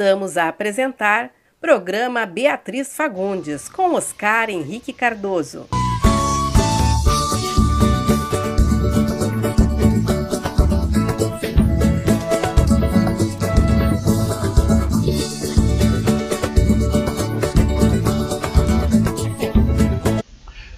Voltamos 0.00 0.38
a 0.38 0.48
apresentar 0.48 1.30
programa 1.60 2.24
Beatriz 2.24 2.96
Fagundes 2.96 3.68
com 3.68 3.92
Oscar 3.92 4.48
Henrique 4.48 4.94
Cardoso. 4.94 5.66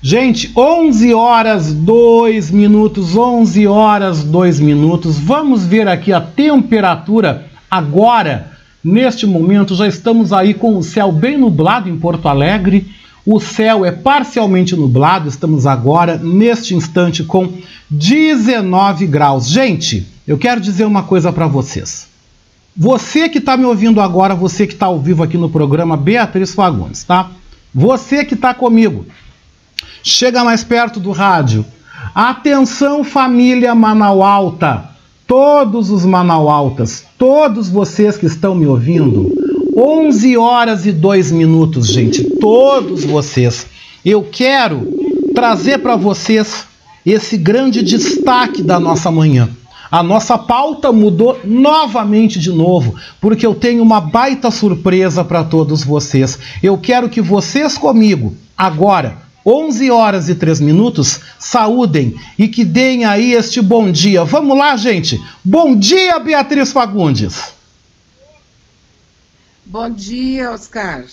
Gente, 0.03 0.51
11 0.57 1.15
horas 1.15 1.73
2 1.73 2.51
minutos, 2.51 3.17
11 3.17 3.69
horas 3.69 4.25
2 4.25 4.59
minutos. 4.59 5.17
Vamos 5.21 5.65
ver 5.65 5.87
aqui 5.87 6.13
a 6.13 6.21
temperatura 6.21 7.47
agora. 7.71 8.52
Neste 8.83 9.27
momento 9.27 9.75
já 9.75 9.87
estamos 9.87 10.33
aí 10.33 10.55
com 10.55 10.77
o 10.77 10.83
céu 10.83 11.13
bem 11.13 11.39
nublado 11.39 11.89
em 11.89 11.97
Porto 11.97 12.29
Alegre. 12.29 12.91
O 13.25 13.39
céu 13.39 13.85
é 13.85 13.93
parcialmente 13.93 14.75
nublado, 14.75 15.29
estamos 15.29 15.67
agora, 15.67 16.17
neste 16.17 16.75
instante, 16.75 17.23
com 17.23 17.53
19 17.89 19.07
graus. 19.07 19.49
Gente, 19.49 20.07
eu 20.27 20.37
quero 20.37 20.61
dizer 20.61 20.85
uma 20.85 21.05
coisa 21.05 21.33
para 21.33 21.47
vocês. 21.47 22.09
Você 22.77 23.29
que 23.29 23.39
está 23.39 23.57
me 23.57 23.65
ouvindo 23.65 24.01
agora, 24.01 24.35
você 24.35 24.67
que 24.67 24.73
está 24.73 24.87
ao 24.87 24.99
vivo 24.99 25.23
aqui 25.23 25.39
no 25.39 25.49
programa 25.49 25.97
Beatriz 25.97 26.55
Fagundes, 26.55 27.05
tá? 27.05 27.31
Você 27.73 28.25
que 28.25 28.35
está 28.35 28.53
comigo, 28.53 29.07
Chega 30.03 30.45
mais 30.45 30.65
perto 30.65 30.99
do 30.99 31.13
rádio. 31.13 31.65
Atenção, 32.13 33.05
família 33.05 33.75
Manaualta. 33.75 34.91
Todos 35.35 35.89
os 35.89 36.05
Manaualtas, 36.05 37.05
todos 37.17 37.71
vocês 37.71 38.19
que 38.19 38.27
estão 38.27 38.55
me 38.55 38.67
ouvindo. 38.67 39.33
11 39.75 40.37
horas 40.37 40.85
e 40.85 40.93
2 40.93 41.33
minutos, 41.33 41.87
gente. 41.87 42.23
Todos 42.39 43.03
vocês. 43.03 43.67
Eu 44.05 44.29
quero 44.31 44.93
trazer 45.35 45.79
para 45.79 45.97
vocês 45.97 46.67
esse 47.07 47.39
grande 47.39 47.83
destaque 47.83 48.63
da 48.63 48.79
nossa 48.79 49.11
manhã. 49.11 49.49
A 49.91 50.03
nossa 50.03 50.37
pauta 50.37 50.93
mudou 50.93 51.41
novamente 51.43 52.39
de 52.39 52.53
novo, 52.53 52.95
porque 53.19 53.47
eu 53.47 53.55
tenho 53.55 53.83
uma 53.83 54.03
baita 54.03 54.51
surpresa 54.51 55.25
para 55.25 55.43
todos 55.43 55.83
vocês. 55.83 56.39
Eu 56.63 56.77
quero 56.77 57.09
que 57.09 57.23
vocês 57.23 57.79
comigo, 57.79 58.35
agora, 58.55 59.17
11 59.45 59.91
horas 59.91 60.29
e 60.29 60.35
3 60.35 60.61
minutos, 60.61 61.21
saúdem 61.39 62.15
e 62.39 62.47
que 62.47 62.65
deem 62.65 63.05
aí 63.05 63.33
este 63.33 63.61
bom 63.61 63.91
dia. 63.91 64.25
Vamos 64.25 64.57
lá, 64.57 64.77
gente. 64.77 65.21
Bom 65.45 65.77
dia, 65.77 66.19
Beatriz 66.19 66.73
Fagundes. 66.73 67.53
Bom 69.65 69.91
dia, 69.91 70.53
Oscar. 70.53 71.05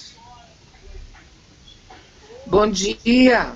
Bom 2.45 2.67
dia. 2.69 3.47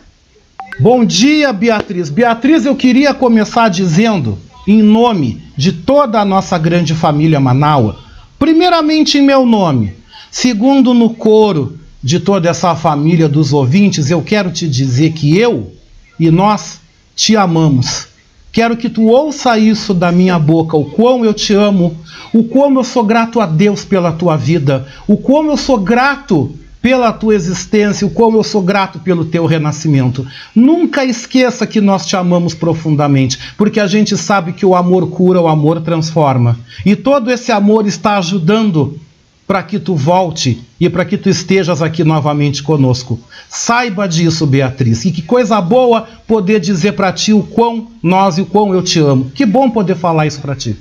Bom 0.79 1.05
dia, 1.05 1.53
Beatriz. 1.53 2.09
Beatriz, 2.09 2.65
eu 2.65 2.75
queria 2.75 3.13
começar 3.13 3.69
dizendo, 3.69 4.39
em 4.67 4.81
nome 4.81 5.43
de 5.55 5.71
toda 5.71 6.19
a 6.19 6.25
nossa 6.25 6.57
grande 6.57 6.95
família 6.95 7.39
Manaua, 7.39 7.99
primeiramente 8.39 9.17
em 9.17 9.21
meu 9.21 9.45
nome, 9.45 9.93
segundo 10.31 10.93
no 10.93 11.13
coro 11.13 11.79
de 12.03 12.19
toda 12.19 12.49
essa 12.49 12.75
família 12.75 13.29
dos 13.29 13.53
ouvintes, 13.53 14.11
eu 14.11 14.21
quero 14.21 14.51
te 14.51 14.67
dizer 14.67 15.13
que 15.13 15.37
eu 15.37 15.71
e 16.19 16.29
nós 16.29 16.81
te 17.15 17.35
amamos. 17.37 18.07
Quero 18.51 18.77
que 18.77 18.89
tu 18.89 19.07
ouça 19.07 19.57
isso 19.57 19.93
da 19.93 20.11
minha 20.11 20.37
boca, 20.37 20.77
o 20.77 20.85
quão 20.85 21.25
eu 21.25 21.33
te 21.33 21.53
amo, 21.53 21.97
o 22.33 22.43
quão 22.43 22.75
eu 22.75 22.83
sou 22.83 23.03
grato 23.03 23.39
a 23.39 23.45
Deus 23.45 23.83
pela 23.85 24.11
tua 24.11 24.35
vida, 24.35 24.85
o 25.07 25.17
quão 25.17 25.47
eu 25.47 25.57
sou 25.57 25.79
grato 25.79 26.53
pela 26.79 27.13
tua 27.13 27.33
existência, 27.33 28.05
o 28.05 28.09
quão 28.09 28.35
eu 28.35 28.43
sou 28.43 28.61
grato 28.61 28.99
pelo 28.99 29.23
teu 29.23 29.45
renascimento. 29.45 30.27
Nunca 30.53 31.05
esqueça 31.05 31.65
que 31.65 31.79
nós 31.79 32.05
te 32.05 32.17
amamos 32.17 32.53
profundamente, 32.53 33.39
porque 33.57 33.79
a 33.79 33.87
gente 33.87 34.17
sabe 34.17 34.51
que 34.51 34.65
o 34.65 34.75
amor 34.75 35.07
cura, 35.07 35.41
o 35.41 35.47
amor 35.47 35.79
transforma. 35.81 36.59
E 36.85 36.95
todo 36.95 37.31
esse 37.31 37.53
amor 37.53 37.87
está 37.87 38.17
ajudando 38.17 38.99
para 39.53 39.61
que 39.61 39.77
tu 39.77 39.95
volte 39.95 40.67
e 40.79 40.89
para 40.89 41.05
que 41.05 41.15
tu 41.15 41.29
estejas 41.29 41.79
aqui 41.79 42.03
novamente 42.03 42.63
conosco. 42.63 43.19
Saiba 43.47 44.07
disso, 44.07 44.47
Beatriz, 44.47 45.05
e 45.05 45.11
que 45.11 45.21
coisa 45.21 45.61
boa 45.61 46.07
poder 46.25 46.59
dizer 46.59 46.93
para 46.93 47.13
ti 47.13 47.33
o 47.33 47.43
quão 47.43 47.91
nós 48.01 48.39
e 48.39 48.41
o 48.41 48.47
quão 48.47 48.73
eu 48.73 48.81
te 48.81 48.97
amo. 48.97 49.29
Que 49.29 49.45
bom 49.45 49.69
poder 49.69 49.95
falar 49.95 50.25
isso 50.25 50.41
para 50.41 50.55
ti. 50.55 50.75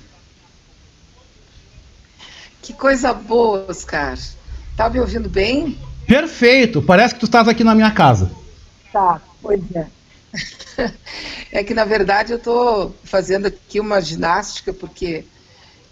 Que 2.62 2.72
coisa 2.72 3.12
boa, 3.12 3.66
Oscar. 3.68 4.16
Tá 4.74 4.88
me 4.88 5.00
ouvindo 5.00 5.28
bem? 5.28 5.76
Perfeito, 6.06 6.80
parece 6.80 7.12
que 7.12 7.20
tu 7.20 7.26
estás 7.26 7.48
aqui 7.48 7.62
na 7.62 7.74
minha 7.74 7.90
casa. 7.90 8.30
Tá, 8.90 9.20
pois 9.42 9.60
é. 9.74 9.86
É 11.54 11.62
que 11.62 11.74
na 11.74 11.84
verdade 11.84 12.32
eu 12.32 12.38
estou 12.38 12.96
fazendo 13.04 13.44
aqui 13.44 13.78
uma 13.78 14.00
ginástica 14.00 14.72
porque 14.72 15.26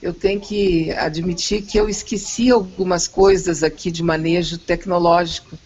eu 0.03 0.15
tenho 0.15 0.41
que 0.41 0.91
admitir 0.93 1.63
que 1.63 1.79
eu 1.79 1.89
esqueci 1.89 2.51
algumas 2.51 3.07
coisas 3.07 3.63
aqui 3.63 3.91
de 3.91 4.03
manejo 4.03 4.57
tecnológico. 4.57 5.59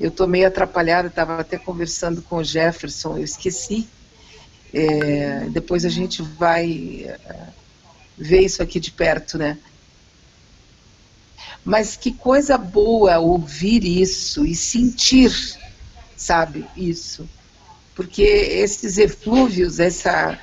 Eu 0.00 0.08
estou 0.08 0.26
meio 0.26 0.48
atrapalhada, 0.48 1.06
estava 1.06 1.38
até 1.40 1.56
conversando 1.56 2.20
com 2.22 2.36
o 2.36 2.44
Jefferson, 2.44 3.18
eu 3.18 3.24
esqueci. 3.24 3.86
É, 4.74 5.46
depois 5.50 5.84
a 5.84 5.88
gente 5.88 6.22
vai 6.22 7.04
é, 7.06 7.46
ver 8.18 8.40
isso 8.40 8.62
aqui 8.62 8.80
de 8.80 8.90
perto, 8.90 9.38
né? 9.38 9.58
Mas 11.64 11.94
que 11.94 12.10
coisa 12.10 12.58
boa 12.58 13.20
ouvir 13.20 13.84
isso 13.84 14.44
e 14.44 14.56
sentir, 14.56 15.32
sabe, 16.16 16.66
isso. 16.76 17.28
Porque 17.94 18.22
esses 18.22 18.98
eflúvios, 18.98 19.78
essa, 19.78 20.36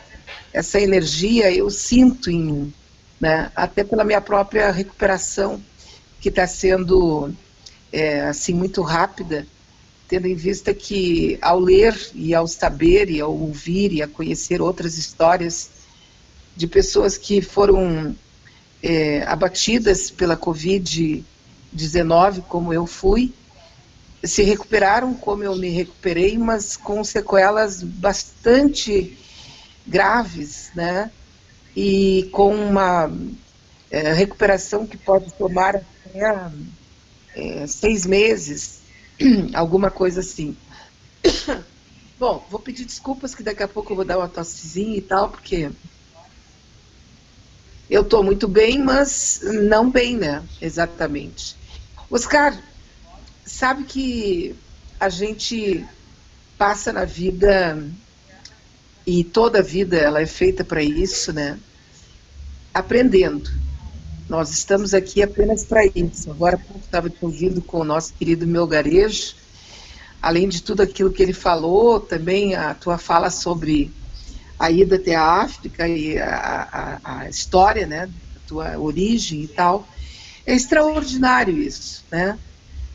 essa 0.53 0.80
energia, 0.80 1.51
eu 1.51 1.69
sinto 1.69 2.31
em 2.31 2.40
mim 2.40 2.74
né? 3.19 3.52
até 3.56 3.84
pela 3.84 4.03
minha 4.03 4.22
própria 4.22 4.72
recuperação, 4.72 5.62
que 6.22 6.30
está 6.30 6.47
sendo 6.47 7.31
é, 7.91 8.22
assim 8.22 8.53
muito 8.53 8.81
rápida, 8.81 9.46
tendo 10.07 10.28
em 10.28 10.35
vista 10.35 10.74
que 10.74 11.38
ao 11.41 11.59
ler 11.59 11.96
e 12.16 12.34
ao 12.34 12.47
saber 12.47 13.09
e 13.09 13.19
ao 13.22 13.35
ouvir 13.35 13.94
e 13.94 14.02
a 14.02 14.07
conhecer 14.07 14.62
outras 14.62 14.97
histórias 14.97 15.69
de 16.56 16.68
pessoas 16.68 17.18
que 17.18 17.41
foram 17.41 18.16
é, 18.81 19.24
abatidas 19.24 20.09
pela 20.09 20.36
Covid-19, 20.36 22.41
como 22.47 22.74
eu 22.74 22.88
fui, 22.88 23.31
se 24.24 24.44
recuperaram 24.44 25.13
como 25.13 25.44
eu 25.44 25.56
me 25.56 25.69
recuperei, 25.69 26.38
mas 26.38 26.75
com 26.75 27.03
sequelas 27.03 27.84
bastante 27.84 29.18
graves, 29.88 30.72
né? 30.75 31.12
E 31.75 32.30
com 32.31 32.53
uma 32.53 33.12
é, 33.91 34.13
recuperação 34.13 34.85
que 34.85 34.97
pode 34.97 35.34
tomar 35.34 35.75
até 35.75 36.52
é, 37.35 37.68
seis 37.68 38.06
meses, 38.06 38.81
alguma 39.53 39.90
coisa 39.90 40.19
assim. 40.22 40.56
Bom, 42.19 42.46
vou 42.50 42.59
pedir 42.59 42.85
desculpas 42.85 43.34
que 43.34 43.44
daqui 43.44 43.63
a 43.63 43.68
pouco 43.68 43.91
eu 43.91 43.96
vou 43.96 44.06
dar 44.06 44.18
uma 44.18 44.28
tossezinha 44.28 44.97
e 44.97 45.02
tal, 45.02 45.30
porque 45.30 45.72
eu 47.90 48.01
estou 48.01 48.24
muito 48.24 48.47
bem, 48.47 48.78
mas 48.78 49.41
não 49.44 49.90
bem, 49.90 50.18
né? 50.18 50.44
Exatamente. 50.62 51.56
Oscar, 52.12 52.62
sabe 53.45 53.83
que 53.83 54.56
a 55.00 55.10
gente 55.10 55.86
passa 56.57 56.92
na 56.92 57.06
vida 57.06 57.81
e 59.06 59.24
toda 59.24 59.60
a 59.60 59.63
vida 59.63 59.98
ela 59.98 60.22
é 60.22 60.25
feita 60.25 60.63
para 60.63 60.84
isso, 60.84 61.34
né? 61.34 61.60
aprendendo. 62.74 63.50
Nós 64.28 64.51
estamos 64.51 64.94
aqui 64.94 65.22
apenas 65.24 65.63
para 65.63 65.86
isso. 65.86 66.30
Agora 66.30 66.60
estava 66.80 67.10
te 67.10 67.18
ouvindo 67.22 67.62
com 67.62 67.80
o 67.80 67.84
nosso 67.84 68.13
querido 68.13 68.46
Melgarejo, 68.46 69.36
além 70.22 70.48
de 70.48 70.62
tudo 70.62 70.81
aquilo 70.81 71.12
que 71.12 71.22
ele 71.22 71.34
falou, 71.34 72.00
também 72.00 72.56
a 72.56 72.74
tua 72.74 72.98
fala 72.98 73.30
sobre 73.30 73.92
a 74.57 74.69
ida 74.69 74.98
até 74.98 75.16
a 75.16 75.42
África 75.42 75.88
e 75.88 76.18
a, 76.19 77.00
a, 77.04 77.19
a 77.19 77.30
história, 77.30 77.88
né, 77.88 78.10
a 78.36 78.48
tua 78.48 78.78
origem 78.78 79.44
e 79.44 79.48
tal. 79.48 79.88
É 80.46 80.54
extraordinário 80.54 81.57
isso, 81.57 82.04
né? 82.12 82.38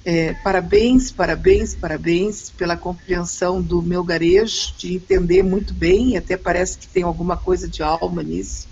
É, 0.04 0.34
parabéns, 0.34 1.10
parabéns, 1.10 1.74
parabéns 1.74 2.50
pela 2.50 2.76
compreensão 2.76 3.62
do 3.62 3.80
meu 3.80 4.04
garejo, 4.04 4.74
de 4.76 4.94
entender 4.94 5.42
muito 5.42 5.72
bem, 5.72 6.16
até 6.16 6.36
parece 6.36 6.76
que 6.76 6.86
tem 6.86 7.02
alguma 7.02 7.36
coisa 7.38 7.66
de 7.66 7.82
alma 7.82 8.22
nisso 8.22 8.68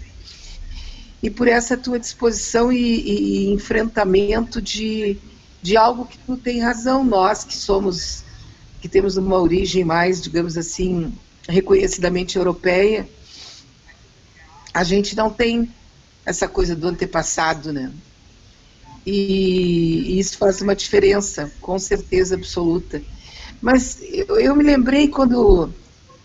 e 1.22 1.30
por 1.30 1.46
essa 1.46 1.76
tua 1.76 2.00
disposição 2.00 2.72
e, 2.72 2.78
e 2.78 3.52
enfrentamento 3.52 4.60
de, 4.60 5.16
de 5.62 5.76
algo 5.76 6.04
que 6.04 6.18
tu 6.18 6.36
tem 6.36 6.60
razão, 6.60 7.04
nós 7.04 7.44
que 7.44 7.54
somos, 7.54 8.24
que 8.80 8.88
temos 8.88 9.16
uma 9.16 9.40
origem 9.40 9.84
mais, 9.84 10.20
digamos 10.20 10.58
assim, 10.58 11.16
reconhecidamente 11.48 12.36
europeia, 12.36 13.08
a 14.74 14.82
gente 14.82 15.14
não 15.14 15.30
tem 15.30 15.72
essa 16.26 16.48
coisa 16.48 16.74
do 16.74 16.88
antepassado, 16.88 17.72
né? 17.72 17.92
E 19.04 20.18
isso 20.18 20.38
faz 20.38 20.60
uma 20.60 20.74
diferença, 20.74 21.50
com 21.60 21.78
certeza 21.78 22.34
absoluta. 22.34 23.02
Mas 23.60 23.98
eu, 24.02 24.38
eu 24.38 24.56
me 24.56 24.64
lembrei 24.64 25.08
quando, 25.08 25.72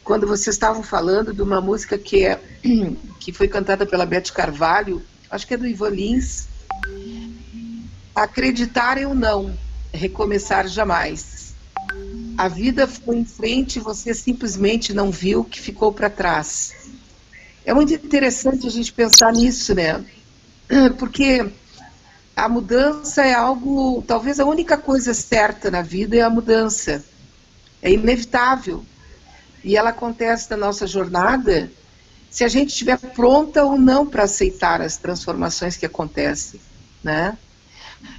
quando 0.04 0.28
vocês 0.28 0.56
estavam 0.56 0.84
falando 0.84 1.34
de 1.34 1.42
uma 1.42 1.60
música 1.60 1.98
que, 1.98 2.26
é, 2.26 2.40
que 3.20 3.32
foi 3.32 3.48
cantada 3.48 3.86
pela 3.86 4.06
Beth 4.06 4.32
Carvalho, 4.34 5.02
acho 5.30 5.48
que 5.48 5.54
é 5.54 5.58
do 5.58 5.68
Ivan 5.68 5.90
Lins, 5.90 6.48
Acreditar 8.18 8.98
ou 9.06 9.14
não, 9.14 9.56
recomeçar 9.94 10.68
jamais. 10.68 11.54
A 12.36 12.48
vida 12.48 12.88
foi 12.88 13.18
em 13.18 13.26
frente 13.26 13.78
e 13.78 13.80
você 13.80 14.12
simplesmente 14.12 14.92
não 14.92 15.12
viu 15.12 15.44
que 15.44 15.62
ficou 15.62 15.94
para 15.94 16.10
trás. 16.10 16.74
É 17.64 17.76
muito 17.76 17.94
interessante 17.94 18.66
a 18.66 18.72
gente 18.72 18.92
pensar 18.92 19.32
nisso, 19.32 19.76
né? 19.76 20.04
Porque 20.98 21.48
a 22.38 22.48
mudança 22.48 23.26
é 23.26 23.34
algo, 23.34 24.04
talvez 24.06 24.40
a 24.40 24.46
única 24.46 24.78
coisa 24.78 25.12
certa 25.12 25.72
na 25.72 25.82
vida 25.82 26.16
é 26.16 26.22
a 26.22 26.30
mudança. 26.30 27.04
É 27.82 27.92
inevitável. 27.92 28.86
E 29.64 29.76
ela 29.76 29.90
acontece 29.90 30.48
na 30.52 30.58
nossa 30.58 30.86
jornada 30.86 31.72
se 32.30 32.44
a 32.44 32.48
gente 32.48 32.70
estiver 32.70 32.98
pronta 32.98 33.64
ou 33.64 33.76
não 33.76 34.06
para 34.06 34.24
aceitar 34.24 34.82
as 34.82 34.98
transformações 34.98 35.78
que 35.78 35.86
acontecem, 35.88 36.62
né? 37.04 37.36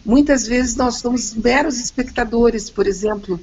Muitas 0.04 0.48
vezes 0.48 0.74
nós 0.74 0.96
somos 0.96 1.32
meros 1.34 1.78
espectadores, 1.78 2.68
por 2.68 2.88
exemplo. 2.88 3.38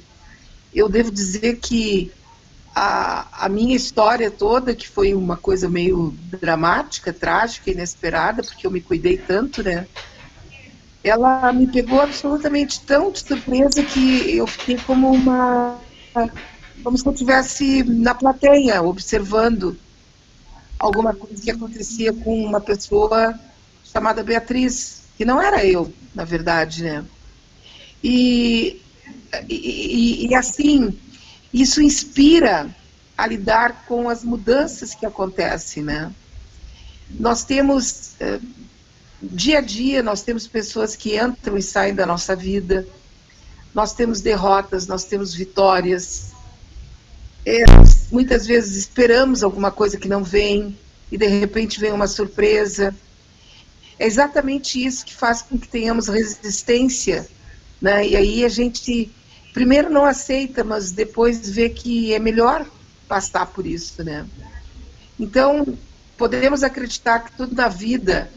Eu 0.74 0.90
devo 0.90 1.10
dizer 1.10 1.56
que 1.56 2.12
a, 2.74 3.46
a 3.46 3.48
minha 3.48 3.74
história 3.74 4.30
toda, 4.30 4.74
que 4.74 4.86
foi 4.86 5.14
uma 5.14 5.38
coisa 5.38 5.70
meio 5.70 6.14
dramática, 6.38 7.14
trágica, 7.14 7.70
inesperada, 7.70 8.42
porque 8.42 8.66
eu 8.66 8.70
me 8.70 8.82
cuidei 8.82 9.16
tanto, 9.16 9.62
né? 9.62 9.86
Ela 11.08 11.52
me 11.52 11.66
pegou 11.66 12.00
absolutamente 12.00 12.80
tão 12.80 13.10
de 13.10 13.20
surpresa 13.20 13.82
que 13.82 14.36
eu 14.36 14.46
fiquei 14.46 14.76
como 14.78 15.12
uma. 15.12 15.80
como 16.82 16.98
se 16.98 17.06
eu 17.06 17.12
estivesse 17.12 17.84
na 17.84 18.14
plateia, 18.14 18.82
observando 18.82 19.78
alguma 20.78 21.14
coisa 21.14 21.40
que 21.40 21.50
acontecia 21.50 22.12
com 22.12 22.44
uma 22.44 22.60
pessoa 22.60 23.38
chamada 23.84 24.24
Beatriz, 24.24 25.02
que 25.16 25.24
não 25.24 25.40
era 25.40 25.64
eu, 25.64 25.92
na 26.14 26.24
verdade, 26.24 26.82
né? 26.82 27.04
E, 28.02 28.80
e, 29.48 30.26
e 30.28 30.34
assim, 30.34 30.98
isso 31.52 31.80
inspira 31.80 32.74
a 33.16 33.26
lidar 33.26 33.84
com 33.86 34.08
as 34.08 34.22
mudanças 34.22 34.94
que 34.94 35.06
acontecem, 35.06 35.82
né? 35.82 36.12
Nós 37.08 37.44
temos 37.44 38.14
eh, 38.20 38.40
dia 39.30 39.58
a 39.58 39.60
dia 39.60 40.02
nós 40.02 40.22
temos 40.22 40.46
pessoas 40.46 40.96
que 40.96 41.18
entram 41.18 41.56
e 41.56 41.62
saem 41.62 41.94
da 41.94 42.06
nossa 42.06 42.34
vida, 42.34 42.86
nós 43.74 43.92
temos 43.92 44.20
derrotas, 44.20 44.86
nós 44.86 45.04
temos 45.04 45.34
vitórias. 45.34 46.32
É, 47.44 47.64
muitas 48.10 48.46
vezes 48.46 48.76
esperamos 48.76 49.42
alguma 49.42 49.70
coisa 49.70 49.98
que 49.98 50.08
não 50.08 50.24
vem 50.24 50.76
e 51.10 51.18
de 51.18 51.26
repente 51.26 51.78
vem 51.78 51.92
uma 51.92 52.06
surpresa. 52.06 52.94
É 53.98 54.06
exatamente 54.06 54.84
isso 54.84 55.04
que 55.04 55.14
faz 55.14 55.42
com 55.42 55.58
que 55.58 55.68
tenhamos 55.68 56.08
resistência, 56.08 57.26
né? 57.80 58.06
E 58.06 58.16
aí 58.16 58.44
a 58.44 58.48
gente 58.48 59.10
primeiro 59.52 59.88
não 59.88 60.04
aceita, 60.04 60.62
mas 60.62 60.92
depois 60.92 61.48
vê 61.48 61.70
que 61.70 62.12
é 62.12 62.18
melhor 62.18 62.66
passar 63.08 63.46
por 63.46 63.66
isso, 63.66 64.02
né? 64.04 64.26
Então, 65.18 65.78
podemos 66.16 66.62
acreditar 66.62 67.20
que 67.20 67.32
tudo 67.32 67.54
na 67.54 67.68
vida 67.68 68.30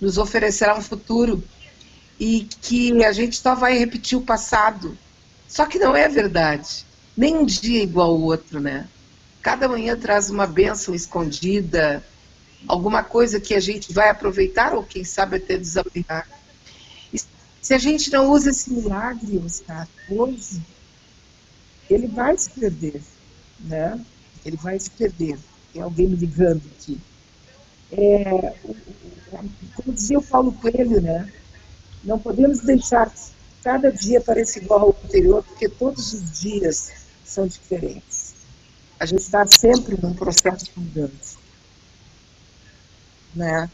nos 0.00 0.18
oferecerá 0.18 0.76
um 0.76 0.82
futuro 0.82 1.42
e 2.18 2.48
que 2.62 3.04
a 3.04 3.12
gente 3.12 3.36
só 3.38 3.54
vai 3.54 3.78
repetir 3.78 4.16
o 4.16 4.22
passado. 4.22 4.96
Só 5.48 5.66
que 5.66 5.78
não 5.78 5.94
é 5.94 6.08
verdade. 6.08 6.84
Nem 7.16 7.36
um 7.36 7.46
dia 7.46 7.80
é 7.80 7.84
igual 7.84 8.10
ao 8.10 8.20
outro, 8.20 8.60
né? 8.60 8.88
Cada 9.42 9.68
manhã 9.68 9.96
traz 9.96 10.28
uma 10.28 10.46
bênção 10.46 10.94
escondida, 10.94 12.04
alguma 12.66 13.02
coisa 13.02 13.40
que 13.40 13.54
a 13.54 13.60
gente 13.60 13.92
vai 13.92 14.08
aproveitar 14.08 14.74
ou 14.74 14.82
quem 14.82 15.04
sabe 15.04 15.36
até 15.36 15.56
desaproveitar. 15.56 16.28
Se 17.62 17.74
a 17.74 17.78
gente 17.78 18.12
não 18.12 18.30
usa 18.30 18.50
esse 18.50 18.72
milagre, 18.72 19.42
Oscar, 19.44 19.88
hoje, 20.08 20.62
ele 21.90 22.06
vai 22.06 22.36
se 22.38 22.50
perder, 22.50 23.02
né? 23.60 24.00
Ele 24.44 24.56
vai 24.56 24.78
se 24.78 24.90
perder. 24.90 25.36
Tem 25.72 25.82
alguém 25.82 26.06
me 26.06 26.16
ligando 26.16 26.62
aqui. 26.78 26.96
É, 27.92 28.52
como 29.74 29.92
dizia 29.94 30.18
o 30.18 30.22
Paulo 30.22 30.52
Coelho, 30.52 31.00
né? 31.00 31.30
Não 32.04 32.18
podemos 32.18 32.60
deixar 32.60 33.12
cada 33.62 33.90
dia 33.90 34.20
pareça 34.20 34.60
igual 34.60 34.80
ao 34.80 34.96
anterior, 35.04 35.42
porque 35.42 35.68
todos 35.68 36.12
os 36.12 36.40
dias 36.40 36.92
são 37.24 37.48
diferentes. 37.48 38.34
A 38.98 39.04
gente 39.04 39.22
está 39.22 39.44
sempre 39.44 39.98
num 40.00 40.14
processo 40.14 40.66
de 40.66 40.70
mudança. 40.76 41.36
Né? 43.34 43.68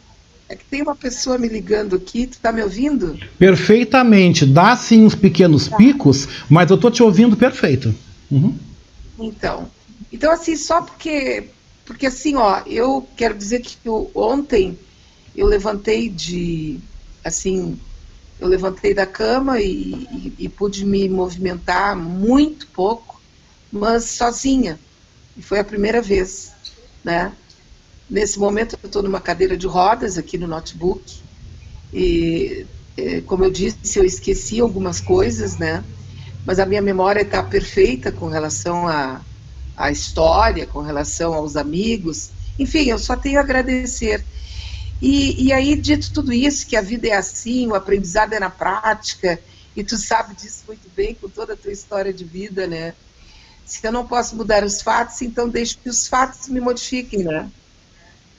É 0.48 0.56
que 0.56 0.64
tem 0.64 0.82
uma 0.82 0.96
pessoa 0.96 1.38
me 1.38 1.46
ligando 1.46 1.96
aqui, 1.96 2.26
tu 2.26 2.32
está 2.32 2.50
me 2.50 2.62
ouvindo? 2.62 3.18
Perfeitamente. 3.38 4.46
Dá 4.46 4.74
sim 4.76 5.04
uns 5.04 5.14
pequenos 5.14 5.68
tá. 5.68 5.76
picos, 5.76 6.26
mas 6.48 6.70
eu 6.70 6.76
estou 6.76 6.90
te 6.90 7.02
ouvindo 7.02 7.36
perfeito. 7.36 7.94
Uhum. 8.30 8.56
Então, 9.18 9.70
então 10.10 10.32
assim, 10.32 10.56
só 10.56 10.82
porque, 10.82 11.50
porque 11.84 12.06
assim, 12.06 12.36
ó, 12.36 12.62
eu 12.66 13.06
quero 13.16 13.36
dizer 13.36 13.60
que 13.60 13.76
eu, 13.84 14.10
ontem 14.14 14.78
eu 15.34 15.46
levantei 15.46 16.08
de, 16.08 16.78
assim, 17.24 17.78
eu 18.38 18.48
levantei 18.48 18.94
da 18.94 19.06
cama 19.06 19.60
e, 19.60 19.92
e, 20.10 20.34
e, 20.38 20.48
pude 20.48 20.84
me 20.84 21.08
movimentar 21.08 21.96
muito 21.96 22.66
pouco, 22.68 23.20
mas 23.70 24.04
sozinha. 24.04 24.78
E 25.36 25.42
foi 25.42 25.58
a 25.58 25.64
primeira 25.64 26.02
vez, 26.02 26.52
né? 27.04 27.32
Nesse 28.10 28.38
momento 28.38 28.76
eu 28.82 28.86
estou 28.86 29.02
numa 29.02 29.20
cadeira 29.20 29.56
de 29.56 29.66
rodas 29.66 30.18
aqui 30.18 30.36
no 30.36 30.46
notebook 30.46 31.22
e, 31.94 32.66
como 33.26 33.44
eu 33.44 33.50
disse, 33.50 33.98
eu 33.98 34.04
esqueci 34.04 34.60
algumas 34.60 35.00
coisas, 35.00 35.56
né? 35.56 35.82
Mas 36.44 36.58
a 36.58 36.66
minha 36.66 36.82
memória 36.82 37.22
está 37.22 37.42
perfeita 37.42 38.12
com 38.12 38.26
relação 38.26 38.86
à, 38.86 39.20
à 39.76 39.90
história, 39.90 40.66
com 40.66 40.80
relação 40.80 41.34
aos 41.34 41.56
amigos. 41.56 42.30
Enfim, 42.58 42.90
eu 42.90 42.98
só 42.98 43.16
tenho 43.16 43.38
a 43.38 43.42
agradecer 43.42 44.24
e, 45.02 45.46
e 45.46 45.52
aí, 45.52 45.74
dito 45.74 46.12
tudo 46.12 46.32
isso, 46.32 46.64
que 46.64 46.76
a 46.76 46.80
vida 46.80 47.08
é 47.08 47.14
assim, 47.14 47.66
o 47.66 47.74
aprendizado 47.74 48.34
é 48.34 48.38
na 48.38 48.48
prática, 48.48 49.36
e 49.74 49.82
tu 49.82 49.96
sabe 49.96 50.32
disso 50.36 50.62
muito 50.68 50.88
bem 50.94 51.12
com 51.12 51.28
toda 51.28 51.54
a 51.54 51.56
tua 51.56 51.72
história 51.72 52.12
de 52.12 52.22
vida, 52.22 52.68
né? 52.68 52.94
Se 53.66 53.84
eu 53.84 53.90
não 53.90 54.06
posso 54.06 54.36
mudar 54.36 54.62
os 54.62 54.80
fatos, 54.80 55.20
então 55.20 55.48
deixo 55.48 55.78
que 55.78 55.88
os 55.88 56.06
fatos 56.06 56.46
me 56.46 56.60
modifiquem, 56.60 57.24
né? 57.24 57.50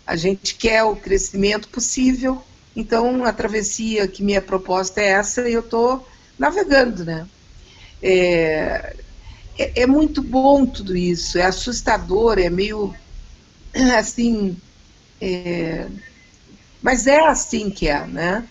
A 0.08 0.16
gente 0.16 0.56
quer 0.56 0.84
o 0.84 0.96
crescimento 0.96 1.68
possível, 1.68 2.42
então 2.74 3.26
a 3.26 3.34
travessia 3.34 4.08
que 4.08 4.24
minha 4.24 4.42
proposta 4.42 5.02
é 5.02 5.08
essa 5.08 5.50
e 5.50 5.54
eu 5.54 5.60
estou 5.60 6.08
navegando, 6.40 7.04
né? 7.04 7.28
É, 8.02 8.96
é, 9.58 9.82
é, 9.82 9.88
muito 9.88 10.22
bom 10.22 10.66
tudo 10.66 10.96
isso, 10.96 11.38
é 11.38 11.44
assustador, 11.44 12.40
é 12.40 12.50
meio 12.50 12.94
assim. 13.98 14.58
É, 15.22 15.88
mas 16.82 17.08
é 17.08 17.20
assim 17.28 17.70
que 17.70 17.88
é, 17.88 18.06
né? 18.06 18.48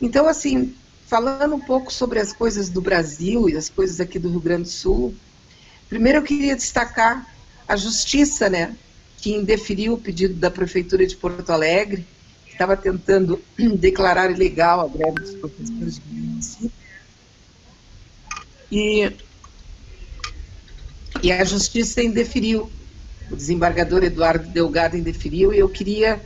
Então, 0.00 0.26
assim, 0.26 0.74
falando 1.06 1.54
um 1.54 1.60
pouco 1.60 1.92
sobre 1.92 2.18
as 2.18 2.32
coisas 2.32 2.68
do 2.68 2.80
Brasil 2.80 3.48
e 3.48 3.56
as 3.56 3.68
coisas 3.68 4.00
aqui 4.00 4.18
do 4.18 4.28
Rio 4.28 4.40
Grande 4.40 4.64
do 4.64 4.68
Sul, 4.68 5.14
primeiro 5.88 6.18
eu 6.18 6.22
queria 6.22 6.56
destacar 6.56 7.26
a 7.66 7.76
justiça, 7.76 8.48
né? 8.48 8.76
Que 9.18 9.34
indeferiu 9.34 9.94
o 9.94 10.00
pedido 10.00 10.34
da 10.34 10.50
Prefeitura 10.50 11.06
de 11.06 11.16
Porto 11.16 11.50
Alegre, 11.50 12.06
que 12.46 12.52
estava 12.52 12.76
tentando 12.76 13.40
declarar 13.78 14.30
ilegal 14.30 14.80
a 14.80 14.88
greve 14.88 15.20
dos 15.20 15.34
professores 15.34 15.98
do 15.98 16.14
município. 16.14 16.72
E, 18.70 19.12
e 21.22 21.32
a 21.32 21.44
justiça 21.44 22.02
indeferiu. 22.02 22.70
O 23.30 23.36
desembargador 23.36 24.02
Eduardo 24.02 24.48
Delgado 24.48 24.96
indeferiu 24.96 25.52
e 25.52 25.58
eu 25.58 25.68
queria 25.68 26.20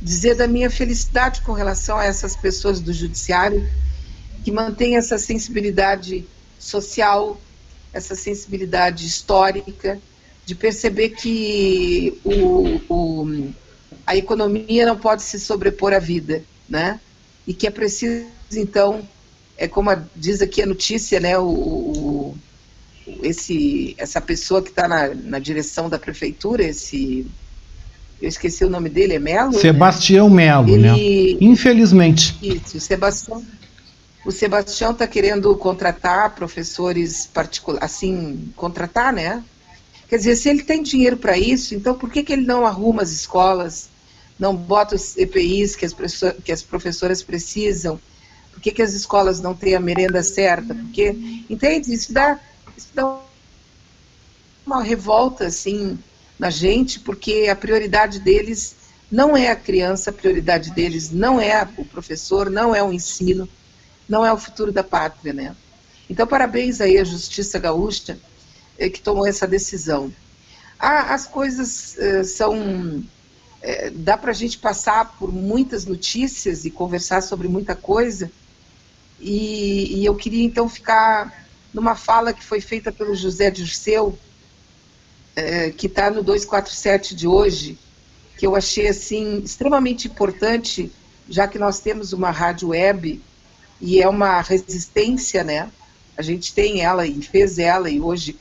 dizer 0.00 0.34
da 0.34 0.46
minha 0.46 0.70
felicidade 0.70 1.42
com 1.42 1.52
relação 1.52 1.98
a 1.98 2.04
essas 2.04 2.34
pessoas 2.36 2.80
do 2.80 2.92
judiciário 2.92 3.68
que 4.44 4.50
mantêm 4.50 4.96
essa 4.96 5.18
sensibilidade 5.18 6.24
social, 6.58 7.40
essa 7.92 8.14
sensibilidade 8.14 9.06
histórica, 9.06 10.00
de 10.44 10.54
perceber 10.54 11.10
que 11.10 12.18
o, 12.24 12.80
o, 12.88 13.50
a 14.06 14.16
economia 14.16 14.86
não 14.86 14.96
pode 14.96 15.22
se 15.22 15.40
sobrepor 15.40 15.92
à 15.92 15.98
vida, 15.98 16.44
né? 16.68 17.00
E 17.46 17.52
que 17.52 17.66
é 17.66 17.70
preciso, 17.70 18.26
então, 18.52 19.06
é 19.58 19.66
como 19.66 19.90
diz 20.14 20.40
aqui 20.40 20.62
a 20.62 20.66
notícia, 20.66 21.18
né? 21.18 21.36
O 21.36 22.05
esse, 23.22 23.94
essa 23.98 24.20
pessoa 24.20 24.62
que 24.62 24.70
está 24.70 24.88
na, 24.88 25.14
na 25.14 25.38
direção 25.38 25.88
da 25.88 25.98
prefeitura, 25.98 26.64
esse 26.64 27.26
eu 28.20 28.28
esqueci 28.28 28.64
o 28.64 28.70
nome 28.70 28.88
dele, 28.88 29.14
é 29.14 29.18
Melo? 29.18 29.52
Sebastião 29.52 30.30
né? 30.30 30.46
Melo, 30.46 30.70
Ele... 30.70 30.82
né? 30.82 31.38
Infelizmente. 31.40 32.36
Isso, 32.42 32.80
Sebastião. 32.80 33.44
O 34.24 34.32
Sebastião 34.32 34.92
está 34.92 35.06
querendo 35.06 35.54
contratar 35.56 36.34
professores 36.34 37.26
particulares, 37.26 37.84
assim, 37.84 38.50
contratar, 38.56 39.12
né? 39.12 39.42
Quer 40.08 40.16
dizer, 40.16 40.36
se 40.36 40.48
ele 40.48 40.62
tem 40.62 40.82
dinheiro 40.82 41.16
para 41.16 41.36
isso, 41.36 41.74
então 41.74 41.94
por 41.94 42.10
que, 42.10 42.22
que 42.22 42.32
ele 42.32 42.46
não 42.46 42.64
arruma 42.64 43.02
as 43.02 43.10
escolas, 43.10 43.88
não 44.38 44.54
bota 44.54 44.94
os 44.94 45.16
EPIs 45.16 45.76
que 45.76 45.84
as, 45.84 45.94
que 46.44 46.52
as 46.52 46.62
professoras 46.62 47.22
precisam? 47.22 48.00
Por 48.52 48.60
que, 48.60 48.70
que 48.70 48.82
as 48.82 48.94
escolas 48.94 49.40
não 49.40 49.54
têm 49.54 49.74
a 49.74 49.80
merenda 49.80 50.22
certa? 50.22 50.74
Porque, 50.74 51.44
entende? 51.50 51.92
Isso 51.92 52.12
dá, 52.12 52.38
isso 52.76 52.88
dá 52.94 53.20
uma 54.66 54.82
revolta, 54.82 55.46
assim, 55.46 55.98
na 56.38 56.50
gente, 56.50 57.00
porque 57.00 57.48
a 57.50 57.56
prioridade 57.56 58.18
deles 58.18 58.76
não 59.10 59.36
é 59.36 59.50
a 59.50 59.56
criança, 59.56 60.10
a 60.10 60.12
prioridade 60.12 60.72
deles 60.72 61.10
não 61.10 61.40
é 61.40 61.66
o 61.76 61.84
professor, 61.84 62.50
não 62.50 62.74
é 62.74 62.82
o 62.82 62.92
ensino, 62.92 63.48
não 64.08 64.26
é 64.26 64.32
o 64.32 64.38
futuro 64.38 64.72
da 64.72 64.82
pátria, 64.82 65.32
né? 65.32 65.56
Então, 66.10 66.26
parabéns 66.26 66.80
aí 66.80 66.98
à 66.98 67.04
Justiça 67.04 67.58
Gaúcha, 67.58 68.18
é, 68.78 68.90
que 68.90 69.00
tomou 69.00 69.26
essa 69.26 69.46
decisão. 69.46 70.12
As 70.78 71.26
coisas 71.26 71.96
eh, 71.98 72.22
são. 72.22 73.02
Eh, 73.62 73.90
dá 73.90 74.18
para 74.18 74.30
a 74.30 74.34
gente 74.34 74.58
passar 74.58 75.16
por 75.18 75.32
muitas 75.32 75.86
notícias 75.86 76.66
e 76.66 76.70
conversar 76.70 77.22
sobre 77.22 77.48
muita 77.48 77.74
coisa, 77.74 78.30
e 79.18 80.04
eu 80.04 80.14
queria 80.14 80.44
então 80.44 80.68
ficar 80.68 81.45
numa 81.76 81.94
fala 81.94 82.32
que 82.32 82.42
foi 82.42 82.58
feita 82.58 82.90
pelo 82.90 83.14
José 83.14 83.50
Dirceu, 83.50 84.18
eh, 85.36 85.70
que 85.72 85.88
está 85.88 86.10
no 86.10 86.22
247 86.22 87.14
de 87.14 87.28
hoje, 87.28 87.78
que 88.38 88.46
eu 88.46 88.56
achei 88.56 88.88
assim 88.88 89.40
extremamente 89.40 90.08
importante, 90.08 90.90
já 91.28 91.46
que 91.46 91.58
nós 91.58 91.78
temos 91.78 92.14
uma 92.14 92.30
rádio 92.30 92.68
web 92.68 93.20
e 93.78 94.00
é 94.00 94.08
uma 94.08 94.40
resistência, 94.40 95.44
né? 95.44 95.70
A 96.16 96.22
gente 96.22 96.54
tem 96.54 96.80
ela 96.80 97.06
e 97.06 97.20
fez 97.20 97.58
ela, 97.58 97.90
e 97.90 98.00
hoje 98.00 98.40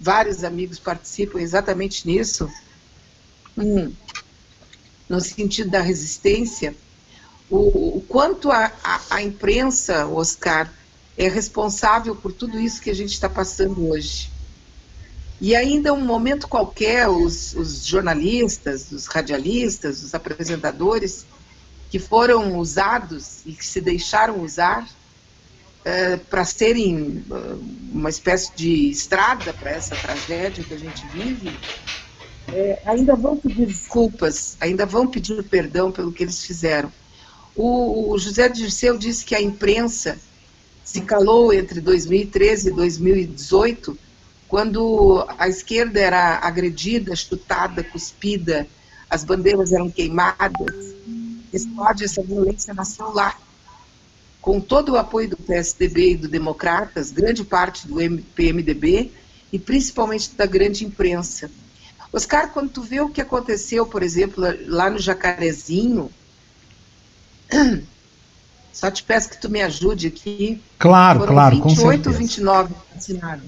vários 0.00 0.42
amigos 0.42 0.78
participam 0.78 1.40
exatamente 1.40 2.06
nisso, 2.06 2.50
hum, 3.58 3.92
no 5.06 5.20
sentido 5.20 5.68
da 5.68 5.82
resistência. 5.82 6.74
O, 7.50 7.98
o 7.98 8.04
quanto 8.08 8.50
a, 8.50 8.72
a, 8.82 9.00
a, 9.10 9.22
imprensa, 9.22 10.06
Oscar, 10.06 10.72
é 11.18 11.28
responsável 11.28 12.14
por 12.14 12.32
tudo 12.32 12.60
isso 12.60 12.80
que 12.80 12.88
a 12.88 12.94
gente 12.94 13.12
está 13.12 13.28
passando 13.28 13.88
hoje. 13.90 14.30
E 15.40 15.54
ainda 15.54 15.92
um 15.92 16.00
momento 16.00 16.46
qualquer, 16.46 17.08
os, 17.08 17.54
os 17.54 17.84
jornalistas, 17.84 18.92
os 18.92 19.06
radialistas, 19.06 20.02
os 20.04 20.14
apresentadores 20.14 21.26
que 21.90 21.98
foram 21.98 22.56
usados 22.56 23.40
e 23.44 23.52
que 23.52 23.66
se 23.66 23.80
deixaram 23.80 24.42
usar 24.42 24.88
é, 25.84 26.16
para 26.16 26.44
serem 26.44 27.24
é, 27.30 27.34
uma 27.92 28.10
espécie 28.10 28.52
de 28.54 28.90
estrada 28.90 29.52
para 29.52 29.70
essa 29.70 29.96
tragédia 29.96 30.62
que 30.62 30.74
a 30.74 30.78
gente 30.78 31.04
vive, 31.08 31.56
é, 32.52 32.82
ainda 32.84 33.16
vão 33.16 33.36
pedir 33.36 33.66
desculpas, 33.66 34.56
ainda 34.60 34.86
vão 34.86 35.06
pedir 35.06 35.42
perdão 35.44 35.90
pelo 35.90 36.12
que 36.12 36.22
eles 36.22 36.44
fizeram. 36.44 36.92
O, 37.56 38.12
o 38.12 38.18
José 38.18 38.48
Dirceu 38.48 38.96
disse 38.98 39.24
que 39.24 39.34
a 39.34 39.40
imprensa 39.40 40.18
se 40.90 41.02
calou 41.02 41.52
entre 41.52 41.82
2013 41.82 42.70
e 42.70 42.72
2018, 42.72 43.98
quando 44.48 45.22
a 45.36 45.46
esquerda 45.46 46.00
era 46.00 46.38
agredida, 46.38 47.14
chutada, 47.14 47.84
cuspida, 47.84 48.66
as 49.10 49.22
bandeiras 49.22 49.70
eram 49.70 49.90
queimadas. 49.90 50.94
Explode 51.52 52.04
essa 52.04 52.22
violência 52.22 52.72
nasceu 52.72 53.12
lá 53.12 53.36
com 54.40 54.58
todo 54.58 54.92
o 54.92 54.96
apoio 54.96 55.28
do 55.28 55.36
PSDB 55.36 56.12
e 56.12 56.16
do 56.16 56.26
Democratas, 56.26 57.10
grande 57.10 57.44
parte 57.44 57.86
do 57.86 57.96
PMDB 58.34 59.12
e 59.52 59.58
principalmente 59.58 60.34
da 60.36 60.46
grande 60.46 60.86
imprensa. 60.86 61.50
Oscar, 62.10 62.50
quando 62.50 62.70
tu 62.70 62.80
vê 62.80 63.02
o 63.02 63.10
que 63.10 63.20
aconteceu, 63.20 63.84
por 63.84 64.02
exemplo, 64.02 64.42
lá 64.66 64.88
no 64.88 64.98
Jacarezinho, 64.98 66.10
só 68.78 68.92
te 68.92 69.02
peço 69.02 69.28
que 69.30 69.40
tu 69.40 69.50
me 69.50 69.60
ajude 69.60 70.06
aqui. 70.06 70.62
Claro, 70.78 71.18
Foram 71.18 71.32
claro, 71.32 71.56
28 71.56 71.80
com 71.80 71.90
certeza. 71.90 72.16
29 72.16 72.74
assinados. 72.96 73.44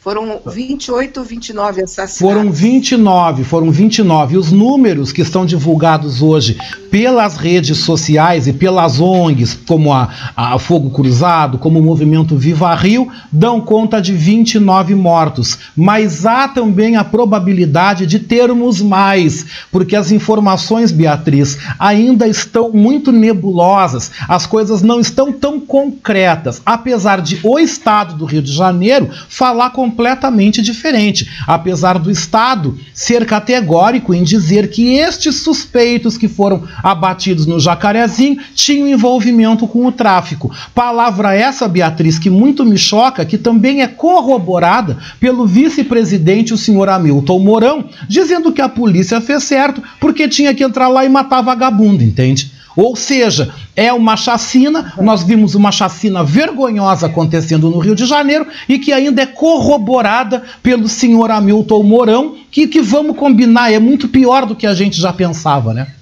Foram 0.00 0.40
28 0.46 1.18
ou 1.18 1.26
29 1.26 1.82
assassinatos? 1.82 2.18
Foram 2.18 2.52
29, 2.52 3.42
foram 3.42 3.70
29. 3.72 4.36
Os 4.36 4.52
números 4.52 5.10
que 5.10 5.22
estão 5.22 5.44
divulgados 5.44 6.22
hoje 6.22 6.56
pelas 6.88 7.36
redes 7.36 7.78
sociais 7.78 8.46
e 8.46 8.52
pelas 8.52 9.00
ONGs, 9.00 9.58
como 9.66 9.92
a, 9.92 10.08
a 10.36 10.56
Fogo 10.56 10.90
Cruzado, 10.90 11.58
como 11.58 11.80
o 11.80 11.82
movimento 11.82 12.36
Viva 12.36 12.72
Rio, 12.76 13.08
dão 13.32 13.60
conta 13.60 14.00
de 14.00 14.12
29 14.12 14.94
mortos. 14.94 15.58
Mas 15.76 16.24
há 16.24 16.46
também 16.46 16.94
a 16.94 17.02
probabilidade 17.02 18.06
de 18.06 18.20
termos 18.20 18.80
mais, 18.80 19.46
porque 19.70 19.96
as 19.96 20.12
informações, 20.12 20.92
Beatriz, 20.92 21.58
ainda 21.76 22.26
estão 22.28 22.70
muito 22.70 23.10
nebulosas, 23.10 24.12
as 24.28 24.46
coisas 24.46 24.80
não 24.80 25.00
estão 25.00 25.32
tão 25.32 25.58
concretas, 25.58 26.62
apesar 26.64 27.20
de 27.20 27.40
o 27.42 27.58
Estado 27.58 28.14
do 28.14 28.24
Rio 28.24 28.42
de 28.42 28.52
Janeiro 28.52 29.10
falar 29.28 29.70
com 29.70 29.87
completamente 29.88 30.60
diferente, 30.60 31.28
apesar 31.46 31.98
do 31.98 32.10
Estado 32.10 32.78
ser 32.92 33.24
categórico 33.24 34.14
em 34.14 34.22
dizer 34.22 34.70
que 34.70 34.94
estes 34.96 35.36
suspeitos 35.36 36.18
que 36.18 36.28
foram 36.28 36.64
abatidos 36.82 37.46
no 37.46 37.58
Jacarezinho 37.58 38.38
tinham 38.54 38.86
envolvimento 38.86 39.66
com 39.66 39.86
o 39.86 39.92
tráfico. 39.92 40.54
Palavra 40.74 41.34
essa, 41.34 41.66
Beatriz, 41.66 42.18
que 42.18 42.28
muito 42.28 42.64
me 42.64 42.76
choca, 42.76 43.24
que 43.24 43.38
também 43.38 43.82
é 43.82 43.88
corroborada 43.88 44.98
pelo 45.18 45.46
vice-presidente, 45.46 46.52
o 46.52 46.58
senhor 46.58 46.88
Hamilton 46.88 47.38
Mourão, 47.38 47.84
dizendo 48.06 48.52
que 48.52 48.60
a 48.60 48.68
polícia 48.68 49.20
fez 49.20 49.44
certo 49.44 49.82
porque 49.98 50.28
tinha 50.28 50.52
que 50.52 50.62
entrar 50.62 50.88
lá 50.88 51.04
e 51.04 51.08
matar 51.08 51.40
vagabundo, 51.40 52.02
entende? 52.02 52.57
Ou 52.80 52.94
seja, 52.94 53.52
é 53.74 53.92
uma 53.92 54.16
chacina, 54.16 54.94
nós 54.98 55.24
vimos 55.24 55.56
uma 55.56 55.72
chacina 55.72 56.22
vergonhosa 56.22 57.06
acontecendo 57.06 57.68
no 57.68 57.80
Rio 57.80 57.96
de 57.96 58.06
Janeiro 58.06 58.46
e 58.68 58.78
que 58.78 58.92
ainda 58.92 59.20
é 59.20 59.26
corroborada 59.26 60.44
pelo 60.62 60.88
senhor 60.88 61.28
Hamilton 61.28 61.82
Mourão, 61.82 62.38
que, 62.52 62.68
que 62.68 62.80
vamos 62.80 63.16
combinar, 63.16 63.72
é 63.72 63.80
muito 63.80 64.08
pior 64.08 64.46
do 64.46 64.54
que 64.54 64.64
a 64.64 64.74
gente 64.74 65.00
já 65.00 65.12
pensava, 65.12 65.74
né? 65.74 65.92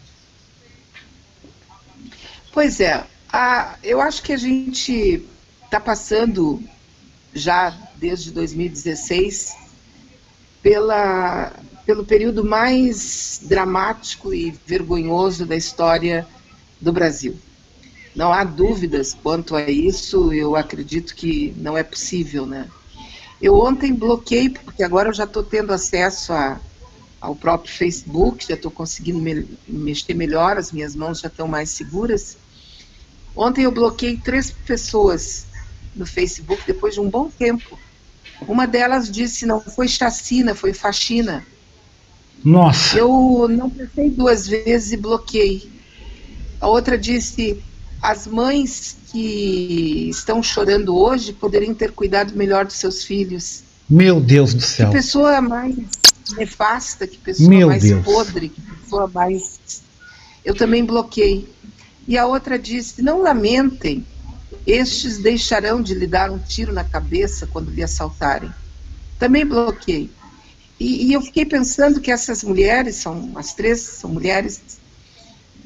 Pois 2.53 2.79
é, 2.79 3.03
a, 3.33 3.77
eu 3.83 3.99
acho 4.03 4.23
que 4.23 4.35
a 4.35 4.39
gente 4.39 5.25
está 5.65 5.81
passando 5.81 6.63
já 7.33 7.73
desde 7.97 8.31
2016 8.33 9.57
pela, 10.63 11.55
pelo 11.87 12.05
período 12.05 12.45
mais 12.45 13.41
dramático 13.45 14.35
e 14.35 14.55
vergonhoso 14.67 15.47
da 15.47 15.57
história 15.57 16.27
do 16.81 16.93
Brasil. 16.93 17.37
Não 18.15 18.33
há 18.33 18.45
dúvidas 18.45 19.15
quanto 19.15 19.55
a 19.55 19.69
isso, 19.69 20.33
eu 20.33 20.57
acredito 20.57 21.15
que 21.15 21.55
não 21.59 21.77
é 21.77 21.83
possível, 21.83 22.47
né? 22.47 22.67
Eu 23.41 23.59
ontem 23.59 23.93
bloqueei, 23.93 24.49
porque 24.49 24.83
agora 24.83 25.11
eu 25.11 25.15
já 25.15 25.25
estou 25.25 25.43
tendo 25.43 25.73
acesso 25.73 26.33
a, 26.33 26.59
ao 27.21 27.37
próprio 27.37 27.73
Facebook, 27.73 28.47
já 28.49 28.55
estou 28.55 28.71
conseguindo 28.71 29.19
me, 29.19 29.47
mexer 29.69 30.15
melhor, 30.15 30.57
as 30.57 30.73
minhas 30.73 30.97
mãos 30.97 31.21
já 31.21 31.29
estão 31.29 31.47
mais 31.47 31.71
seguras. 31.71 32.39
Ontem 33.37 33.65
eu 33.65 33.71
bloqueei 33.71 34.17
três 34.17 34.51
pessoas 34.51 35.45
no 35.95 36.07
Facebook 36.07 36.63
depois 36.67 36.95
de 36.95 37.01
um 37.01 37.11
bom 37.11 37.29
tempo. 37.29 37.79
Uma 38.49 38.67
delas 38.67 39.11
disse 39.11 39.45
não 39.45 39.61
foi 39.61 39.89
chacina, 39.89 40.55
foi 40.55 40.73
faxina. 40.73 41.47
Nossa. 42.43 42.99
Eu 42.99 43.47
não 43.49 43.69
pensei 43.69 44.09
duas 44.09 44.47
vezes 44.47 44.93
e 44.93 44.97
bloqueei. 44.97 45.76
A 46.67 46.69
outra 46.69 46.99
disse: 46.99 47.63
as 48.03 48.27
mães 48.27 48.97
que 49.13 50.09
estão 50.11 50.43
chorando 50.43 50.97
hoje 50.97 51.33
poderiam 51.33 51.73
ter 51.73 51.93
cuidado 51.93 52.35
melhor 52.35 52.65
dos 52.65 52.75
seus 52.75 53.05
filhos. 53.05 53.63
Meu 53.89 54.21
Deus 54.21 54.53
do 54.53 54.61
céu. 54.61 54.89
Que 54.89 54.97
pessoa 54.97 55.41
mais 55.41 55.77
nefasta, 56.37 57.07
que 57.07 57.19
pessoa 57.19 57.49
Meu 57.49 57.69
mais 57.69 57.85
Deus. 57.85 58.05
podre, 58.05 58.49
que 58.49 58.61
pessoa 58.61 59.07
mais. 59.07 59.81
Eu 60.45 60.57
também 60.57 60.85
bloqueei. 60.85 61.49
E 62.09 62.19
a 62.19 62.27
outra 62.27 62.59
disse: 62.59 63.01
não 63.01 63.23
lamentem, 63.23 64.05
estes 64.67 65.19
deixarão 65.19 65.81
de 65.81 65.95
lhe 65.95 66.09
dar 66.09 66.33
um 66.33 66.39
tiro 66.39 66.73
na 66.73 66.83
cabeça 66.83 67.47
quando 67.47 67.71
lhe 67.71 67.85
assaltarem. 67.85 68.53
Também 69.21 69.47
bloqueei. 69.47 70.11
E, 70.81 71.07
e 71.07 71.13
eu 71.13 71.23
fiquei 71.23 71.47
pensando 71.47 72.01
que 72.01 72.11
essas 72.11 72.43
mulheres, 72.43 72.97
são 72.97 73.31
as 73.37 73.55
três 73.55 73.79
são 73.83 74.11
mulheres 74.11 74.61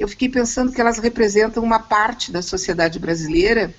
eu 0.00 0.08
fiquei 0.08 0.30
pensando 0.30 0.72
que 0.72 0.80
elas 0.80 0.98
representam 0.98 1.62
uma 1.62 1.78
parte 1.78 2.32
da 2.32 2.40
sociedade 2.40 2.98
brasileira 2.98 3.74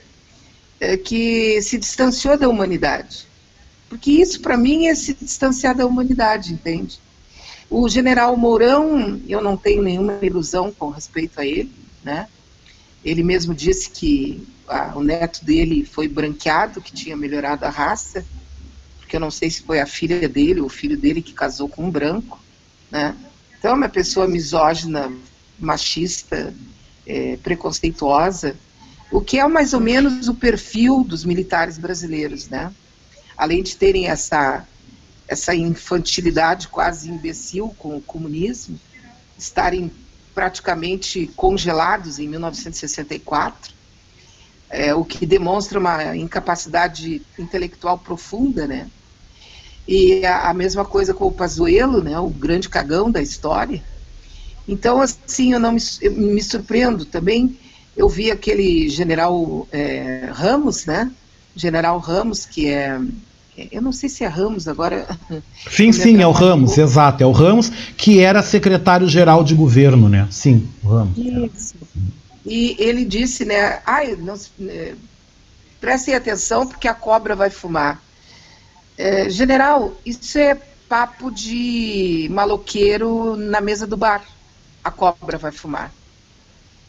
é, 0.79 0.95
que 0.95 1.59
se 1.63 1.79
distanciou 1.79 2.37
da 2.37 2.47
humanidade. 2.47 3.27
Porque 3.89 4.11
isso, 4.11 4.39
para 4.39 4.55
mim, 4.55 4.85
é 4.85 4.93
se 4.93 5.15
distanciar 5.15 5.75
da 5.75 5.83
humanidade, 5.83 6.53
entende? 6.53 6.99
O 7.67 7.89
general 7.89 8.37
Mourão, 8.37 9.19
eu 9.27 9.41
não 9.41 9.57
tenho 9.57 9.81
nenhuma 9.81 10.19
ilusão 10.21 10.71
com 10.71 10.89
respeito 10.89 11.41
a 11.41 11.45
ele, 11.45 11.73
né? 12.03 12.27
Ele 13.03 13.23
mesmo 13.23 13.55
disse 13.55 13.89
que 13.89 14.47
a, 14.67 14.95
o 14.95 15.03
neto 15.03 15.43
dele 15.43 15.83
foi 15.83 16.07
branqueado, 16.07 16.81
que 16.81 16.93
tinha 16.93 17.17
melhorado 17.17 17.65
a 17.65 17.69
raça, 17.69 18.23
porque 18.99 19.15
eu 19.15 19.19
não 19.19 19.31
sei 19.31 19.49
se 19.49 19.63
foi 19.63 19.79
a 19.79 19.87
filha 19.87 20.29
dele 20.29 20.59
ou 20.61 20.67
o 20.67 20.69
filho 20.69 20.95
dele 20.95 21.19
que 21.19 21.33
casou 21.33 21.67
com 21.67 21.85
um 21.85 21.89
branco, 21.89 22.39
né? 22.91 23.15
Então, 23.57 23.71
é 23.71 23.73
uma 23.73 23.89
pessoa 23.89 24.27
misógina, 24.27 25.11
machista, 25.61 26.53
é, 27.05 27.37
preconceituosa, 27.37 28.55
o 29.11 29.21
que 29.21 29.39
é 29.39 29.47
mais 29.47 29.73
ou 29.73 29.79
menos 29.79 30.27
o 30.27 30.33
perfil 30.33 31.03
dos 31.03 31.25
militares 31.25 31.77
brasileiros, 31.77 32.47
né? 32.47 32.73
Além 33.37 33.61
de 33.61 33.75
terem 33.75 34.07
essa, 34.07 34.65
essa 35.27 35.53
infantilidade 35.53 36.67
quase 36.67 37.09
imbecil 37.09 37.75
com 37.77 37.97
o 37.97 38.01
comunismo, 38.01 38.79
estarem 39.37 39.91
praticamente 40.33 41.27
congelados 41.35 42.19
em 42.19 42.27
1964, 42.27 43.73
é, 44.69 44.95
o 44.95 45.03
que 45.03 45.25
demonstra 45.25 45.77
uma 45.77 46.15
incapacidade 46.15 47.21
intelectual 47.37 47.97
profunda, 47.97 48.65
né? 48.65 48.89
E 49.85 50.25
a, 50.25 50.49
a, 50.49 50.53
mesma 50.53 50.85
coisa 50.85 51.13
com 51.13 51.27
o 51.27 51.31
Pazuello, 51.31 52.01
né, 52.01 52.17
o 52.17 52.29
grande 52.29 52.69
cagão 52.69 53.11
da 53.11 53.21
história. 53.21 53.83
Então, 54.67 55.01
assim, 55.01 55.53
eu 55.53 55.59
não 55.59 55.73
me, 55.73 55.81
eu 56.01 56.11
me 56.11 56.41
surpreendo 56.41 57.05
também. 57.05 57.57
Eu 57.95 58.07
vi 58.07 58.31
aquele 58.31 58.89
general 58.89 59.67
é, 59.71 60.29
Ramos, 60.31 60.85
né? 60.85 61.11
General 61.55 61.97
Ramos, 61.99 62.45
que 62.45 62.67
é 62.67 62.99
eu 63.71 63.81
não 63.81 63.91
sei 63.91 64.07
se 64.07 64.23
é 64.23 64.27
Ramos 64.27 64.67
agora. 64.67 65.05
Sim, 65.69 65.91
sim, 65.91 66.21
é 66.21 66.27
o 66.27 66.31
Ramos, 66.31 66.77
exato, 66.77 67.21
é 67.21 67.25
o 67.25 67.31
Ramos, 67.31 67.69
que 67.97 68.19
era 68.19 68.41
secretário-geral 68.41 69.43
de 69.43 69.53
governo, 69.53 70.07
né? 70.07 70.27
Sim, 70.31 70.67
o 70.83 70.87
Ramos. 70.87 71.17
Isso. 71.17 71.75
E 72.45 72.75
ele 72.79 73.05
disse, 73.05 73.45
né? 73.45 73.81
Ai, 73.85 74.15
não, 74.15 74.35
é, 74.67 74.93
prestem 75.79 76.15
atenção 76.15 76.65
porque 76.65 76.87
a 76.87 76.93
cobra 76.93 77.35
vai 77.35 77.49
fumar. 77.49 78.01
É, 78.97 79.29
general, 79.29 79.93
isso 80.05 80.37
é 80.37 80.57
papo 80.87 81.31
de 81.31 82.27
maloqueiro 82.31 83.35
na 83.35 83.61
mesa 83.61 83.85
do 83.85 83.97
bar. 83.97 84.23
A 84.83 84.91
cobra 84.91 85.37
vai 85.37 85.51
fumar. 85.51 85.93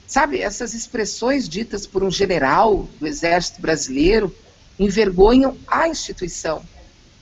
Sabe, 0.06 0.40
essas 0.40 0.74
expressões 0.74 1.48
ditas 1.48 1.86
por 1.86 2.02
um 2.04 2.10
general 2.10 2.88
do 3.00 3.06
Exército 3.06 3.60
Brasileiro 3.62 4.34
envergonham 4.78 5.56
a 5.66 5.88
instituição. 5.88 6.62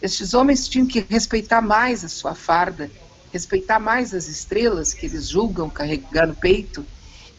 Estes 0.03 0.35
homens 0.35 0.69
tinham 0.69 0.87
que 0.87 1.07
respeitar 1.09 1.61
mais 1.61 2.05
a 2.05 2.09
sua 2.09 2.35
farda, 2.35 2.91
respeitar 3.33 3.79
mais 3.79 4.15
as 4.15 4.29
estrelas 4.29 4.93
que 4.95 5.07
eles 5.07 5.29
julgam 5.29 5.69
carregar 5.71 6.27
no 6.27 6.35
peito 6.35 6.85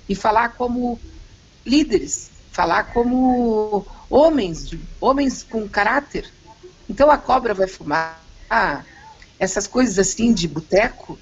e 0.07 0.15
falar 0.15 0.49
como 0.49 0.99
líderes, 1.65 2.29
falar 2.51 2.93
como 2.93 3.85
homens, 4.09 4.71
homens 4.99 5.43
com 5.43 5.67
caráter. 5.67 6.31
Então 6.89 7.09
a 7.09 7.17
cobra 7.17 7.53
vai 7.53 7.67
fumar, 7.67 8.23
ah, 8.49 8.83
essas 9.39 9.67
coisas 9.67 9.97
assim 9.97 10.33
de 10.33 10.47
boteco, 10.47 11.17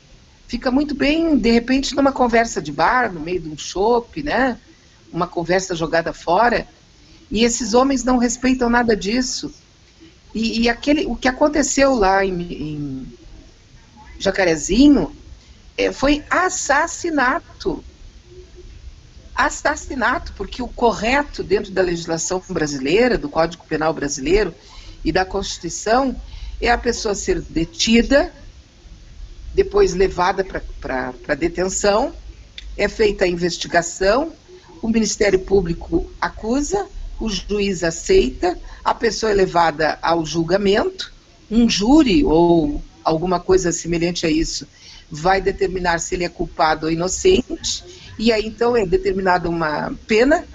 fica 0.50 0.72
muito 0.72 0.96
bem, 0.96 1.38
de 1.38 1.51
repente, 1.51 1.96
numa 1.96 2.12
conversa 2.12 2.60
de 2.60 2.72
bar, 2.72 3.13
no 3.13 3.20
meio 3.20 3.39
de 3.39 3.48
um 3.48 3.58
chopp, 3.58 4.24
né? 4.24 4.58
Uma 5.13 5.27
conversa 5.27 5.75
jogada 5.75 6.12
fora. 6.12 6.68
E 7.29 7.44
esses 7.44 7.75
homens 7.75 8.03
não 8.03 8.18
respeitam 8.18 8.68
nada 8.68 8.96
disso. 8.96 9.53
E, 10.34 10.62
e 10.62 10.70
aquele, 10.70 11.06
o 11.06 11.15
que 11.15 11.27
aconteceu 11.27 11.93
lá 11.93 12.26
em, 12.26 12.41
em 12.41 13.13
Jacarezinho 14.17 15.15
é, 15.78 15.91
foi 15.91 16.24
assassinato. 16.32 17.84
Assassinato, 19.36 20.34
porque 20.36 20.63
o 20.63 20.67
correto 20.67 21.43
dentro 21.43 21.71
da 21.71 21.84
legislação 21.84 22.41
brasileira, 22.50 23.19
do 23.19 23.30
Código 23.30 23.63
Penal 23.69 23.93
brasileiro 23.93 24.54
e 25.06 25.12
da 25.12 25.24
Constituição, 25.24 26.19
é 26.60 26.71
a 26.71 26.78
pessoa 26.78 27.13
ser 27.13 27.39
detida, 27.39 28.34
depois 29.60 29.93
levada 29.93 30.45
para 30.80 31.36
detenção, 31.36 32.13
é 32.78 32.88
feita 32.88 33.26
a 33.26 33.28
investigação, 33.28 34.32
o 34.82 34.88
Ministério 34.88 35.38
Público 35.39 36.10
acusa, 36.22 36.88
o 37.19 37.28
juiz 37.30 37.84
aceita, 37.84 38.58
a 38.86 38.93
pessoa 38.93 39.34
é 39.34 39.36
levada 39.36 40.00
ao 40.02 40.26
julgamento, 40.26 41.12
um 41.52 41.69
júri 41.69 42.24
ou 42.24 42.82
alguma 43.04 43.38
coisa 43.38 43.74
semelhante 43.74 44.26
a 44.26 44.30
isso 44.30 44.65
vai 45.12 45.41
determinar 45.41 46.00
se 46.00 46.15
ele 46.15 46.24
é 46.24 46.30
culpado 46.30 46.86
ou 46.86 46.91
inocente, 46.91 47.84
e 48.17 48.32
aí 48.32 48.45
então 48.45 48.78
é 48.78 48.86
determinada 48.86 49.50
uma 49.50 49.93
pena, 50.08 50.45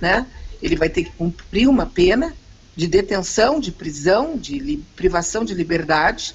né? 0.00 0.24
Ele 0.62 0.76
vai 0.76 0.88
ter 0.88 1.02
que 1.02 1.10
cumprir 1.10 1.68
uma 1.68 1.86
pena 1.86 2.32
de 2.76 2.86
detenção, 2.86 3.58
de 3.58 3.72
prisão, 3.72 4.36
de 4.36 4.78
privação 4.94 5.44
de 5.44 5.52
liberdade, 5.52 6.32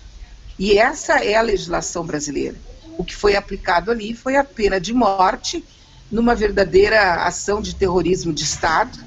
e 0.60 0.78
essa 0.78 1.24
é 1.24 1.36
a 1.36 1.42
legislação 1.42 2.06
brasileira. 2.06 2.56
O 2.98 3.04
que 3.04 3.16
foi 3.16 3.36
aplicado 3.36 3.92
ali 3.92 4.14
foi 4.14 4.38
a 4.38 4.44
pena 4.44 4.80
de 4.80 4.94
morte 4.94 5.64
numa 6.12 6.34
verdadeira 6.34 7.26
ação 7.26 7.62
de 7.62 7.76
terrorismo 7.76 8.34
de 8.34 8.44
Estado, 8.44 8.98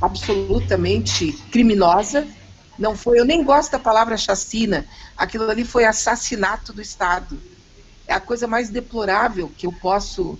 absolutamente 0.00 1.32
criminosa. 1.50 2.26
Não 2.78 2.96
foi, 2.96 3.18
eu 3.18 3.24
nem 3.24 3.44
gosto 3.44 3.72
da 3.72 3.78
palavra 3.78 4.16
chacina. 4.16 4.86
Aquilo 5.16 5.50
ali 5.50 5.64
foi 5.64 5.84
assassinato 5.84 6.72
do 6.72 6.80
Estado. 6.80 7.38
É 8.06 8.14
a 8.14 8.20
coisa 8.20 8.46
mais 8.46 8.70
deplorável 8.70 9.52
que 9.56 9.66
eu 9.66 9.72
posso 9.72 10.38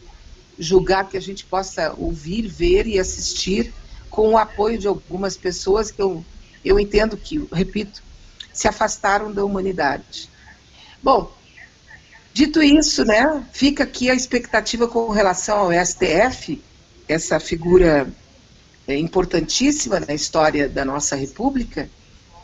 julgar 0.58 1.08
que 1.08 1.16
a 1.16 1.20
gente 1.20 1.44
possa 1.44 1.94
ouvir, 1.98 2.46
ver 2.46 2.86
e 2.86 2.98
assistir 2.98 3.72
com 4.08 4.30
o 4.30 4.38
apoio 4.38 4.78
de 4.78 4.86
algumas 4.88 5.36
pessoas 5.36 5.90
que 5.90 6.00
eu, 6.00 6.24
eu 6.64 6.80
entendo 6.80 7.16
que, 7.16 7.46
repito, 7.52 8.02
se 8.52 8.66
afastaram 8.66 9.30
da 9.30 9.44
humanidade. 9.44 10.30
Bom, 11.02 11.32
dito 12.32 12.62
isso, 12.62 13.04
né, 13.04 13.44
fica 13.52 13.84
aqui 13.84 14.10
a 14.10 14.14
expectativa 14.14 14.86
com 14.88 15.08
relação 15.10 15.58
ao 15.58 15.72
STF, 15.72 16.62
essa 17.08 17.40
figura 17.40 18.06
é 18.86 18.96
importantíssima 18.96 20.00
na 20.00 20.14
história 20.14 20.68
da 20.68 20.84
nossa 20.84 21.16
República, 21.16 21.88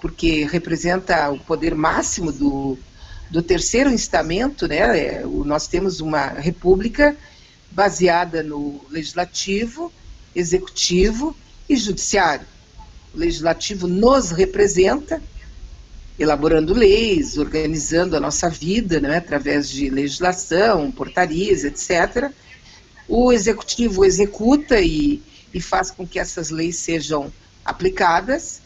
porque 0.01 0.45
representa 0.45 1.31
o 1.31 1.39
poder 1.39 1.75
máximo 1.75 2.31
do, 2.31 2.79
do 3.31 3.43
terceiro 3.43 3.91
instamento, 3.91 4.69
né? 4.69 4.99
É, 4.99 5.23
nós 5.25 5.67
temos 5.67 6.01
uma 6.01 6.27
república 6.27 7.17
baseada 7.71 8.43
no 8.43 8.81
legislativo, 8.91 9.91
executivo 10.35 11.35
e 11.69 11.77
judiciário. 11.77 12.47
O 13.15 13.19
legislativo 13.19 13.87
nos 13.87 14.31
representa, 14.31 15.23
elaborando 16.19 16.73
leis, 16.73 17.39
organizando 17.39 18.17
a 18.17 18.21
nossa 18.21 18.49
vida, 18.49 19.01
né, 19.01 19.17
através 19.17 19.69
de 19.69 19.91
legislação, 19.91 20.91
portarias, 20.91 21.65
etc. 21.65 22.31
O 23.09 23.33
executivo 23.33 24.05
executa 24.05 24.81
e 24.81 25.23
e 25.55 25.61
faz 25.61 25.93
com 25.93 26.07
que 26.07 26.19
essas 26.19 26.51
leis 26.51 26.77
sejam 26.77 27.33
aplicadas. 27.65 28.61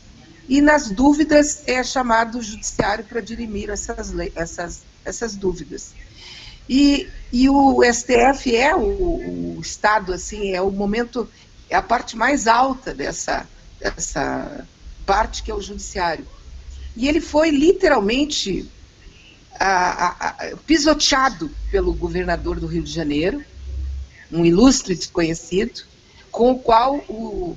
E 0.49 0.63
nas 0.63 0.91
dúvidas 0.91 1.63
é 1.67 1.85
chamado 1.85 2.39
o 2.39 2.43
judiciário 2.43 3.05
para 3.05 3.21
dirimir 3.21 3.69
essas, 3.69 4.11
leis, 4.11 4.33
essas, 4.35 4.81
essas 5.05 5.37
dúvidas. 5.37 5.93
E, 6.67 7.07
e 7.31 7.51
o 7.51 7.83
STF 7.85 8.57
é 8.57 8.75
o, 8.75 9.57
o, 9.57 9.61
Estado, 9.61 10.15
assim, 10.15 10.53
é 10.53 10.63
o 10.63 10.71
momento, 10.71 11.29
é 11.69 11.77
a 11.77 11.83
parte 11.83 12.17
mais 12.17 12.47
alta 12.47 12.95
dessa, 12.95 13.47
dessa 13.79 14.67
parte 15.05 15.43
que 15.43 15.51
é 15.51 15.55
o 15.55 15.61
judiciário. 15.61 16.27
E 16.99 17.07
ele 17.07 17.21
foi 17.21 17.51
literalmente 17.51 18.69
pisoteado 20.67 21.49
pelo 21.71 21.95
governador 21.95 22.59
do 22.59 22.67
Rio 22.67 22.83
de 22.83 22.93
Janeiro, 22.93 23.45
um 24.33 24.45
ilustre 24.45 24.97
desconhecido, 24.97 25.83
com 26.29 26.51
o 26.51 26.59
qual 26.59 26.97
o, 27.09 27.57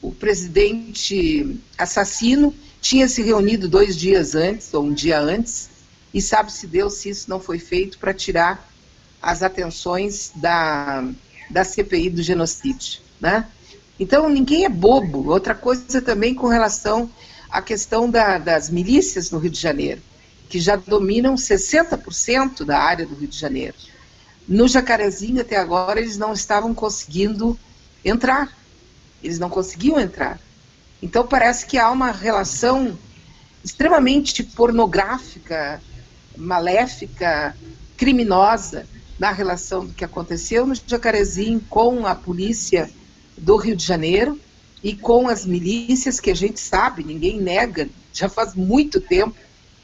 o 0.00 0.10
presidente 0.10 1.60
assassino 1.76 2.54
tinha 2.80 3.06
se 3.08 3.20
reunido 3.20 3.68
dois 3.68 3.94
dias 3.94 4.34
antes, 4.34 4.72
ou 4.72 4.84
um 4.84 4.92
dia 4.94 5.20
antes, 5.20 5.68
e 6.14 6.22
sabe-se 6.22 6.66
Deus 6.66 6.94
se 6.94 7.10
isso 7.10 7.28
não 7.28 7.38
foi 7.38 7.58
feito 7.58 7.98
para 7.98 8.14
tirar 8.14 8.72
as 9.20 9.42
atenções 9.42 10.32
da, 10.34 11.06
da 11.50 11.62
CPI 11.62 12.08
do 12.08 12.22
genocídio. 12.22 13.02
Né? 13.20 13.46
Então, 14.00 14.30
ninguém 14.30 14.64
é 14.64 14.70
bobo. 14.70 15.30
Outra 15.30 15.54
coisa 15.54 16.00
também 16.00 16.34
com 16.34 16.46
relação 16.46 17.10
à 17.50 17.62
questão 17.62 18.10
da, 18.10 18.38
das 18.38 18.70
milícias 18.70 19.30
no 19.30 19.38
Rio 19.38 19.50
de 19.50 19.60
Janeiro, 19.60 20.02
que 20.48 20.60
já 20.60 20.76
dominam 20.76 21.34
60% 21.34 22.64
da 22.64 22.78
área 22.78 23.06
do 23.06 23.14
Rio 23.14 23.28
de 23.28 23.38
Janeiro. 23.38 23.74
No 24.46 24.66
Jacarezinho, 24.66 25.40
até 25.40 25.56
agora, 25.56 26.00
eles 26.00 26.16
não 26.16 26.32
estavam 26.32 26.74
conseguindo 26.74 27.58
entrar. 28.04 28.56
Eles 29.22 29.38
não 29.38 29.50
conseguiam 29.50 30.00
entrar. 30.00 30.40
Então 31.02 31.26
parece 31.26 31.66
que 31.66 31.78
há 31.78 31.90
uma 31.90 32.10
relação 32.10 32.98
extremamente 33.62 34.42
pornográfica, 34.42 35.82
maléfica, 36.36 37.54
criminosa 37.96 38.86
na 39.18 39.32
relação 39.32 39.84
do 39.84 39.92
que 39.92 40.04
aconteceu 40.04 40.66
no 40.66 40.74
Jacarezinho 40.74 41.60
com 41.68 42.06
a 42.06 42.14
polícia 42.14 42.90
do 43.36 43.56
Rio 43.56 43.76
de 43.76 43.84
Janeiro, 43.84 44.40
e 44.82 44.94
com 44.94 45.28
as 45.28 45.44
milícias 45.44 46.20
que 46.20 46.30
a 46.30 46.34
gente 46.34 46.60
sabe, 46.60 47.02
ninguém 47.02 47.40
nega, 47.40 47.88
já 48.12 48.28
faz 48.28 48.54
muito 48.54 49.00
tempo 49.00 49.34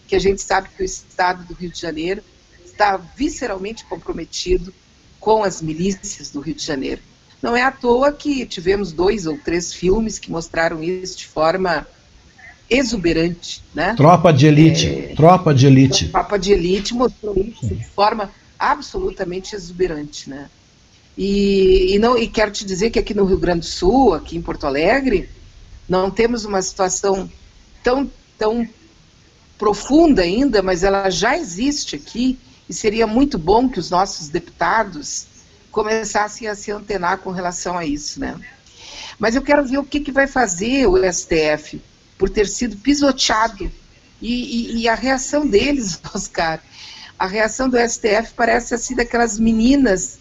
que 0.07 0.15
a 0.15 0.19
gente 0.19 0.41
sabe 0.43 0.69
que 0.77 0.83
o 0.83 0.85
Estado 0.85 1.45
do 1.45 1.55
Rio 1.55 1.71
de 1.71 1.81
Janeiro 1.81 2.23
está 2.65 2.97
visceralmente 2.97 3.85
comprometido 3.85 4.73
com 5.19 5.43
as 5.43 5.63
milícias 5.63 6.31
do 6.31 6.41
Rio 6.41 6.55
de 6.55 6.65
Janeiro. 6.65 7.01
Não 7.43 7.57
é 7.57 7.63
à 7.63 7.71
toa 7.71 8.13
que 8.13 8.47
tivemos 8.47 8.93
dois 8.93 9.27
ou 9.27 9.37
três 9.39 9.73
filmes 9.73 10.19
que 10.19 10.31
mostraram 10.31 10.83
isso 10.83 11.19
de 11.19 11.27
forma 11.27 11.87
exuberante, 12.69 13.63
né? 13.75 13.95
Tropa 13.95 14.33
de 14.33 14.47
elite, 14.47 14.87
é, 14.87 15.15
tropa 15.15 15.55
de 15.55 15.67
elite. 15.67 16.09
Tropa 16.09 16.39
de 16.39 16.53
elite 16.53 16.95
mostrou 16.95 17.37
isso 17.39 17.67
de 17.67 17.85
forma 17.85 18.31
absolutamente 18.59 19.55
exuberante, 19.55 20.31
né? 20.31 20.49
E, 21.17 21.95
e, 21.95 21.99
não, 21.99 22.19
e 22.19 22.27
quero 22.27 22.51
te 22.51 22.65
dizer 22.65 22.91
que 22.91 22.99
aqui 22.99 23.15
no 23.15 23.25
Rio 23.25 23.39
Grande 23.39 23.61
do 23.61 23.67
Sul, 23.67 24.15
aqui 24.15 24.37
em 24.37 24.43
Porto 24.43 24.67
Alegre, 24.67 25.29
não 25.89 26.11
temos 26.11 26.45
uma 26.45 26.61
situação 26.61 27.31
tão, 27.83 28.11
tão 28.37 28.69
profunda 29.57 30.23
ainda, 30.23 30.63
mas 30.63 30.83
ela 30.83 31.09
já 31.11 31.37
existe 31.37 31.95
aqui, 31.97 32.39
e 32.69 32.73
seria 32.73 33.07
muito 33.07 33.39
bom 33.39 33.69
que 33.69 33.79
os 33.79 33.91
nossos 33.91 34.29
deputados 34.29 35.27
começassem 35.71 36.49
a 36.49 36.55
se 36.55 36.71
antenar 36.71 37.19
com 37.19 37.31
relação 37.31 37.77
a 37.77 37.85
isso, 37.85 38.19
né? 38.19 38.41
Mas 39.19 39.37
eu 39.37 39.43
quero 39.43 39.65
ver 39.65 39.79
o 39.79 39.85
que, 39.85 40.01
que 40.01 40.11
vai 40.11 40.27
fazer 40.27 40.87
o 40.87 40.97
STF 41.13 41.81
por 42.19 42.31
ter 42.31 42.49
sido 42.49 42.77
pisoteado 42.77 43.71
e, 44.21 44.73
e, 44.73 44.83
e 44.83 44.89
a 44.89 44.95
reação 44.95 45.47
deles, 45.47 46.01
Oscar, 46.15 46.61
a 47.19 47.27
reação 47.27 47.69
do 47.69 47.77
STF 47.79 48.33
parece 48.35 48.75
assim 48.75 48.95
daquelas 48.95 49.39
meninas 49.39 50.19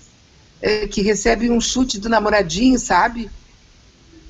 é, 0.63 0.87
que 0.87 1.01
recebem 1.01 1.51
um 1.51 1.59
chute 1.59 1.99
do 1.99 2.07
namoradinho, 2.07 2.79
sabe? 2.79 3.29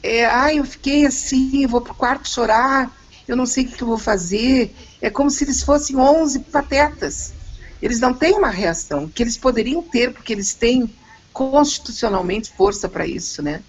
É, 0.01 0.25
ah, 0.25 0.51
eu 0.51 0.65
fiquei 0.65 1.05
assim, 1.05 1.61
eu 1.61 1.69
vou 1.69 1.79
pro 1.79 1.93
quarto 1.93 2.27
chorar, 2.27 2.91
eu 3.27 3.35
não 3.35 3.45
sei 3.45 3.63
o 3.63 3.67
que, 3.67 3.77
que 3.77 3.83
eu 3.83 3.87
vou 3.87 3.99
fazer. 3.99 4.75
É 4.99 5.11
como 5.11 5.29
se 5.29 5.43
eles 5.43 5.61
fossem 5.61 5.95
11 5.95 6.39
patetas. 6.39 7.33
Eles 7.79 7.99
não 7.99 8.15
têm 8.15 8.33
uma 8.33 8.49
reação 8.49 9.07
que 9.07 9.21
eles 9.21 9.37
poderiam 9.37 9.83
ter, 9.83 10.11
porque 10.11 10.33
eles 10.33 10.55
têm 10.55 10.91
constitucionalmente 11.31 12.51
força 12.51 12.89
para 12.89 13.05
isso, 13.05 13.43
né? 13.43 13.61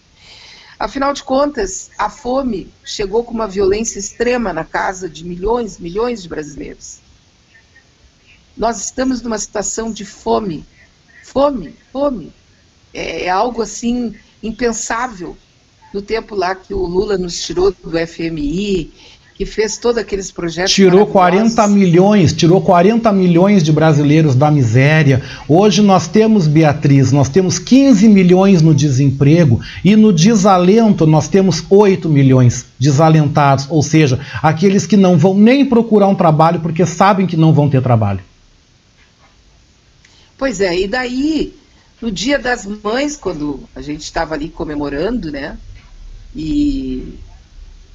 Afinal 0.79 1.13
de 1.13 1.23
contas, 1.23 1.91
a 1.99 2.09
fome 2.09 2.73
chegou 2.83 3.25
com 3.25 3.35
uma 3.35 3.47
violência 3.47 3.99
extrema 3.99 4.55
na 4.55 4.65
casa 4.65 5.07
de 5.09 5.23
milhões, 5.25 5.79
milhões 5.79 6.23
de 6.23 6.29
brasileiros. 6.31 6.99
Nós 8.57 8.83
estamos 8.83 9.21
numa 9.21 9.39
situação 9.39 9.93
de 9.93 10.05
fome. 10.05 10.65
Fome, 11.23 11.77
fome. 11.93 12.33
É, 12.95 13.25
é 13.25 13.29
algo 13.29 13.61
assim 13.61 14.15
impensável 14.43 15.37
no 15.93 16.01
tempo 16.01 16.35
lá 16.35 16.55
que 16.55 16.75
o 16.75 16.85
Lula 16.85 17.17
nos 17.17 17.41
tirou 17.41 17.71
do 17.71 18.07
FMI, 18.07 18.91
que 19.35 19.45
fez 19.45 19.77
todos 19.79 19.99
aqueles 19.99 20.31
projetos. 20.31 20.73
Tirou 20.73 21.07
40 21.07 21.67
milhões, 21.69 22.33
tirou 22.33 22.61
40 22.61 23.13
milhões 23.13 23.63
de 23.63 23.73
brasileiros 23.73 24.35
da 24.35 24.51
miséria. 24.51 25.23
Hoje 25.49 25.83
nós 25.83 26.07
temos, 26.07 26.47
Beatriz, 26.47 27.11
nós 27.11 27.29
temos 27.29 27.59
15 27.59 28.09
milhões 28.09 28.63
no 28.63 28.75
desemprego 28.75 29.61
e 29.85 29.97
no 29.97 30.13
desalento 30.13 31.07
nós 31.07 31.29
temos 31.29 31.65
8 31.69 32.09
milhões 32.09 32.67
desalentados, 32.79 33.67
ou 33.69 33.83
seja, 33.83 34.21
aqueles 34.43 34.87
que 34.87 34.97
não 34.97 35.19
vão 35.19 35.35
nem 35.35 35.65
procurar 35.65 36.07
um 36.07 36.15
trabalho 36.15 36.61
porque 36.61 36.87
sabem 36.87 37.27
que 37.27 37.37
não 37.37 37.53
vão 37.53 37.69
ter 37.69 37.83
trabalho. 37.83 38.21
Pois 40.37 40.61
é, 40.61 40.79
e 40.79 40.89
daí, 40.89 41.55
no 42.05 42.13
dia 42.13 42.39
das 42.39 42.67
mães, 42.67 43.17
quando 43.17 43.67
a 43.75 43.81
gente 43.81 44.03
estava 44.03 44.35
ali 44.35 44.51
comemorando, 44.51 45.33
né? 45.33 45.59
E 46.37 47.19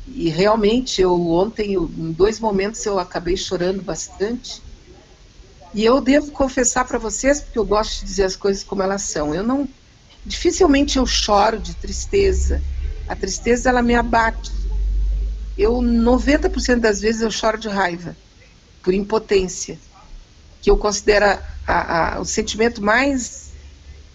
e 0.07 0.27
realmente, 0.29 0.99
eu 0.99 1.13
ontem, 1.29 1.75
em 1.75 2.11
dois 2.11 2.39
momentos, 2.39 2.83
eu 2.83 2.97
acabei 2.97 3.37
chorando 3.37 3.83
bastante. 3.83 4.59
E 5.71 5.85
eu 5.85 6.01
devo 6.01 6.31
confessar 6.31 6.85
para 6.85 6.97
vocês, 6.97 7.41
porque 7.41 7.59
eu 7.59 7.65
gosto 7.65 7.99
de 7.99 8.05
dizer 8.07 8.23
as 8.23 8.35
coisas 8.35 8.63
como 8.63 8.81
elas 8.81 9.03
são. 9.03 9.35
Eu 9.35 9.43
não. 9.43 9.69
Dificilmente 10.25 10.97
eu 10.97 11.05
choro 11.05 11.59
de 11.59 11.75
tristeza. 11.75 12.59
A 13.07 13.15
tristeza, 13.15 13.69
ela 13.69 13.83
me 13.83 13.93
abate. 13.93 14.51
Eu, 15.55 15.73
90% 15.75 16.79
das 16.79 16.99
vezes, 16.99 17.21
eu 17.21 17.29
choro 17.29 17.59
de 17.59 17.67
raiva, 17.67 18.17
por 18.81 18.95
impotência, 18.95 19.77
que 20.61 20.71
eu 20.71 20.77
considero 20.77 21.25
a, 21.67 22.15
a, 22.15 22.19
o 22.19 22.25
sentimento 22.25 22.81
mais, 22.81 23.48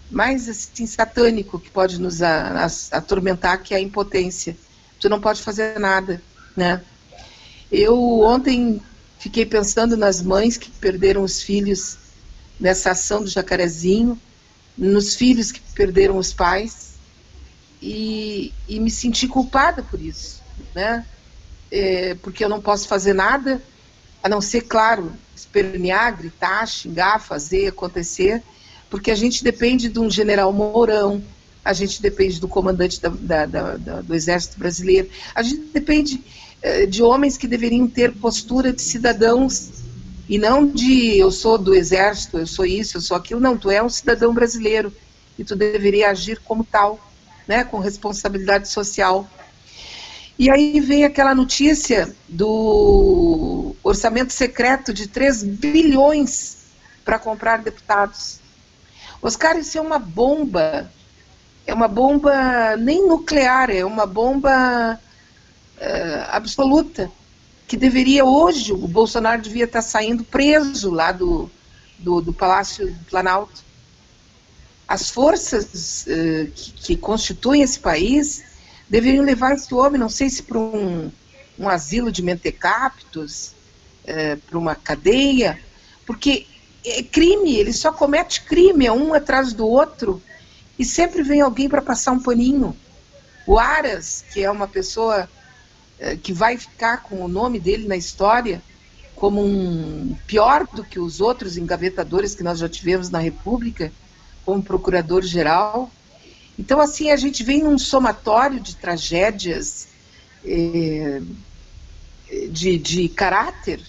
mais 0.09 0.47
assim, 0.47 0.85
satânico 0.85 1.59
que 1.59 1.69
pode 1.69 1.99
nos 1.99 2.21
a, 2.21 2.67
atormentar, 2.91 3.61
que 3.61 3.73
é 3.73 3.77
a 3.77 3.81
impotência 3.81 4.55
tu 5.05 5.09
não 5.09 5.21
pode 5.21 5.41
fazer 5.41 5.79
nada, 5.79 6.21
né? 6.55 6.81
Eu 7.71 8.21
ontem 8.21 8.81
fiquei 9.19 9.45
pensando 9.45 9.97
nas 9.97 10.21
mães 10.21 10.57
que 10.57 10.71
perderam 10.71 11.23
os 11.23 11.41
filhos 11.41 11.97
nessa 12.59 12.91
ação 12.91 13.21
do 13.21 13.29
Jacarezinho, 13.29 14.19
nos 14.77 15.15
filhos 15.15 15.51
que 15.51 15.59
perderam 15.73 16.17
os 16.17 16.33
pais 16.33 16.93
e, 17.81 18.53
e 18.67 18.79
me 18.79 18.89
senti 18.89 19.27
culpada 19.27 19.83
por 19.83 20.01
isso, 20.01 20.41
né? 20.73 21.05
É, 21.71 22.15
porque 22.15 22.43
eu 22.43 22.49
não 22.49 22.61
posso 22.61 22.87
fazer 22.87 23.13
nada 23.13 23.61
a 24.23 24.29
não 24.29 24.41
ser, 24.41 24.61
claro, 24.61 25.13
espernear, 25.35 26.17
gritar, 26.17 26.65
xingar, 26.65 27.19
fazer 27.19 27.67
acontecer, 27.67 28.41
porque 28.89 29.11
a 29.11 29.15
gente 29.15 29.43
depende 29.43 29.89
de 29.89 29.99
um 29.99 30.09
general 30.09 30.51
Mourão, 30.53 31.23
a 31.63 31.73
gente 31.73 32.01
depende 32.01 32.39
do 32.39 32.47
comandante 32.47 33.01
da, 33.01 33.09
da, 33.09 33.45
da, 33.77 34.01
do 34.01 34.13
Exército 34.13 34.59
Brasileiro, 34.59 35.09
a 35.33 35.41
gente 35.41 35.69
depende 35.73 36.23
eh, 36.61 36.85
de 36.85 37.01
homens 37.01 37.37
que 37.37 37.47
deveriam 37.47 37.87
ter 37.87 38.11
postura 38.13 38.71
de 38.71 38.81
cidadãos 38.81 39.71
e 40.27 40.39
não 40.39 40.65
de 40.65 41.17
eu 41.17 41.31
sou 41.31 41.57
do 41.57 41.75
Exército, 41.75 42.39
eu 42.39 42.47
sou 42.47 42.65
isso, 42.65 42.97
eu 42.97 43.01
sou 43.01 43.15
aquilo. 43.15 43.39
Não, 43.39 43.57
tu 43.57 43.69
é 43.69 43.81
um 43.81 43.89
cidadão 43.89 44.33
brasileiro 44.33 44.91
e 45.37 45.43
tu 45.43 45.55
deveria 45.55 46.09
agir 46.09 46.39
como 46.43 46.63
tal, 46.63 46.99
né, 47.47 47.63
com 47.63 47.77
responsabilidade 47.79 48.67
social. 48.67 49.29
E 50.37 50.49
aí 50.49 50.79
vem 50.79 51.05
aquela 51.05 51.35
notícia 51.35 52.13
do 52.27 53.75
orçamento 53.83 54.33
secreto 54.33 54.93
de 54.93 55.07
3 55.07 55.43
bilhões 55.43 56.57
para 57.05 57.19
comprar 57.19 57.57
deputados. 57.57 58.39
Oscar, 59.25 59.57
isso 59.57 59.77
é 59.77 59.81
uma 59.81 59.99
bomba 59.99 60.89
é 61.65 61.73
uma 61.73 61.87
bomba 61.87 62.77
nem 62.77 63.07
nuclear, 63.07 63.69
é 63.69 63.83
uma 63.83 64.05
bomba 64.05 64.99
uh, 65.77 66.25
absoluta, 66.29 67.11
que 67.67 67.75
deveria 67.75 68.23
hoje, 68.23 68.71
o 68.71 68.87
Bolsonaro 68.87 69.41
devia 69.41 69.65
estar 69.65 69.81
saindo 69.81 70.23
preso 70.23 70.91
lá 70.91 71.11
do, 71.11 71.49
do, 71.97 72.21
do 72.21 72.31
Palácio 72.31 72.93
do 72.93 73.05
Planalto. 73.05 73.63
As 74.87 75.09
forças 75.09 76.05
uh, 76.05 76.51
que, 76.51 76.71
que, 76.71 76.95
constituem 76.95 77.63
esse 77.63 77.79
país 77.79 78.43
deveriam 78.87 79.25
levar 79.25 79.53
esse 79.53 79.73
homem, 79.73 79.99
não 79.99 80.09
sei 80.09 80.29
se 80.29 80.43
para 80.43 80.59
um, 80.59 81.11
um 81.57 81.67
asilo 81.67 82.11
de 82.11 82.21
mentecaptos, 82.21 83.55
uh, 84.03 84.37
para 84.47 84.57
uma 84.59 84.75
cadeia, 84.75 85.59
porque 86.05 86.45
é 86.85 87.03
crime, 87.03 87.55
ele 87.55 87.73
só 87.73 87.91
comete 87.91 88.41
crime, 88.41 88.85
é 88.85 88.91
um 88.91 89.13
atrás 89.13 89.53
do 89.53 89.67
outro, 89.67 90.21
e 90.77 90.85
sempre 90.85 91.23
vem 91.23 91.41
alguém 91.41 91.67
para 91.67 91.81
passar 91.81 92.11
um 92.11 92.21
paninho. 92.21 92.75
O 93.47 93.57
Aras, 93.57 94.23
que 94.33 94.43
é 94.43 94.49
uma 94.49 94.67
pessoa 94.67 95.29
eh, 95.99 96.15
que 96.15 96.33
vai 96.33 96.57
ficar 96.57 97.03
com 97.03 97.23
o 97.23 97.27
nome 97.27 97.59
dele 97.59 97.87
na 97.87 97.95
história 97.95 98.61
como 99.15 99.41
um 99.41 100.15
pior 100.27 100.67
do 100.73 100.83
que 100.83 100.99
os 100.99 101.21
outros 101.21 101.57
engavetadores 101.57 102.35
que 102.35 102.43
nós 102.43 102.59
já 102.59 102.67
tivemos 102.67 103.09
na 103.09 103.19
República, 103.19 103.91
como 104.45 104.61
procurador-geral. 104.61 105.89
Então, 106.59 106.81
assim, 106.81 107.09
a 107.11 107.15
gente 107.15 107.43
vem 107.43 107.63
num 107.63 107.77
somatório 107.77 108.59
de 108.59 108.75
tragédias 108.75 109.87
eh, 110.43 111.21
de, 112.51 112.77
de 112.77 113.09
caráter, 113.09 113.79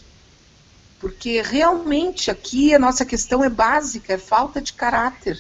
porque 1.01 1.43
realmente 1.43 2.31
aqui 2.31 2.75
a 2.75 2.79
nossa 2.79 3.05
questão 3.05 3.45
é 3.45 3.49
básica, 3.49 4.15
é 4.15 4.19
falta 4.19 4.61
de 4.61 4.73
caráter. 4.73 5.39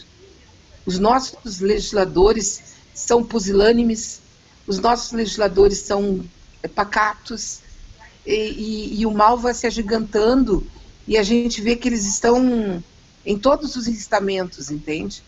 Os 0.84 0.98
nossos 0.98 1.60
legisladores 1.60 2.62
são 2.94 3.24
pusilânimes, 3.24 4.20
os 4.66 4.78
nossos 4.78 5.12
legisladores 5.12 5.78
são 5.78 6.24
é, 6.62 6.68
pacatos, 6.68 7.60
e, 8.24 8.34
e, 8.34 9.00
e, 9.00 9.06
o 9.06 9.10
mal 9.12 9.38
vai 9.38 9.54
se 9.54 9.66
agigantando, 9.66 10.66
e 11.06 11.16
a 11.16 11.22
gente 11.22 11.60
vê 11.60 11.76
que 11.76 11.88
eles 11.88 12.04
estão 12.04 12.82
em 13.24 13.38
todos 13.38 13.76
os 13.76 13.86
estamentos, 13.86 14.70
entende? 14.70 15.22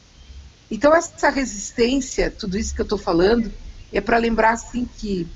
Então, 0.70 0.94
essa 0.94 1.30
resistência, 1.30 2.30
tudo 2.30 2.58
isso 2.58 2.74
que 2.74 2.80
eu 2.80 2.84
estou 2.84 2.98
falando, 2.98 3.52
é 3.92 4.00
para 4.00 4.18
lembrar 4.18 4.52
assim, 4.52 4.88
que 4.98 5.26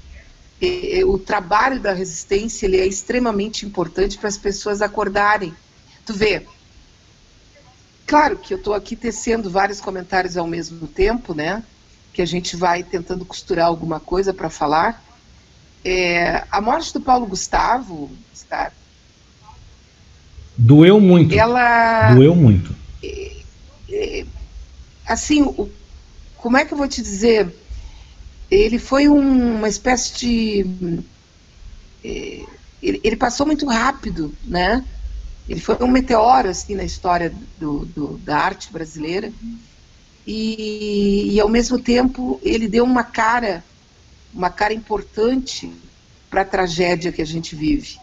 o 1.06 1.18
trabalho 1.18 1.80
da 1.80 1.92
resistência 1.92 2.66
ele 2.66 2.78
é 2.78 2.86
extremamente 2.86 3.66
importante 3.66 4.18
para 4.18 4.28
as 4.28 4.38
pessoas 4.38 4.82
acordarem. 4.82 5.54
Tu 6.04 6.14
vê, 6.14 6.46
Claro 8.04 8.36
que 8.36 8.52
eu 8.52 8.58
estou 8.58 8.74
aqui 8.74 8.94
tecendo 8.94 9.48
vários 9.48 9.80
comentários 9.80 10.36
ao 10.36 10.46
mesmo 10.46 10.86
tempo, 10.86 11.32
né? 11.32 11.62
que 12.12 12.20
a 12.20 12.26
gente 12.26 12.56
vai 12.56 12.82
tentando 12.82 13.24
costurar 13.24 13.66
alguma 13.66 13.98
coisa 13.98 14.34
para 14.34 14.50
falar. 14.50 15.02
É, 15.84 16.44
a 16.50 16.60
morte 16.60 16.92
do 16.92 17.00
Paulo 17.00 17.26
Gustavo, 17.26 18.10
Star, 18.34 18.72
doeu 20.56 21.00
muito. 21.00 21.34
Ela 21.34 22.14
doeu 22.14 22.36
muito. 22.36 22.74
É, 23.02 23.42
é, 23.90 24.26
assim, 25.06 25.42
o, 25.42 25.68
como 26.36 26.56
é 26.56 26.64
que 26.64 26.74
eu 26.74 26.78
vou 26.78 26.86
te 26.86 27.00
dizer? 27.00 27.52
Ele 28.52 28.78
foi 28.78 29.08
um, 29.08 29.56
uma 29.56 29.68
espécie 29.68 30.14
de 30.18 31.02
é, 32.04 32.44
ele, 32.82 33.00
ele, 33.02 33.16
passou 33.16 33.46
muito 33.46 33.66
rápido, 33.66 34.34
né? 34.44 34.84
Ele 35.48 35.58
foi 35.58 35.76
um 35.80 35.88
meteoro 35.88 36.50
assim 36.50 36.74
na 36.74 36.84
história 36.84 37.32
do, 37.58 37.86
do, 37.86 38.18
da 38.18 38.36
arte 38.36 38.70
brasileira 38.70 39.32
e, 40.26 41.32
e, 41.32 41.40
ao 41.40 41.48
mesmo 41.48 41.78
tempo 41.78 42.38
ele 42.42 42.68
deu 42.68 42.84
uma 42.84 43.02
cara, 43.02 43.64
uma 44.34 44.50
cara 44.50 44.74
importante 44.74 45.72
para 46.28 46.42
a 46.42 46.44
tragédia 46.44 47.10
que 47.10 47.22
a 47.22 47.26
gente 47.26 47.56
vive. 47.56 47.96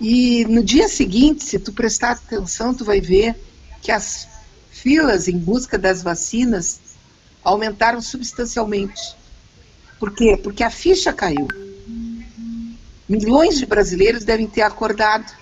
E 0.00 0.44
no 0.44 0.62
dia 0.62 0.88
seguinte, 0.88 1.42
se 1.42 1.58
tu 1.58 1.72
prestar 1.72 2.12
atenção, 2.12 2.72
tu 2.72 2.84
vai 2.84 3.00
ver 3.00 3.34
que 3.82 3.90
as 3.90 4.28
filas 4.70 5.26
em 5.26 5.36
busca 5.36 5.76
das 5.76 6.04
vacinas 6.04 6.78
aumentaram 7.42 8.00
substancialmente. 8.00 9.18
Por 9.98 10.12
quê? 10.12 10.38
Porque 10.42 10.62
a 10.62 10.70
ficha 10.70 11.12
caiu. 11.12 11.48
Milhões 13.08 13.58
de 13.58 13.66
brasileiros 13.66 14.24
devem 14.24 14.46
ter 14.46 14.62
acordado, 14.62 15.32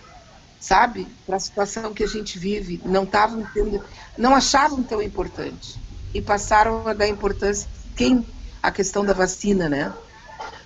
sabe, 0.60 1.06
para 1.26 1.36
a 1.36 1.40
situação 1.40 1.92
que 1.92 2.04
a 2.04 2.06
gente 2.06 2.38
vive, 2.38 2.80
não 2.84 3.04
estavam 3.04 3.46
tendo, 3.52 3.82
não 4.16 4.34
achavam 4.34 4.82
tão 4.82 5.02
importante. 5.02 5.78
E 6.14 6.22
passaram 6.22 6.86
a 6.86 6.94
dar 6.94 7.08
importância. 7.08 7.68
Quem? 7.96 8.24
A 8.62 8.70
questão 8.70 9.04
da 9.04 9.12
vacina, 9.12 9.68
né? 9.68 9.92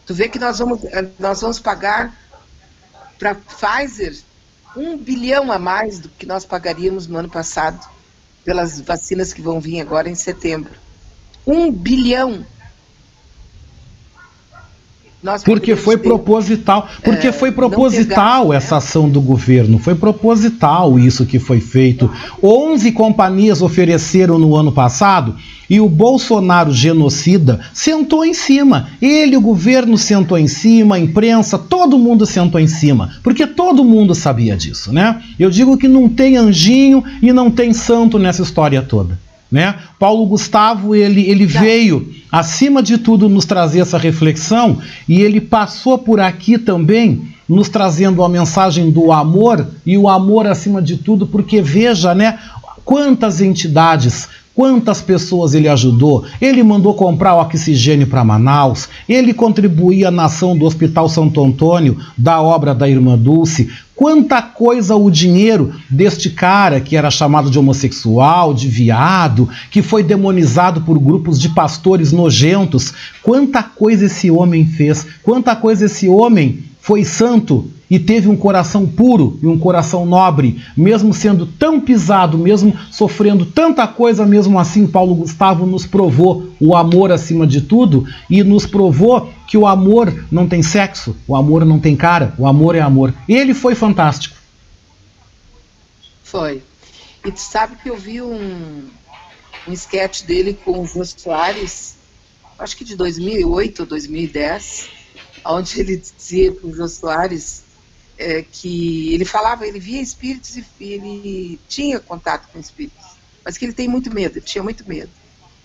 Tu 0.07 0.15
vê 0.15 0.29
que 0.29 0.39
nós 0.39 0.59
vamos 0.59 0.81
nós 1.19 1.41
vamos 1.41 1.59
pagar 1.59 2.15
para 3.19 3.35
Pfizer 3.35 4.17
um 4.77 4.97
bilhão 4.97 5.51
a 5.51 5.59
mais 5.59 5.99
do 5.99 6.09
que 6.09 6.27
nós 6.27 6.45
pagaríamos 6.45 7.07
no 7.07 7.19
ano 7.19 7.29
passado 7.29 7.87
pelas 8.45 8.81
vacinas 8.81 9.33
que 9.33 9.43
vão 9.43 9.61
vir 9.61 9.81
agora 9.81 10.09
em 10.09 10.15
setembro. 10.15 10.73
Um 11.47 11.71
bilhão 11.71 12.47
porque 15.45 15.77
foi 15.77 15.97
ter, 15.97 16.05
proposital, 16.05 16.89
porque 17.05 17.29
é, 17.29 17.33
foi 17.33 17.53
proposital 17.53 18.47
pegar, 18.47 18.57
essa 18.57 18.75
né? 18.75 18.79
ação 18.79 19.09
do 19.09 19.21
governo, 19.21 19.79
foi 19.79 19.95
proposital 19.95 20.99
isso 20.99 21.27
que 21.27 21.39
foi 21.39 21.61
feito. 21.61 22.11
11 22.43 22.91
companhias 22.93 23.61
ofereceram 23.61 24.39
no 24.39 24.57
ano 24.57 24.73
passado 24.73 25.37
e 25.69 25.81
o 25.81 25.89
Bolsonaro 25.89 26.73
genocida 26.73 27.61
sentou 27.73 28.25
em 28.25 28.35
cima. 28.35 28.89
Ele, 29.01 29.37
o 29.37 29.41
governo 29.41 29.99
sentou 29.99 30.39
em 30.39 30.49
cima, 30.49 30.97
a 30.97 30.99
imprensa, 30.99 31.59
todo 31.59 31.99
mundo 31.99 32.25
sentou 32.25 32.61
em 32.61 32.67
cima, 32.67 33.11
porque 33.23 33.47
todo 33.47 33.85
mundo 33.85 34.15
sabia 34.15 34.57
disso, 34.57 34.93
né? 34.93 35.23
Eu 35.39 35.51
digo 35.51 35.77
que 35.77 35.87
não 35.87 36.09
tem 36.09 36.37
anjinho 36.37 37.05
e 37.23 37.33
não 37.33 37.51
tem 37.51 37.73
santo 37.73 38.19
nessa 38.19 38.43
história 38.43 38.83
toda. 38.83 39.19
Né? 39.51 39.75
Paulo 39.99 40.25
Gustavo 40.27 40.95
ele, 40.95 41.29
ele 41.29 41.45
veio, 41.45 42.09
acima 42.31 42.83
de 42.83 42.99
tudo, 42.99 43.29
nos 43.29 43.45
trazer 43.45 43.81
essa 43.81 43.99
reflexão 43.99 44.79
e 45.09 45.21
ele 45.23 45.41
passou 45.41 45.99
por 45.99 46.21
aqui 46.21 46.57
também 46.57 47.35
nos 47.49 47.69
trazendo 47.69 48.23
a 48.23 48.29
mensagem 48.29 48.93
do 48.93 49.11
amor 49.11 49.67
e 49.85 49.99
o 49.99 50.09
amor 50.09 50.47
acima 50.47 50.81
de 50.81 50.97
tudo, 50.97 51.27
porque 51.27 51.61
veja, 51.61 52.15
né, 52.15 52.39
quantas 52.85 53.41
entidades 53.41 54.29
Quantas 54.61 55.01
pessoas 55.01 55.55
ele 55.55 55.69
ajudou? 55.69 56.27
Ele 56.39 56.63
mandou 56.63 56.93
comprar 56.93 57.35
oxigênio 57.35 58.07
para 58.07 58.23
Manaus, 58.23 58.91
ele 59.09 59.33
contribuía 59.33 60.11
na 60.11 60.27
ação 60.27 60.55
do 60.55 60.67
Hospital 60.67 61.09
Santo 61.09 61.43
Antônio, 61.43 61.97
da 62.15 62.43
obra 62.43 62.75
da 62.75 62.87
Irmã 62.87 63.17
Dulce. 63.17 63.71
Quanta 63.97 64.43
coisa 64.43 64.95
o 64.97 65.11
dinheiro 65.11 65.73
deste 65.89 66.29
cara 66.29 66.79
que 66.79 66.95
era 66.95 67.11
chamado 67.11 67.51
de 67.51 67.59
homossexual, 67.59 68.53
de 68.53 68.69
viado, 68.69 69.49
que 69.71 69.81
foi 69.81 70.03
demonizado 70.03 70.83
por 70.83 70.99
grupos 70.99 71.41
de 71.41 71.49
pastores 71.49 72.13
nojentos. 72.13 72.93
Quanta 73.23 73.63
coisa 73.63 74.05
esse 74.05 74.31
homem 74.31 74.67
fez, 74.67 75.07
quanta 75.23 75.57
coisa 75.57 75.87
esse 75.87 76.07
homem 76.07 76.65
foi 76.83 77.03
santo 77.03 77.67
e 77.91 77.99
teve 77.99 78.29
um 78.29 78.37
coração 78.37 78.87
puro 78.87 79.37
e 79.43 79.47
um 79.47 79.59
coração 79.59 80.07
nobre, 80.07 80.63
mesmo 80.77 81.13
sendo 81.13 81.45
tão 81.45 81.81
pisado, 81.81 82.39
mesmo 82.39 82.79
sofrendo 82.91 83.45
tanta 83.45 83.87
coisa, 83.89 84.25
mesmo 84.25 84.59
assim, 84.59 84.87
Paulo 84.87 85.15
Gustavo 85.17 85.67
nos 85.67 85.87
provou 85.87 86.51
o 86.61 86.77
amor 86.77 87.11
acima 87.11 87.47
de 87.47 87.61
tudo 87.61 88.07
e 88.31 88.45
nos 88.45 88.65
provou 88.65 89.33
que 89.49 89.59
o 89.59 89.67
amor 89.67 90.27
não 90.31 90.47
tem 90.47 90.63
sexo, 90.63 91.17
o 91.27 91.35
amor 91.35 91.65
não 91.65 91.81
tem 91.81 91.97
cara, 91.97 92.33
o 92.39 92.47
amor 92.47 92.77
é 92.77 92.81
amor. 92.81 93.13
Ele 93.29 93.53
foi 93.53 93.75
fantástico. 93.75 94.37
Foi. 96.23 96.63
E 97.27 97.33
tu 97.33 97.41
sabe 97.41 97.75
que 97.83 97.91
eu 97.91 97.97
vi 97.97 98.23
um, 98.23 98.85
um 99.67 99.73
sketch 99.73 100.23
dele 100.23 100.57
com 100.65 100.81
o 100.81 100.87
Jô 100.87 101.05
Soares, 101.05 101.97
acho 102.57 102.77
que 102.77 102.85
de 102.85 102.95
2008 102.95 103.81
ou 103.81 103.87
2010, 103.87 104.89
onde 105.45 105.81
ele 105.81 105.97
dizia 105.97 106.53
para 106.53 106.69
o 106.69 106.75
Jô 106.75 106.87
Soares 106.87 107.70
é, 108.21 108.43
que 108.43 109.15
ele 109.15 109.25
falava, 109.25 109.67
ele 109.67 109.81
via 109.81 110.03
espíritos 110.03 110.57
e 110.57 110.65
ele 110.93 111.59
tinha 111.67 111.99
contato 111.99 112.49
com 112.53 112.61
espíritos, 112.61 113.03
mas 113.43 113.57
que 113.57 113.65
ele 113.65 113.73
tem 113.73 113.89
muito 113.89 114.13
medo, 114.13 114.43
tinha 114.43 114.63
muito 114.63 114.87
medo. 114.87 115.11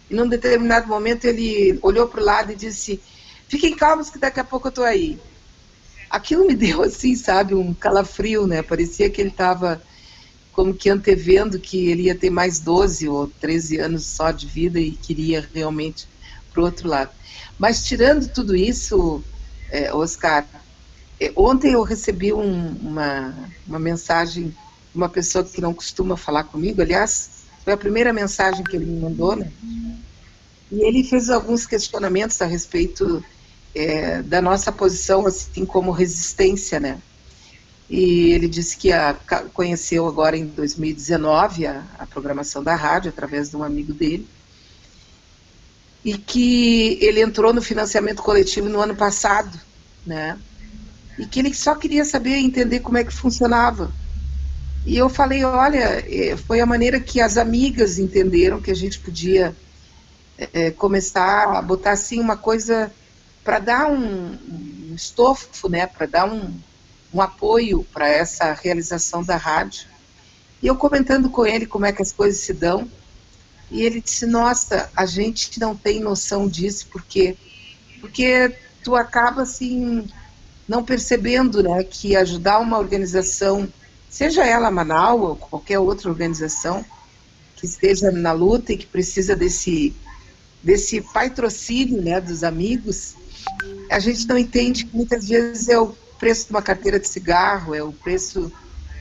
E 0.10 0.16
num 0.16 0.28
determinado 0.28 0.88
momento 0.88 1.26
ele 1.26 1.78
olhou 1.82 2.08
para 2.08 2.22
o 2.22 2.24
lado 2.24 2.52
e 2.54 2.56
disse: 2.56 3.02
Fiquem 3.50 3.76
calmos 3.76 4.10
que 4.10 4.18
daqui 4.18 4.40
a 4.40 4.44
pouco 4.44 4.68
eu 4.68 4.70
estou 4.70 4.86
aí. 4.86 5.20
Aquilo 6.10 6.48
me 6.48 6.56
deu 6.56 6.82
assim, 6.82 7.14
sabe, 7.16 7.54
um 7.54 7.74
calafrio, 7.74 8.48
né? 8.48 8.62
Parecia 8.62 9.10
que 9.10 9.20
ele 9.20 9.32
estava 9.32 9.82
como 10.54 10.74
que 10.74 10.90
antevendo 10.90 11.60
que 11.60 11.90
ele 11.90 12.04
ia 12.04 12.16
ter 12.16 12.30
mais 12.30 12.60
12 12.60 13.10
ou 13.10 13.28
13 13.28 13.80
anos 13.80 14.06
só 14.06 14.32
de 14.32 14.48
vida 14.48 14.80
e 14.80 14.92
queria 14.92 15.46
realmente 15.54 16.08
para 16.54 16.62
o 16.62 16.66
outro 16.66 16.88
lado. 16.88 17.12
Mas 17.60 17.84
tirando 17.84 18.30
tudo 18.30 18.56
isso, 18.56 19.22
é, 19.70 19.94
Oscar, 19.94 20.48
ontem 21.36 21.74
eu 21.74 21.84
recebi 21.84 22.34
um, 22.34 22.76
uma, 22.82 23.34
uma 23.68 23.80
mensagem 23.80 24.50
de 24.50 24.56
uma 24.96 25.10
pessoa 25.10 25.44
que 25.44 25.62
não 25.62 25.74
costuma 25.74 26.18
falar 26.18 26.44
comigo, 26.46 26.82
aliás, 26.82 27.46
foi 27.64 27.74
a 27.74 27.78
primeira 27.78 28.14
mensagem 28.14 28.64
que 28.64 28.76
ele 28.76 28.86
me 28.86 29.00
mandou, 29.00 29.36
né? 29.36 29.52
E 30.72 30.82
ele 30.82 31.04
fez 31.04 31.30
alguns 31.30 31.66
questionamentos 31.66 32.42
a 32.42 32.46
respeito 32.46 33.24
é, 33.74 34.22
da 34.22 34.42
nossa 34.42 34.72
posição, 34.72 35.26
assim 35.26 35.66
como 35.66 35.92
resistência, 35.92 36.80
né? 36.80 37.00
E 37.90 38.32
ele 38.32 38.48
disse 38.48 38.78
que 38.78 38.92
a, 38.92 39.14
conheceu 39.54 40.08
agora 40.08 40.36
em 40.36 40.46
2019 40.46 41.68
a, 41.68 41.84
a 42.00 42.06
programação 42.06 42.64
da 42.64 42.76
rádio 42.76 43.10
através 43.10 43.50
de 43.50 43.58
um 43.58 43.64
amigo 43.64 43.94
dele 43.94 44.28
e 46.04 46.18
que 46.18 47.00
ele 47.02 47.22
entrou 47.22 47.54
no 47.54 47.62
financiamento 47.62 48.22
coletivo 48.22 48.70
no 48.70 48.80
ano 48.80 48.96
passado, 48.96 49.60
né? 50.06 50.38
E 51.18 51.26
que 51.26 51.40
ele 51.40 51.54
só 51.54 51.76
queria 51.76 52.04
saber 52.04 52.36
entender 52.36 52.80
como 52.82 52.98
é 52.98 53.04
que 53.04 53.14
funcionava. 53.14 53.92
E 54.86 54.98
eu 54.98 55.10
falei, 55.10 55.44
olha, 55.44 56.04
é, 56.08 56.38
foi 56.38 56.60
a 56.60 56.66
maneira 56.66 57.00
que 57.00 57.20
as 57.20 57.38
amigas 57.38 57.98
entenderam 57.98 58.62
que 58.62 58.70
a 58.70 58.76
gente 58.76 59.00
podia 59.00 59.56
é, 60.38 60.72
começar 60.72 61.58
a 61.58 61.62
botar 61.62 61.92
assim 61.92 62.20
uma 62.20 62.38
coisa 62.38 62.92
para 63.44 63.60
dar 63.60 63.88
um, 63.88 64.32
um, 64.34 64.94
estofo, 64.96 65.70
né, 65.70 65.88
para 65.88 66.06
dar 66.06 66.32
um, 66.32 66.54
um 67.14 67.22
apoio 67.22 67.86
para 67.94 68.08
essa 68.08 68.54
realização 68.54 69.24
da 69.24 69.38
rádio. 69.38 69.88
E 70.62 70.68
eu 70.68 70.76
comentando 70.76 71.30
com 71.30 71.46
ele 71.46 71.66
como 71.66 71.86
é 71.86 71.92
que 71.92 72.02
as 72.02 72.12
coisas 72.12 72.42
se 72.42 72.54
dão, 72.54 72.90
e 73.72 73.82
ele 73.82 74.02
disse, 74.02 74.26
nossa, 74.26 74.90
a 74.96 75.06
gente 75.06 75.60
não 75.60 75.76
tem 75.76 76.00
noção 76.00 76.48
disso, 76.48 76.88
porque 76.92 77.36
porque 78.00 78.56
tu 78.84 78.96
acaba 78.96 79.42
assim 79.42 80.08
não 80.68 80.84
percebendo 80.84 81.62
né, 81.62 81.84
que 81.84 82.16
ajudar 82.16 82.60
uma 82.60 82.78
organização, 82.78 83.68
seja 84.10 84.46
ela 84.46 84.72
Manaus 84.72 85.22
ou 85.22 85.36
qualquer 85.36 85.80
outra 85.80 86.10
organização 86.10 86.84
que 87.56 87.66
esteja 87.66 88.12
na 88.12 88.32
luta 88.32 88.74
e 88.74 88.78
que 88.78 88.86
precisa 88.86 89.36
desse, 89.36 89.96
desse 90.62 91.02
patrocínio 91.02 92.02
né, 92.02 92.20
dos 92.20 92.44
amigos, 92.44 93.16
a 93.90 94.00
gente 94.00 94.28
não 94.28 94.38
entende 94.38 94.86
que 94.86 94.96
muitas 94.96 95.28
vezes 95.28 95.70
é 95.70 95.80
o 95.80 95.96
preço 96.20 96.48
de 96.48 96.52
uma 96.52 96.62
carteira 96.62 97.00
de 97.00 97.08
cigarro, 97.08 97.76
é 97.76 97.84
o 97.84 97.92
preço 97.92 98.52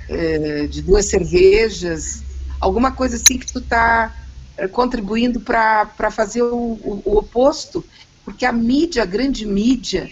é, 0.09 0.66
de 0.66 0.83
duas 0.83 1.07
cervejas, 1.07 2.22
alguma 2.61 2.92
coisa 2.92 3.16
assim 3.16 3.38
que 3.38 3.50
tu 3.50 3.59
está 3.59 4.14
é, 4.57 4.68
contribuindo 4.68 5.40
para 5.40 6.11
fazer 6.11 6.42
o, 6.42 6.55
o, 6.55 7.03
o 7.05 7.18
oposto, 7.18 7.85
porque 8.24 8.44
a 8.44 8.53
mídia, 8.53 9.03
a 9.03 9.07
grande 9.07 9.46
mídia, 9.46 10.11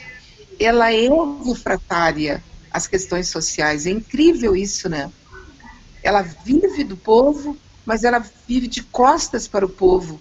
ela 0.59 0.93
é 0.93 1.09
refratária 1.45 2.43
às 2.71 2.87
questões 2.87 3.29
sociais. 3.29 3.87
É 3.87 3.91
incrível 3.91 4.57
isso, 4.57 4.89
né? 4.89 5.11
Ela 6.03 6.23
vive 6.23 6.85
do 6.85 6.97
povo, 6.97 7.57
mas 7.85 8.05
ela 8.05 8.25
vive 8.47 8.67
de 8.67 8.83
costas 8.83 9.47
para 9.47 9.67
o 9.67 9.69
povo. 9.69 10.21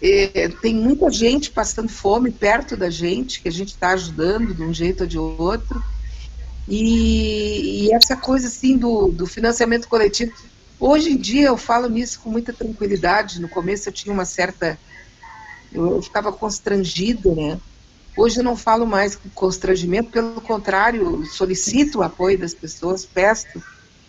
É, 0.00 0.48
tem 0.48 0.74
muita 0.74 1.10
gente 1.10 1.50
passando 1.50 1.88
fome 1.88 2.30
perto 2.30 2.76
da 2.76 2.88
gente, 2.88 3.40
que 3.40 3.48
a 3.48 3.52
gente 3.52 3.70
está 3.70 3.90
ajudando 3.90 4.54
de 4.54 4.62
um 4.62 4.72
jeito 4.72 5.02
ou 5.02 5.06
de 5.06 5.18
outro. 5.18 5.82
E, 6.68 7.86
e 7.86 7.94
essa 7.94 8.16
coisa 8.16 8.46
assim 8.46 8.76
do, 8.76 9.08
do, 9.08 9.26
financiamento 9.26 9.88
coletivo. 9.88 10.32
Hoje 10.78 11.12
em 11.12 11.16
dia 11.16 11.46
eu 11.46 11.56
falo 11.56 11.88
nisso 11.88 12.20
com 12.20 12.30
muita 12.30 12.52
tranquilidade. 12.52 13.40
No 13.40 13.48
começo 13.48 13.88
eu 13.88 13.92
tinha 13.92 14.12
uma 14.12 14.24
certa. 14.24 14.78
Eu, 15.72 15.96
eu 15.96 16.02
ficava 16.02 16.32
constrangida, 16.32 17.34
né? 17.34 17.58
Hoje 18.18 18.40
eu 18.40 18.42
não 18.42 18.56
falo 18.56 18.84
mais 18.84 19.14
com 19.14 19.28
constrangimento, 19.30 20.10
pelo 20.10 20.40
contrário, 20.40 21.24
solicito 21.24 21.98
o 21.98 22.02
apoio 22.02 22.36
das 22.36 22.52
pessoas, 22.52 23.06
peço 23.06 23.62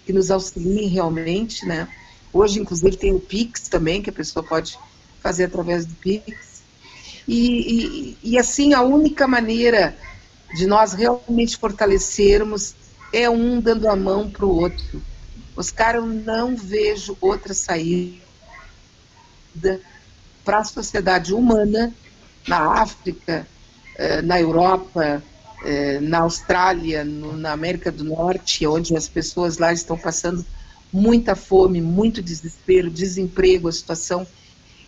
que 0.03 0.11
nos 0.11 0.31
auxiliem 0.31 0.87
realmente, 0.87 1.63
né? 1.63 1.87
Hoje, 2.33 2.59
inclusive, 2.59 2.97
tem 2.97 3.13
o 3.13 3.19
Pix 3.19 3.67
também, 3.67 4.01
que 4.01 4.09
a 4.09 4.13
pessoa 4.13 4.41
pode 4.41 4.79
fazer 5.21 5.43
através 5.43 5.85
do 5.85 5.93
Pix. 5.93 6.63
E, 7.27 8.17
e, 8.23 8.31
e 8.31 8.39
assim, 8.39 8.73
a 8.73 8.81
única 8.81 9.27
maneira 9.27 9.95
de 10.55 10.65
nós 10.65 10.93
realmente 10.93 11.55
fortalecermos 11.55 12.73
é 13.13 13.29
um 13.29 13.61
dando 13.61 13.87
a 13.87 13.95
mão 13.95 14.27
para 14.27 14.43
o 14.43 14.55
outro. 14.55 15.03
Oscar, 15.55 15.97
eu 15.97 16.07
não 16.07 16.55
vejo 16.55 17.15
outra 17.21 17.53
saída 17.53 18.19
para 20.43 20.61
a 20.61 20.63
sociedade 20.63 21.31
humana 21.31 21.93
na 22.47 22.81
África, 22.81 23.47
na 24.21 24.39
Europa, 24.39 25.21
eh, 25.63 25.99
na 25.99 26.19
Austrália, 26.19 27.03
na 27.03 27.51
América 27.51 27.91
do 27.91 28.03
Norte, 28.03 28.65
onde 28.65 28.95
as 28.95 29.09
pessoas 29.09 29.57
lá 29.57 29.73
estão 29.73 29.97
passando 29.97 30.45
muita 30.91 31.35
fome, 31.35 31.81
muito 31.81 32.21
desespero, 32.21 32.89
desemprego, 32.89 33.67
a 33.67 33.71
situação 33.71 34.25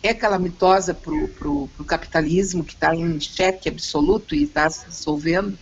é 0.02 0.12
calamitosa 0.12 0.92
para 0.92 1.12
o 1.12 1.68
capitalismo, 1.86 2.64
que 2.64 2.74
está 2.74 2.94
em 2.94 3.20
cheque 3.20 3.68
absoluto 3.68 4.34
e 4.34 4.44
está 4.44 4.68
se 4.68 4.86
dissolvendo, 4.88 5.56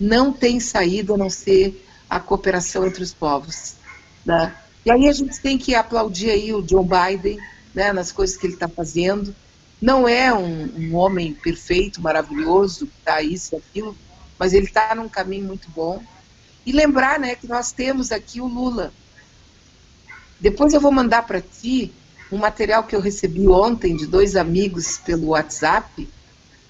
não 0.00 0.32
tem 0.32 0.58
saída 0.58 1.14
a 1.14 1.18
não 1.18 1.28
ser 1.28 1.84
a 2.08 2.18
cooperação 2.18 2.86
entre 2.86 3.02
os 3.02 3.12
povos. 3.12 3.74
Né? 4.24 4.54
E 4.86 4.90
aí 4.90 5.08
a 5.08 5.12
gente 5.12 5.40
tem 5.40 5.58
que 5.58 5.74
aplaudir 5.74 6.30
aí 6.30 6.52
o 6.52 6.62
John 6.62 6.86
Biden 6.86 7.38
né, 7.74 7.92
nas 7.92 8.10
coisas 8.10 8.36
que 8.36 8.46
ele 8.46 8.54
está 8.54 8.68
fazendo. 8.68 9.34
Não 9.82 10.08
é 10.08 10.32
um, 10.32 10.70
um 10.78 10.94
homem 10.94 11.34
perfeito, 11.34 12.00
maravilhoso, 12.00 12.88
está 13.00 13.20
isso 13.20 13.56
aquilo, 13.56 13.98
mas 14.38 14.54
ele 14.54 14.66
está 14.66 14.94
num 14.94 15.08
caminho 15.08 15.48
muito 15.48 15.68
bom. 15.70 16.00
E 16.64 16.70
lembrar 16.70 17.18
né, 17.18 17.34
que 17.34 17.48
nós 17.48 17.72
temos 17.72 18.12
aqui 18.12 18.40
o 18.40 18.46
Lula. 18.46 18.92
Depois 20.38 20.72
eu 20.72 20.80
vou 20.80 20.92
mandar 20.92 21.26
para 21.26 21.40
ti 21.40 21.92
um 22.30 22.38
material 22.38 22.84
que 22.84 22.94
eu 22.94 23.00
recebi 23.00 23.48
ontem 23.48 23.96
de 23.96 24.06
dois 24.06 24.36
amigos 24.36 24.98
pelo 24.98 25.28
WhatsApp, 25.28 26.08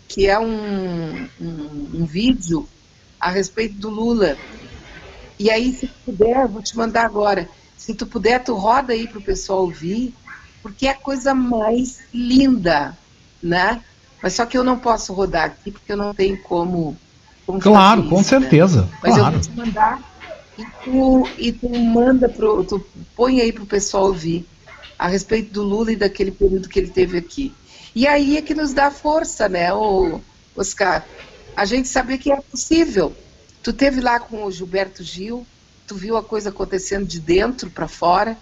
que 0.08 0.26
é 0.26 0.38
um, 0.38 1.28
um, 1.38 1.90
um 1.94 2.06
vídeo 2.06 2.66
a 3.20 3.30
respeito 3.30 3.74
do 3.74 3.90
Lula. 3.90 4.38
E 5.38 5.50
aí, 5.50 5.74
se 5.74 5.86
puder, 5.86 6.48
vou 6.48 6.62
te 6.62 6.74
mandar 6.78 7.04
agora. 7.04 7.46
Se 7.76 7.92
tu 7.92 8.06
puder, 8.06 8.42
tu 8.42 8.54
roda 8.54 8.94
aí 8.94 9.06
para 9.06 9.18
o 9.18 9.22
pessoal 9.22 9.60
ouvir, 9.60 10.14
porque 10.62 10.86
é 10.86 10.90
a 10.90 10.94
coisa 10.94 11.34
mais 11.34 12.00
linda, 12.12 12.96
né? 13.42 13.82
Mas 14.22 14.34
só 14.34 14.46
que 14.46 14.56
eu 14.56 14.62
não 14.62 14.78
posso 14.78 15.12
rodar 15.12 15.44
aqui, 15.44 15.72
porque 15.72 15.92
eu 15.92 15.96
não 15.96 16.14
tenho 16.14 16.40
como. 16.42 16.96
como 17.44 17.60
claro, 17.60 18.04
com 18.04 18.20
isso, 18.20 18.34
né? 18.34 18.40
certeza. 18.40 18.82
Né? 18.82 18.88
Mas 19.02 19.14
claro. 19.14 19.36
eu 19.36 19.40
vou 19.40 19.40
te 19.40 19.50
mandar 19.50 20.12
e 20.58 20.64
tu, 20.84 21.28
e 21.38 21.52
tu 21.52 21.68
manda 21.68 22.28
pro. 22.28 22.64
Tu 22.64 22.84
põe 23.16 23.40
aí 23.40 23.52
para 23.52 23.64
o 23.64 23.66
pessoal 23.66 24.04
ouvir 24.04 24.46
a 24.98 25.08
respeito 25.08 25.52
do 25.52 25.62
Lula 25.62 25.92
e 25.92 25.96
daquele 25.96 26.30
período 26.30 26.68
que 26.68 26.78
ele 26.78 26.90
teve 26.90 27.18
aqui. 27.18 27.52
E 27.94 28.06
aí 28.06 28.36
é 28.36 28.42
que 28.42 28.54
nos 28.54 28.72
dá 28.72 28.90
força, 28.90 29.48
né, 29.48 29.70
Oscar? 30.56 31.04
A 31.56 31.64
gente 31.64 31.88
saber 31.88 32.18
que 32.18 32.30
é 32.30 32.40
possível. 32.40 33.14
Tu 33.62 33.72
teve 33.72 34.00
lá 34.00 34.18
com 34.18 34.44
o 34.44 34.50
Gilberto 34.50 35.02
Gil, 35.02 35.46
tu 35.86 35.94
viu 35.94 36.16
a 36.16 36.22
coisa 36.22 36.48
acontecendo 36.48 37.06
de 37.06 37.20
dentro 37.20 37.70
para 37.70 37.88
fora. 37.88 38.36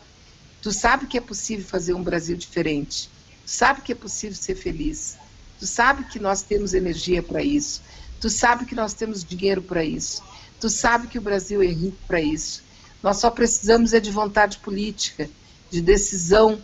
Tu 0.62 0.72
sabe 0.72 1.06
que 1.06 1.16
é 1.16 1.20
possível 1.20 1.64
fazer 1.64 1.94
um 1.94 2.02
Brasil 2.02 2.36
diferente. 2.36 3.08
Tu 3.44 3.50
sabe 3.50 3.82
que 3.82 3.92
é 3.92 3.94
possível 3.94 4.36
ser 4.36 4.54
feliz. 4.54 5.16
Tu 5.58 5.66
sabe 5.66 6.04
que 6.04 6.18
nós 6.18 6.42
temos 6.42 6.74
energia 6.74 7.22
para 7.22 7.42
isso. 7.42 7.82
Tu 8.20 8.28
sabe 8.28 8.66
que 8.66 8.74
nós 8.74 8.92
temos 8.94 9.24
dinheiro 9.24 9.62
para 9.62 9.84
isso. 9.84 10.22
Tu 10.60 10.68
sabe 10.68 11.06
que 11.06 11.18
o 11.18 11.22
Brasil 11.22 11.62
é 11.62 11.66
rico 11.66 11.96
para 12.06 12.20
isso. 12.20 12.62
Nós 13.02 13.16
só 13.16 13.30
precisamos 13.30 13.94
é 13.94 14.00
de 14.00 14.10
vontade 14.10 14.58
política 14.58 15.28
de 15.70 15.80
decisão, 15.80 16.60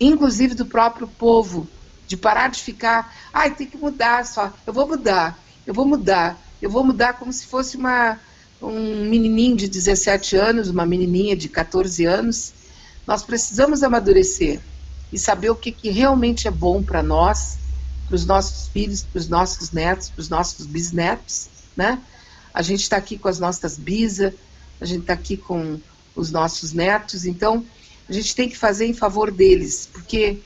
inclusive 0.00 0.54
do 0.54 0.64
próprio 0.64 1.06
povo, 1.06 1.68
de 2.06 2.16
parar 2.16 2.48
de 2.48 2.62
ficar, 2.62 3.14
ai, 3.32 3.54
tem 3.54 3.66
que 3.66 3.76
mudar 3.76 4.24
só, 4.24 4.52
eu 4.66 4.72
vou 4.72 4.86
mudar, 4.86 5.38
eu 5.66 5.74
vou 5.74 5.86
mudar, 5.86 6.40
eu 6.62 6.70
vou 6.70 6.84
mudar 6.84 7.14
como 7.14 7.32
se 7.32 7.46
fosse 7.46 7.76
uma, 7.76 8.18
um 8.62 9.08
menininho 9.08 9.56
de 9.56 9.68
17 9.68 10.36
anos, 10.36 10.68
uma 10.68 10.86
menininha 10.86 11.36
de 11.36 11.48
14 11.48 12.04
anos. 12.04 12.52
Nós 13.06 13.22
precisamos 13.22 13.82
amadurecer 13.82 14.60
e 15.12 15.18
saber 15.18 15.50
o 15.50 15.56
que, 15.56 15.70
que 15.70 15.90
realmente 15.90 16.48
é 16.48 16.50
bom 16.50 16.82
para 16.82 17.02
nós, 17.02 17.58
para 18.06 18.16
os 18.16 18.24
nossos 18.24 18.68
filhos, 18.68 19.02
para 19.02 19.18
os 19.18 19.28
nossos 19.28 19.70
netos, 19.70 20.10
para 20.10 20.20
os 20.20 20.28
nossos 20.28 20.66
bisnetos, 20.66 21.48
né? 21.76 22.00
A 22.52 22.62
gente 22.62 22.82
está 22.82 22.96
aqui 22.96 23.18
com 23.18 23.28
as 23.28 23.38
nossas 23.38 23.76
bisas, 23.76 24.32
a 24.80 24.84
gente 24.84 25.02
está 25.02 25.12
aqui 25.12 25.36
com 25.36 25.78
os 26.14 26.30
nossos 26.30 26.72
netos, 26.72 27.26
então 27.26 27.64
a 28.08 28.12
gente 28.12 28.34
tem 28.34 28.48
que 28.48 28.56
fazer 28.56 28.86
em 28.86 28.94
favor 28.94 29.30
deles, 29.30 29.88
porque 29.92 30.38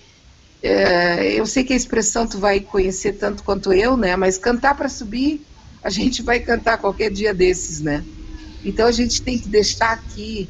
é, 0.62 1.32
eu 1.32 1.46
sei 1.46 1.64
que 1.64 1.72
a 1.72 1.76
expressão 1.76 2.26
tu 2.26 2.38
vai 2.38 2.60
conhecer 2.60 3.12
tanto 3.14 3.42
quanto 3.42 3.72
eu, 3.72 3.96
né? 3.96 4.16
Mas 4.16 4.38
cantar 4.38 4.74
para 4.74 4.88
subir, 4.88 5.44
a 5.82 5.90
gente 5.90 6.22
vai 6.22 6.40
cantar 6.40 6.78
qualquer 6.78 7.10
dia 7.10 7.32
desses, 7.32 7.80
né? 7.80 8.04
Então 8.64 8.86
a 8.86 8.92
gente 8.92 9.22
tem 9.22 9.38
que 9.38 9.48
deixar 9.48 9.92
aqui 9.92 10.48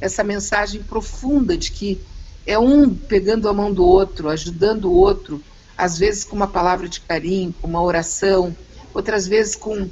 essa 0.00 0.24
mensagem 0.24 0.82
profunda 0.82 1.56
de 1.56 1.70
que 1.70 2.00
é 2.46 2.58
um 2.58 2.92
pegando 2.94 3.48
a 3.48 3.52
mão 3.52 3.72
do 3.72 3.84
outro, 3.84 4.28
ajudando 4.28 4.86
o 4.86 4.94
outro, 4.94 5.42
às 5.76 5.98
vezes 5.98 6.24
com 6.24 6.34
uma 6.34 6.48
palavra 6.48 6.88
de 6.88 7.00
carinho, 7.00 7.54
com 7.60 7.68
uma 7.68 7.82
oração, 7.82 8.56
outras 8.94 9.26
vezes 9.26 9.54
com 9.54 9.88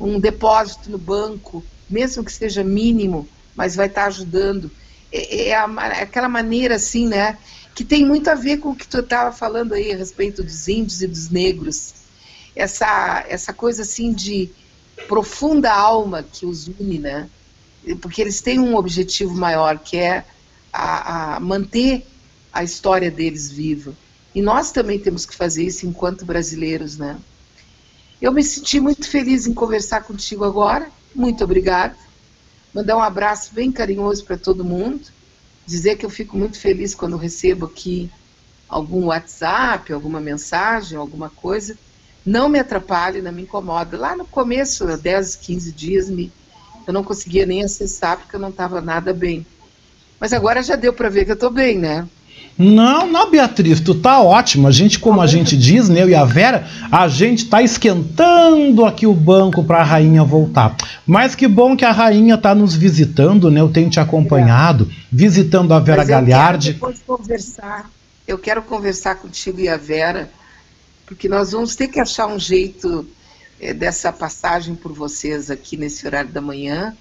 um 0.00 0.18
depósito 0.18 0.90
no 0.90 0.98
banco, 0.98 1.64
mesmo 1.90 2.24
que 2.24 2.32
seja 2.32 2.62
mínimo, 2.62 3.28
mas 3.54 3.74
vai 3.74 3.86
estar 3.86 4.06
ajudando. 4.06 4.70
É, 5.12 5.48
é, 5.48 5.54
a, 5.56 5.68
é 5.98 6.02
aquela 6.02 6.28
maneira 6.28 6.76
assim, 6.76 7.08
né? 7.08 7.38
Que 7.74 7.84
tem 7.84 8.04
muito 8.04 8.28
a 8.28 8.34
ver 8.34 8.58
com 8.58 8.70
o 8.70 8.76
que 8.76 8.86
tu 8.86 8.98
estava 8.98 9.34
falando 9.34 9.72
aí 9.72 9.92
a 9.92 9.96
respeito 9.96 10.42
dos 10.42 10.68
índios 10.68 11.02
e 11.02 11.06
dos 11.06 11.30
negros. 11.30 11.94
Essa, 12.54 13.24
essa 13.28 13.52
coisa 13.52 13.82
assim 13.82 14.12
de 14.12 14.50
profunda 15.06 15.72
alma 15.72 16.22
que 16.22 16.44
os 16.44 16.68
une, 16.68 16.98
né? 16.98 17.28
Porque 18.00 18.20
eles 18.20 18.40
têm 18.40 18.58
um 18.58 18.76
objetivo 18.76 19.34
maior, 19.34 19.78
que 19.78 19.96
é 19.96 20.24
a, 20.72 21.36
a 21.36 21.40
manter 21.40 22.06
a 22.52 22.62
história 22.62 23.10
deles 23.10 23.50
viva. 23.50 23.94
E 24.34 24.42
nós 24.42 24.70
também 24.72 24.98
temos 24.98 25.24
que 25.24 25.34
fazer 25.34 25.64
isso 25.64 25.86
enquanto 25.86 26.24
brasileiros, 26.24 26.96
né? 26.98 27.18
Eu 28.20 28.32
me 28.32 28.42
senti 28.42 28.80
muito 28.80 29.08
feliz 29.08 29.46
em 29.46 29.54
conversar 29.54 30.02
contigo 30.02 30.44
agora. 30.44 30.90
Muito 31.14 31.42
obrigada 31.44 31.96
mandar 32.78 32.96
um 32.96 33.02
abraço 33.02 33.52
bem 33.54 33.72
carinhoso 33.72 34.24
para 34.24 34.36
todo 34.36 34.64
mundo, 34.64 35.00
dizer 35.66 35.96
que 35.96 36.06
eu 36.06 36.10
fico 36.10 36.36
muito 36.36 36.58
feliz 36.58 36.94
quando 36.94 37.16
recebo 37.16 37.66
aqui 37.66 38.10
algum 38.68 39.06
WhatsApp, 39.06 39.92
alguma 39.92 40.20
mensagem, 40.20 40.96
alguma 40.96 41.30
coisa. 41.30 41.76
Não 42.24 42.48
me 42.48 42.58
atrapalhe, 42.58 43.22
não 43.22 43.32
me 43.32 43.42
incomoda. 43.42 43.96
Lá 43.96 44.14
no 44.14 44.26
começo, 44.26 44.84
10, 44.96 45.36
15 45.36 45.72
dias, 45.72 46.10
me, 46.10 46.30
eu 46.88 46.94
não 46.94 47.04
conseguia 47.04 47.44
nem 47.44 47.62
acessar 47.62 48.16
porque 48.16 48.34
eu 48.34 48.40
não 48.40 48.48
estava 48.48 48.80
nada 48.80 49.12
bem. 49.12 49.44
Mas 50.18 50.32
agora 50.32 50.62
já 50.62 50.74
deu 50.74 50.90
para 50.90 51.10
ver 51.10 51.26
que 51.26 51.30
eu 51.30 51.34
estou 51.34 51.50
bem, 51.50 51.78
né? 51.78 52.08
Não, 52.56 53.06
não, 53.06 53.30
Beatriz, 53.30 53.78
tu 53.78 53.94
tá 53.94 54.22
ótimo. 54.22 54.66
A 54.66 54.70
gente, 54.70 54.98
como 54.98 55.20
a 55.20 55.26
gente 55.26 55.54
diz, 55.54 55.90
né, 55.90 56.02
eu 56.02 56.08
e 56.08 56.14
a 56.14 56.24
Vera, 56.24 56.66
a 56.90 57.06
gente 57.06 57.44
tá 57.44 57.62
esquentando 57.62 58.86
aqui 58.86 59.06
o 59.06 59.12
banco 59.12 59.62
para 59.62 59.80
a 59.80 59.84
rainha 59.84 60.24
voltar. 60.24 60.74
Mas 61.06 61.34
que 61.34 61.46
bom 61.46 61.76
que 61.76 61.84
a 61.84 61.92
rainha 61.92 62.38
tá 62.38 62.54
nos 62.54 62.74
visitando, 62.74 63.50
né? 63.50 63.60
Eu 63.60 63.68
tenho 63.68 63.90
te 63.90 64.00
acompanhado, 64.00 64.90
visitando 65.12 65.74
a 65.74 65.78
Vera 65.78 65.98
Mas 65.98 66.08
eu 66.08 66.14
Galhardi. 66.14 66.66
Quero 66.68 66.74
depois 66.74 67.02
conversar. 67.06 67.90
Eu 68.26 68.38
quero 68.38 68.62
conversar 68.62 69.16
contigo 69.16 69.60
e 69.60 69.68
a 69.68 69.76
Vera, 69.76 70.30
porque 71.06 71.28
nós 71.28 71.52
vamos 71.52 71.76
ter 71.76 71.88
que 71.88 72.00
achar 72.00 72.26
um 72.26 72.38
jeito 72.38 73.06
dessa 73.76 74.12
passagem 74.12 74.74
por 74.74 74.92
vocês 74.92 75.50
aqui 75.50 75.76
nesse 75.76 76.06
horário 76.06 76.30
da 76.30 76.40
manhã 76.40 76.96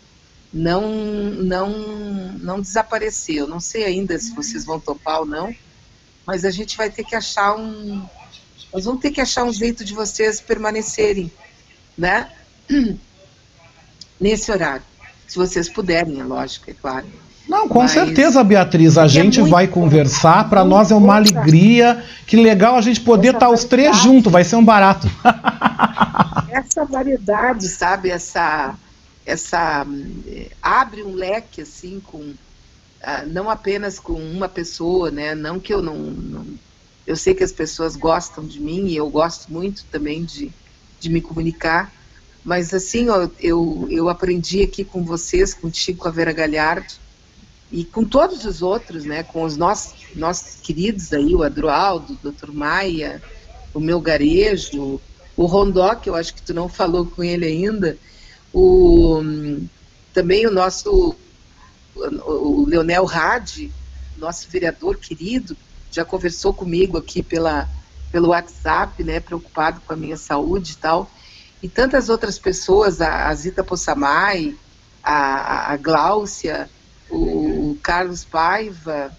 não, 0.54 0.82
não, 0.90 1.70
não 2.40 2.62
desapareceu. 2.62 3.48
Não 3.48 3.60
sei 3.60 3.84
ainda 3.86 4.18
se 4.18 4.34
vocês 4.34 4.66
vão 4.66 4.80
topar 4.80 5.20
ou 5.20 5.26
não, 5.26 5.54
mas 6.26 6.46
a 6.46 6.52
gente 6.52 6.78
vai 6.78 6.90
ter 6.90 7.04
que 7.04 7.16
achar 7.16 7.56
um. 7.56 8.04
Nós 8.74 8.86
vamos 8.86 9.02
ter 9.02 9.12
que 9.12 9.22
achar 9.22 9.44
um 9.44 9.54
jeito 9.54 9.84
de 9.84 9.94
vocês 9.94 10.42
permanecerem, 10.42 11.32
né? 11.98 12.30
Nesse 14.20 14.52
horário. 14.52 14.84
Se 15.28 15.38
vocês 15.38 15.70
puderem, 15.70 16.20
é 16.20 16.24
lógico, 16.24 16.72
é 16.72 16.74
claro. 16.74 17.06
Não, 17.48 17.68
com 17.68 17.80
Mas 17.80 17.92
certeza, 17.92 18.44
Beatriz. 18.44 18.98
A 18.98 19.06
é 19.06 19.08
gente 19.08 19.40
é 19.40 19.44
vai 19.44 19.68
conversar. 19.68 20.50
Para 20.50 20.66
nós 20.66 20.92
é 20.92 20.96
uma 20.96 21.16
alegria. 21.16 22.04
Que 22.26 22.36
legal 22.36 22.76
a 22.76 22.82
gente 22.82 23.00
poder 23.00 23.36
estar 23.36 23.48
tá 23.48 23.50
os 23.50 23.64
três 23.64 23.96
juntos. 23.98 24.32
Vai 24.32 24.44
ser 24.44 24.58
um 24.58 24.66
barato. 24.66 25.10
Essa 26.58 26.86
variedade, 26.86 27.68
sabe? 27.68 28.10
Essa, 28.10 28.76
essa 29.26 29.86
eh, 30.26 30.52
abre 30.62 31.04
um 31.04 31.14
leque 31.14 31.62
assim 31.62 32.00
com 32.00 32.34
ah, 33.02 33.24
não 33.24 33.50
apenas 33.50 34.00
com 34.00 34.14
uma 34.14 34.50
pessoa, 34.50 35.12
né? 35.12 35.36
Não 35.36 35.60
que 35.60 35.74
eu 35.74 35.82
não, 35.82 35.96
não, 35.98 36.46
eu 37.06 37.16
sei 37.16 37.36
que 37.36 37.44
as 37.44 37.52
pessoas 37.52 37.96
gostam 37.96 38.46
de 38.46 38.60
mim 38.60 38.88
e 38.88 38.96
eu 38.96 39.10
gosto 39.10 39.52
muito 39.52 39.86
também 39.92 40.26
de, 40.26 40.52
de 41.00 41.10
me 41.10 41.22
comunicar, 41.22 41.94
mas 42.44 42.74
assim, 42.74 43.08
ó, 43.10 43.30
eu, 43.40 43.88
eu 43.90 44.10
aprendi 44.10 44.64
aqui 44.64 44.84
com 44.84 45.04
vocês, 45.04 45.54
contigo, 45.54 46.00
com 46.00 46.08
a 46.08 46.12
Vera 46.12 46.34
Galhardo, 46.34 46.94
e 47.72 47.84
com 47.84 48.04
todos 48.04 48.46
os 48.46 48.62
outros, 48.62 49.04
né, 49.04 49.24
com 49.24 49.44
os 49.44 49.58
nossos, 49.58 49.94
nossos 50.16 50.62
queridos 50.62 51.12
aí, 51.14 51.36
o 51.36 51.44
Adroaldo, 51.44 52.18
o 52.24 52.32
Dr. 52.32 52.52
Maia, 52.52 53.22
o 53.74 53.80
meu 53.80 54.00
garejo, 54.00 55.00
o 55.38 55.46
Rondó, 55.46 55.94
que 55.96 56.10
eu 56.10 56.16
acho 56.16 56.34
que 56.34 56.42
tu 56.42 56.54
não 56.54 56.68
falou 56.68 57.06
com 57.06 57.24
ele 57.24 57.46
ainda, 57.46 57.98
o, 58.52 59.22
também 60.14 60.48
o 60.48 60.52
nosso 60.52 61.16
o 61.96 62.66
Leonel 62.68 63.06
Rade, 63.06 63.72
nosso 64.18 64.50
vereador 64.50 64.98
querido, 64.98 65.56
já 65.92 66.06
conversou 66.06 66.54
comigo 66.54 66.98
aqui 66.98 67.24
pela, 67.24 67.68
pelo 68.12 68.30
WhatsApp, 68.30 69.04
né, 69.04 69.20
preocupado 69.20 69.82
com 69.86 69.94
a 69.94 69.96
minha 69.96 70.18
saúde 70.18 70.74
e 70.74 70.76
tal, 70.76 71.10
e 71.62 71.68
tantas 71.68 72.10
outras 72.10 72.38
pessoas, 72.38 73.02
a, 73.02 73.28
a 73.28 73.36
Zita 73.36 73.64
Possamay, 73.64 74.56
a, 75.04 75.74
a 75.74 75.78
Gláucia, 75.78 76.70
o, 77.10 77.72
o 77.72 77.80
Carlos 77.82 78.24
Paiva, 78.24 79.12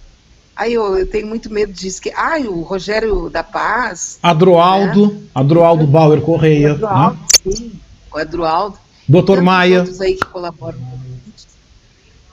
Aí 0.58 0.74
eu, 0.74 0.98
eu, 0.98 1.06
tenho 1.06 1.28
muito 1.28 1.48
medo 1.48 1.72
disso. 1.72 2.02
Que, 2.02 2.12
ai, 2.16 2.48
o 2.48 2.62
Rogério 2.62 3.30
da 3.30 3.44
Paz. 3.44 4.18
Adroaldo, 4.20 5.12
né? 5.12 5.20
Adroaldo 5.32 5.86
Bauer 5.86 6.20
Correia. 6.20 6.72
Adroaldo, 6.72 7.20
né? 7.20 7.26
sim, 7.54 7.80
o 8.12 8.18
Adroaldo. 8.18 8.76
Doutor 9.08 9.40
Maia. 9.40 9.84
Todos 9.84 10.00
aí 10.00 10.16
que 10.16 10.26
colaboram. 10.26 10.76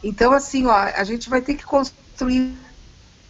Então, 0.03 0.31
assim, 0.33 0.65
ó, 0.65 0.73
a 0.73 1.03
gente 1.03 1.29
vai 1.29 1.39
ter 1.39 1.53
que 1.53 1.63
construir 1.63 2.51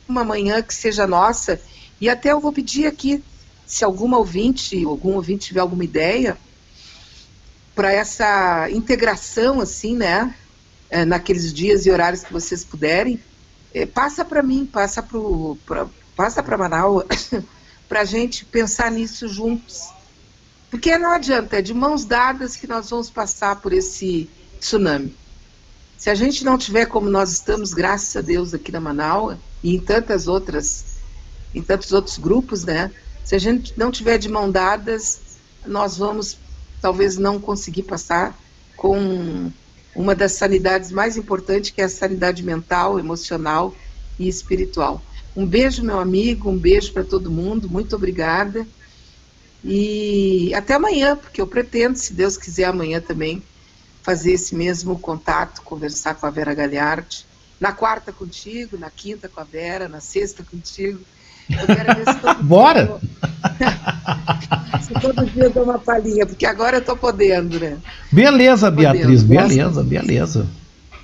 uma 0.08 0.24
manhã 0.24 0.62
que 0.62 0.74
seja 0.74 1.06
nossa. 1.06 1.60
E 2.00 2.08
até 2.08 2.32
eu 2.32 2.40
vou 2.40 2.54
pedir 2.54 2.88
aqui, 2.88 3.22
se 3.66 3.84
alguma 3.84 4.18
ouvinte, 4.18 4.82
algum 4.86 5.16
ouvinte 5.16 5.48
tiver 5.48 5.60
alguma 5.60 5.84
ideia, 5.84 6.38
para 7.76 7.92
essa 7.92 8.70
integração, 8.72 9.60
assim, 9.60 9.98
né? 9.98 10.34
É, 10.90 11.04
naqueles 11.04 11.54
dias 11.54 11.86
e 11.86 11.92
horários 11.92 12.24
que 12.24 12.32
vocês 12.32 12.64
puderem, 12.64 13.20
passa 13.94 14.24
para 14.24 14.44
mim, 14.44 14.66
passa 14.66 15.04
para 15.04 15.88
passa 16.16 16.42
para 16.42 16.58
Manaus, 16.58 17.04
para 17.90 18.02
a 18.02 18.06
gente 18.06 18.46
pensar 18.46 18.90
nisso 18.92 19.28
juntos. 19.28 19.90
Porque 20.70 20.98
não 20.98 21.12
adianta, 21.12 21.58
é 21.58 21.62
de 21.62 21.74
mãos 21.74 22.06
dadas 22.06 22.56
que 22.56 22.68
nós 22.68 22.90
vamos 22.90 23.10
passar 23.10 23.58
por 23.58 23.74
esse 23.74 24.30
tsunami. 24.60 25.16
Se 25.98 26.10
a 26.10 26.16
gente 26.16 26.44
não 26.44 26.58
tiver 26.58 26.86
como 26.86 27.10
nós 27.10 27.32
estamos, 27.32 27.74
graças 27.74 28.16
a 28.16 28.22
Deus, 28.22 28.54
aqui 28.54 28.72
na 28.72 28.80
Manaus, 28.80 29.38
e 29.64 29.76
em 29.76 29.80
tantas 29.80 30.28
outras, 30.28 30.98
em 31.54 31.62
tantos 31.62 31.92
outros 31.92 32.18
grupos, 32.18 32.64
né? 32.64 32.92
Se 33.24 33.36
a 33.36 33.40
gente 33.40 33.74
não 33.78 33.92
tiver 33.92 34.18
de 34.18 34.30
mão 34.30 34.52
dadas, 34.52 35.20
nós 35.66 35.98
vamos 35.98 36.38
talvez 36.82 37.18
não 37.18 37.40
conseguir 37.40 37.84
passar 37.84 38.38
com 38.76 39.52
uma 39.96 40.14
das 40.14 40.34
sanidades 40.34 40.92
mais 40.92 41.16
importantes, 41.16 41.72
que 41.72 41.82
é 41.82 41.86
a 41.86 41.90
sanidade 41.90 42.44
mental, 42.44 43.00
emocional 43.00 43.74
e 44.20 44.28
espiritual. 44.28 45.02
Um 45.36 45.46
beijo, 45.46 45.84
meu 45.84 46.00
amigo, 46.00 46.50
um 46.50 46.58
beijo 46.58 46.92
para 46.94 47.04
todo 47.04 47.32
mundo, 47.32 47.70
muito 47.70 47.96
obrigada. 47.96 48.68
E 49.64 50.54
até 50.54 50.76
amanhã, 50.76 51.16
porque 51.16 51.42
eu 51.42 51.48
pretendo, 51.48 51.98
se 51.98 52.14
Deus 52.14 52.38
quiser, 52.38 52.66
amanhã 52.66 53.02
também 53.02 53.42
fazer 54.04 54.34
esse 54.34 54.54
mesmo 54.54 55.00
contato, 55.00 55.64
conversar 55.64 56.16
com 56.16 56.28
a 56.28 56.30
Vera 56.30 56.54
Galhardi 56.54 57.26
na 57.60 57.72
quarta 57.72 58.12
contigo, 58.12 58.78
na 58.78 58.90
quinta 58.90 59.28
com 59.28 59.40
a 59.40 59.44
Vera, 59.44 59.88
na 59.88 60.00
sexta 60.00 60.44
contigo. 60.44 61.00
Eu 61.50 61.76
quero 61.76 61.96
ver 61.96 62.14
se 62.14 62.20
todo 62.20 62.44
Bora! 62.44 62.86
Dia, 63.58 64.80
se 64.82 64.94
todo 64.94 65.26
dia 65.26 65.44
eu 65.44 65.50
dou 65.52 65.64
uma 65.64 65.80
palhinha, 65.80 66.26
porque 66.26 66.46
agora 66.46 66.78
eu 66.78 66.82
estou 66.82 66.98
podendo, 66.98 67.60
né? 67.60 67.78
Beleza, 68.12 68.72
Beatriz, 68.72 69.24
beleza, 69.24 69.84
beleza. 69.84 70.48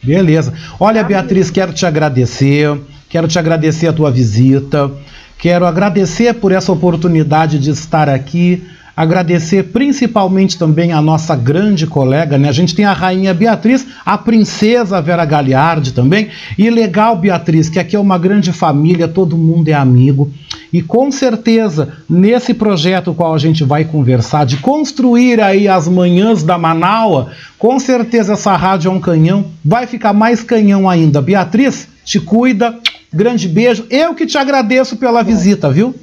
Beleza. 0.04 0.54
Olha, 0.80 1.04
Beatriz, 1.04 1.52
quero 1.52 1.74
te 1.74 1.86
agradecer, 1.86 2.80
quero 3.08 3.28
te 3.28 3.38
agradecer 3.38 3.88
a 3.88 3.94
tua 3.94 4.10
visita, 4.10 4.92
quero 5.38 5.66
agradecer 5.66 6.34
por 6.34 6.52
essa 6.52 6.72
oportunidade 6.72 7.60
de 7.60 7.70
estar 7.70 8.10
aqui 8.10 8.68
Agradecer 9.02 9.64
principalmente 9.64 10.60
também 10.60 10.91
a 10.91 11.02
nossa 11.02 11.36
grande 11.36 11.88
colega, 11.88 12.38
né? 12.38 12.47
A 12.47 12.52
gente 12.52 12.76
tem 12.76 12.86
a 12.86 12.93
rainha 12.93 13.34
Beatriz, 13.34 13.88
a 14.06 14.16
princesa 14.16 15.02
Vera 15.02 15.26
Galiardi 15.26 15.91
também. 15.91 16.28
E 16.56 16.70
legal, 16.70 17.18
Beatriz, 17.18 17.68
que 17.68 17.80
aqui 17.80 17.95
é 17.95 17.99
uma 17.99 18.20
grande 18.20 18.54
família, 18.54 19.08
todo 19.08 19.36
mundo 19.36 19.68
é 19.70 19.74
amigo. 19.74 20.32
E 20.72 20.84
com 20.84 21.12
certeza, 21.12 21.93
nesse 22.08 22.54
projeto 22.54 23.12
qual 23.12 23.34
a 23.34 23.39
gente 23.39 23.64
vai 23.64 23.86
conversar, 23.86 24.45
de 24.45 24.58
construir 24.58 25.41
aí 25.41 25.68
as 25.68 25.88
manhãs 25.88 26.43
da 26.43 26.60
Manaua, 26.60 27.32
com 27.58 27.80
certeza 27.80 28.34
essa 28.34 28.56
rádio 28.56 28.89
é 28.89 28.91
um 28.93 28.99
canhão, 28.99 29.45
vai 29.66 29.88
ficar 29.88 30.14
mais 30.14 30.43
canhão 30.43 30.88
ainda. 30.88 31.20
Beatriz, 31.24 31.88
te 32.06 32.20
cuida, 32.20 32.78
grande 33.12 33.49
beijo. 33.49 33.84
Eu 33.89 34.14
que 34.14 34.28
te 34.28 34.38
agradeço 34.38 34.95
pela 34.95 35.24
visita, 35.24 35.72
viu? 35.72 35.95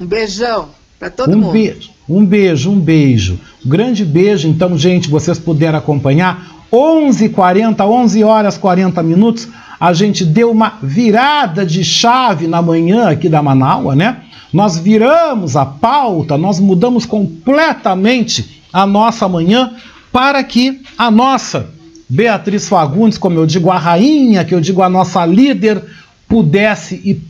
Um 0.00 0.06
beijão 0.06 0.68
para 0.98 1.10
todo 1.10 1.32
um 1.34 1.38
mundo. 1.38 1.52
Beijo, 1.52 1.90
um 2.08 2.24
beijo, 2.24 2.70
um 2.70 2.80
beijo. 2.80 3.40
Um 3.64 3.68
grande 3.68 4.04
beijo. 4.04 4.48
Então, 4.48 4.76
gente, 4.76 5.08
vocês 5.08 5.38
puderam 5.38 5.78
acompanhar. 5.78 6.58
11h40, 6.72 7.80
11 7.86 8.24
horas 8.24 8.58
40 8.58 9.02
minutos. 9.02 9.48
A 9.80 9.92
gente 9.92 10.24
deu 10.24 10.50
uma 10.50 10.78
virada 10.82 11.64
de 11.64 11.84
chave 11.84 12.46
na 12.46 12.60
manhã 12.60 13.08
aqui 13.08 13.28
da 13.28 13.42
Manaus, 13.42 13.96
né? 13.96 14.22
Nós 14.52 14.78
viramos 14.78 15.56
a 15.56 15.64
pauta, 15.64 16.38
nós 16.38 16.58
mudamos 16.58 17.06
completamente 17.06 18.62
a 18.72 18.86
nossa 18.86 19.28
manhã 19.28 19.72
para 20.10 20.42
que 20.42 20.80
a 20.96 21.10
nossa 21.10 21.68
Beatriz 22.08 22.68
Fagundes, 22.68 23.18
como 23.18 23.38
eu 23.38 23.46
digo, 23.46 23.70
a 23.70 23.78
rainha, 23.78 24.44
que 24.44 24.54
eu 24.54 24.60
digo 24.60 24.82
a 24.82 24.88
nossa 24.88 25.24
líder, 25.26 25.84
pudesse 26.26 26.94
e 27.04 27.20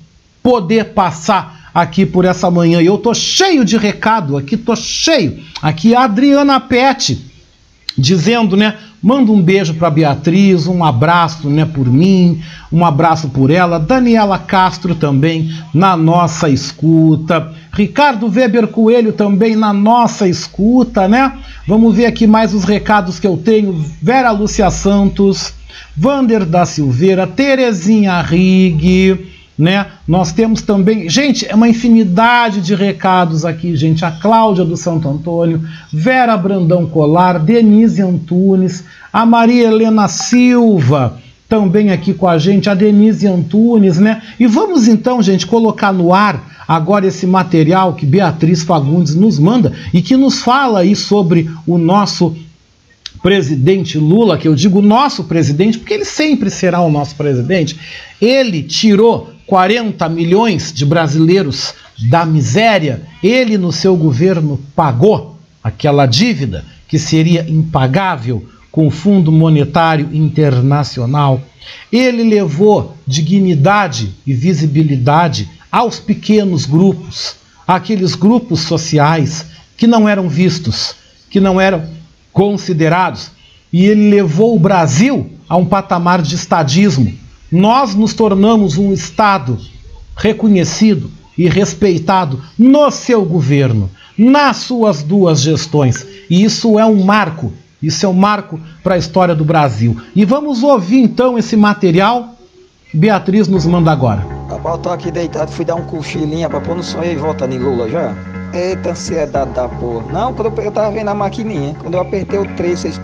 poder 0.43 0.87
passar 0.87 1.58
aqui 1.83 2.05
por 2.05 2.24
essa 2.24 2.51
manhã. 2.51 2.81
E 2.81 2.87
eu 2.87 2.99
tô 2.99 3.14
cheio 3.14 3.64
de 3.64 3.76
recado 3.76 4.37
aqui, 4.37 4.57
tô 4.57 4.74
cheio. 4.76 5.39
Aqui 5.62 5.95
a 5.95 6.05
Adriana 6.05 6.61
Pet 6.61 7.18
dizendo, 7.97 8.57
né? 8.57 8.76
Manda 9.01 9.31
um 9.31 9.41
beijo 9.41 9.74
para 9.74 9.91
Beatriz, 9.91 10.66
um 10.66 10.83
abraço, 10.83 11.49
né, 11.49 11.64
por 11.64 11.87
mim, 11.87 12.43
um 12.72 12.85
abraço 12.85 13.29
por 13.29 13.49
ela. 13.49 13.79
Daniela 13.79 14.39
Castro 14.39 14.93
também 14.97 15.53
na 15.72 15.97
nossa 15.97 16.49
escuta. 16.49 17.53
Ricardo 17.72 18.29
Weber 18.29 18.66
Coelho 18.66 19.12
também 19.12 19.55
na 19.55 19.72
nossa 19.72 20.26
escuta, 20.26 21.07
né? 21.07 21.33
Vamos 21.66 21.95
ver 21.95 22.07
aqui 22.07 22.26
mais 22.26 22.53
os 22.53 22.64
recados 22.64 23.20
que 23.20 23.26
eu 23.26 23.37
tenho. 23.37 23.72
Vera 24.03 24.33
Lúcia 24.33 24.68
Santos, 24.68 25.55
Vander 25.97 26.45
da 26.45 26.66
Silveira, 26.66 27.24
Terezinha 27.24 28.20
Rig, 28.20 29.29
né? 29.59 29.87
Nós 30.07 30.31
temos 30.31 30.63
também, 30.63 31.11
gente, 31.11 31.45
é 31.49 31.55
uma 31.55 31.69
infinidade 31.69 32.61
de 32.61 32.77
recados 32.77 33.45
aqui, 33.45 33.75
gente. 33.75 34.05
A 34.05 34.11
Cláudia 34.13 34.65
do 34.65 34.77
Santo 34.77 35.09
Antônio, 35.09 35.61
Vera 35.93 36.37
Brandão 36.37 36.87
Colar, 36.87 37.41
Denise 37.41 38.01
Antunes, 38.01 38.85
a 39.13 39.27
Maria 39.27 39.67
Helena 39.67 40.07
Silva, 40.07 41.19
também 41.49 41.91
aqui 41.91 42.15
com 42.15 42.29
a 42.29 42.39
gente, 42.39 42.71
a 42.71 42.75
Denise 42.75 43.27
Antunes, 43.27 43.99
né? 43.99 44.23
E 44.39 44.47
vamos 44.47 44.87
então, 44.87 45.21
gente, 45.21 45.47
colocar 45.47 45.93
no 45.93 46.15
ar 46.15 46.57
agora 46.69 47.07
esse 47.07 47.27
material 47.27 47.95
que 47.95 48.07
Beatriz 48.07 48.63
Fagundes 48.63 49.17
nos 49.17 49.39
manda 49.41 49.73
e 49.93 50.01
que 50.01 50.17
nos 50.17 50.41
fala 50.41 50.81
aí 50.81 50.95
sobre 50.95 51.51
o 51.67 51.79
nosso 51.79 52.37
presidente 53.23 53.99
Lula, 53.99 54.39
que 54.39 54.47
eu 54.47 54.55
digo 54.55 54.81
nosso 54.81 55.25
presidente, 55.25 55.79
porque 55.79 55.95
ele 55.95 56.05
sempre 56.05 56.49
será 56.49 56.81
o 56.81 56.91
nosso 56.91 57.17
presidente. 57.17 57.77
Ele 58.21 58.63
tirou 58.63 59.33
40 59.49 60.07
milhões 60.11 60.70
de 60.74 60.84
brasileiros 60.84 61.72
da 62.11 62.26
miséria, 62.26 63.03
ele 63.22 63.57
no 63.57 63.72
seu 63.72 63.96
governo 63.96 64.61
pagou 64.76 65.38
aquela 65.64 66.05
dívida 66.05 66.66
que 66.86 66.99
seria 66.99 67.49
impagável 67.49 68.46
com 68.70 68.86
o 68.86 68.90
Fundo 68.90 69.32
Monetário 69.32 70.11
Internacional. 70.12 71.40
Ele 71.90 72.24
levou 72.24 72.94
dignidade 73.07 74.14
e 74.26 74.34
visibilidade 74.34 75.49
aos 75.72 75.99
pequenos 75.99 76.66
grupos, 76.66 77.36
aqueles 77.66 78.14
grupos 78.14 78.61
sociais 78.61 79.46
que 79.78 79.86
não 79.86 80.07
eram 80.07 80.28
vistos, 80.28 80.94
que 81.30 81.40
não 81.40 81.59
eram 81.59 81.88
considerados. 82.32 83.30
e 83.72 83.86
ele 83.86 84.11
levou 84.11 84.57
o 84.57 84.59
Brasil 84.59 85.30
a 85.49 85.57
um 85.57 85.64
patamar 85.64 86.20
de 86.20 86.34
estadismo. 86.34 87.28
Nós 87.51 87.94
nos 87.94 88.12
tornamos 88.12 88.76
um 88.76 88.92
Estado 88.92 89.59
reconhecido 90.16 91.11
e 91.36 91.49
respeitado 91.49 92.42
no 92.59 92.90
seu 92.90 93.24
governo, 93.24 93.88
nas 94.18 94.57
suas 94.59 95.03
duas 95.03 95.40
gestões. 95.40 96.07
E 96.28 96.42
isso 96.42 96.78
é 96.78 96.84
um 96.84 97.03
marco, 97.05 97.53
isso 97.82 98.05
é 98.05 98.09
um 98.09 98.12
marco 98.12 98.61
para 98.82 98.96
a 98.96 98.99
história 98.99 99.34
do 99.34 99.44
Brasil. 99.44 99.96
E 100.14 100.24
vamos 100.24 100.62
ouvir 100.62 100.99
então 100.99 101.38
esse 101.38 101.57
material 101.57 102.34
que 102.90 102.96
Beatriz 102.96 103.46
nos 103.46 103.64
manda 103.64 103.92
agora. 103.92 104.26
Rapaz, 104.51 104.74
eu 104.74 104.82
tô 104.82 104.90
aqui 104.90 105.11
deitado, 105.11 105.53
fui 105.53 105.64
dar 105.64 105.76
um 105.76 105.84
cochilinho 105.84 106.49
pra 106.51 106.61
pôr 106.61 106.76
no 106.76 106.82
sonho 106.82 107.12
e 107.12 107.16
volta 107.16 107.46
em 107.46 107.59
Lula 107.59 107.88
já. 107.88 108.14
Eita 108.53 108.90
ansiedade 108.90 109.53
da 109.53 109.68
porra. 109.68 110.11
Não, 110.11 110.34
quando 110.34 110.59
eu, 110.59 110.64
eu 110.64 110.72
tava 110.72 110.90
vendo 110.90 111.09
a 111.09 111.14
maquininha, 111.14 111.76
quando 111.80 111.94
eu 111.94 112.01
apertei 112.01 112.38
o 112.38 112.46
3, 112.57 112.78
vocês... 112.78 113.01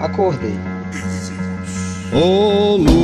Acordei. 0.00 0.54
Ô 2.12 2.76
Lula, 2.76 2.97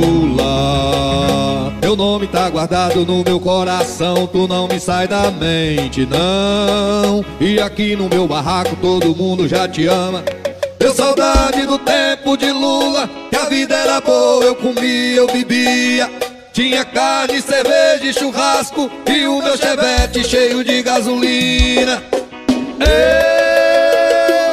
teu 1.95 2.05
nome 2.05 2.27
tá 2.27 2.49
guardado 2.49 3.05
no 3.05 3.23
meu 3.23 3.39
coração, 3.39 4.27
tu 4.27 4.47
não 4.47 4.67
me 4.67 4.79
sai 4.79 5.07
da 5.07 5.31
mente, 5.31 6.05
não. 6.05 7.23
E 7.39 7.59
aqui 7.59 7.95
no 7.95 8.09
meu 8.09 8.27
barraco 8.27 8.75
todo 8.81 9.15
mundo 9.15 9.47
já 9.47 9.65
te 9.67 9.87
ama. 9.87 10.21
Deu 10.77 10.93
saudade 10.93 11.65
do 11.65 11.79
tempo 11.79 12.35
de 12.35 12.51
Lula, 12.51 13.09
que 13.29 13.35
a 13.37 13.45
vida 13.45 13.73
era 13.73 14.01
boa, 14.01 14.43
eu 14.43 14.55
comia, 14.55 15.15
eu 15.15 15.27
bebia. 15.27 16.11
Tinha 16.51 16.83
carne, 16.83 17.41
cerveja 17.41 18.05
e 18.05 18.13
churrasco, 18.13 18.91
e 19.09 19.25
o 19.25 19.41
meu 19.41 19.57
chevette 19.57 20.23
cheio 20.23 20.63
de 20.65 20.83
gasolina. 20.83 22.03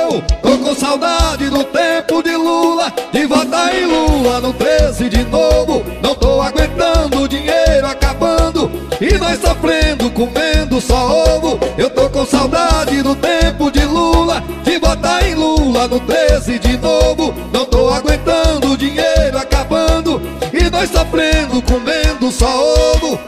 Eu 0.05 0.23
tô 0.43 0.59
com 0.59 0.75
saudade 0.77 1.51
do 1.51 1.65
tempo 1.65 2.23
de 2.23 2.37
Lula, 2.37 2.93
de 3.13 3.27
votar 3.27 3.75
em 3.75 3.85
Lula 3.85 4.41
no 4.41 4.53
13 4.53 5.09
de 5.09 5.25
novo. 5.25 6.02
Aguentando 6.43 7.23
o 7.23 7.29
dinheiro 7.29 7.87
acabando, 7.87 8.71
e 9.01 9.17
nós 9.17 9.41
sofrendo, 9.41 10.11
comendo 10.11 10.81
só 10.81 11.37
ovo. 11.37 11.59
Eu 11.79 11.89
tô 11.89 12.11
com 12.11 12.27
saudade 12.27 13.01
do 13.03 13.15
tempo 13.15 13.71
de 13.71 13.85
Lula, 13.85 14.43
de 14.65 14.79
votar 14.79 15.25
em 15.25 15.35
Lula 15.35 15.87
no 15.87 16.01
13 16.01 16.59
de 16.59 16.77
novo. 16.79 17.33
Não 17.53 17.65
tô 17.65 17.89
aguentando 17.89 18.73
o 18.73 18.77
dinheiro 18.77 19.39
acabando, 19.39 20.21
e 20.53 20.69
nós 20.69 20.91
sofrendo, 20.91 21.63
comendo 21.63 22.31
só 22.31 22.49
ovo. 22.97 23.19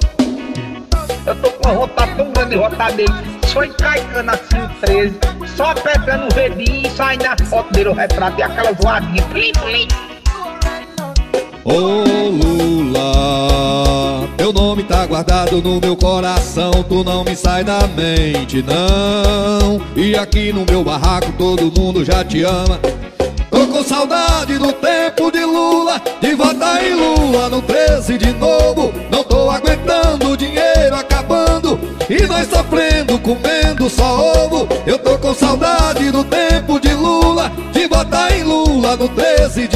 Eu 1.26 1.36
tô 1.36 1.50
com 1.52 1.68
uma 1.68 1.86
vontade 1.86 2.16
tão 2.16 2.32
grande 2.32 2.50
de 2.50 2.56
votar 2.56 2.92
dele. 2.92 3.14
Só 3.46 3.64
encaicando 3.64 4.30
assim 4.30 4.58
o 4.58 4.68
13, 4.80 5.18
só 5.56 5.70
apertando 5.70 6.24
o 6.24 6.34
dedinho 6.34 6.86
e 6.86 6.90
sai 6.90 7.16
na 7.16 7.36
foto 7.46 7.72
dele 7.72 7.90
o 7.90 7.94
retrato 7.94 8.38
e 8.38 8.42
aquela 8.42 8.72
voadinha. 8.72 9.22
Plim, 9.28 9.52
plim. 9.52 10.13
Ô 11.64 12.04
Lula, 12.28 13.00
teu 14.36 14.52
nome 14.52 14.82
tá 14.82 15.06
guardado 15.06 15.62
no 15.62 15.80
meu 15.80 15.96
coração, 15.96 16.70
tu 16.86 17.02
não 17.02 17.24
me 17.24 17.34
sai 17.34 17.64
da 17.64 17.86
mente, 17.86 18.62
não. 18.62 19.80
E 19.96 20.14
aqui 20.14 20.52
no 20.52 20.66
meu 20.70 20.84
barraco 20.84 21.32
todo 21.38 21.72
mundo 21.74 22.04
já 22.04 22.22
te 22.22 22.42
ama. 22.42 22.78
Tô 23.50 23.66
com 23.66 23.82
saudade 23.82 24.58
do 24.58 24.74
tempo 24.74 25.32
de 25.32 25.42
Lula, 25.42 26.02
de 26.20 26.34
votar 26.34 26.84
em 26.84 26.92
Lula 26.92 27.48
no 27.48 27.62
13 27.62 28.18
de 28.18 28.34
novo. 28.34 28.92
Não 29.10 29.24
tô 29.24 29.48
aguentando 29.48 30.32
o 30.32 30.36
dinheiro 30.36 30.94
acabando, 30.94 31.80
e 32.10 32.26
nós 32.26 32.46
sofrendo, 32.46 33.18
comendo 33.20 33.88
só 33.88 34.44
ovo. 34.44 34.68
Eu 34.86 34.98
tô 34.98 35.16
com 35.16 35.32
saudade 35.32 36.10
do 36.10 36.24
tempo 36.24 36.78
de 36.78 36.92
Lula, 36.92 37.50
de 37.72 37.86
votar 37.86 38.38
em 38.38 38.42
Lula 38.42 38.96
no 38.96 39.08
13 39.08 39.66
de 39.66 39.73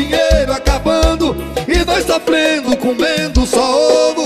dinheiro 0.00 0.52
acabando, 0.52 1.36
e 1.68 1.84
nós 1.84 2.06
sofrendo, 2.06 2.76
comendo 2.78 3.44
só 3.46 4.10
ovo. 4.10 4.22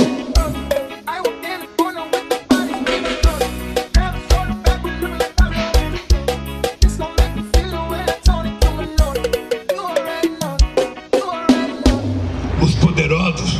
Os 12.62 12.75
poderosos 12.77 13.59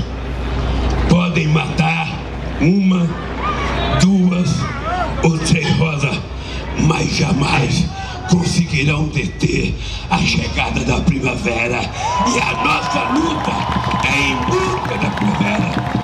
podem 1.09 1.49
matar 1.49 2.09
uma, 2.61 3.09
duas 4.01 4.51
ou 5.25 5.37
três 5.39 5.69
rosas, 5.77 6.17
mas 6.79 7.09
jamais 7.11 7.85
conseguirão 8.35 9.07
deter 9.09 9.75
a 10.11 10.19
chegada 10.19 10.81
da 10.81 11.01
primavera. 11.03 11.81
E 11.81 12.41
a 12.41 12.65
nossa 12.65 13.11
luta 13.11 13.53
é 14.09 14.29
em 14.29 14.35
busca 14.47 14.99
da 14.99 15.11
primavera. 15.11 16.03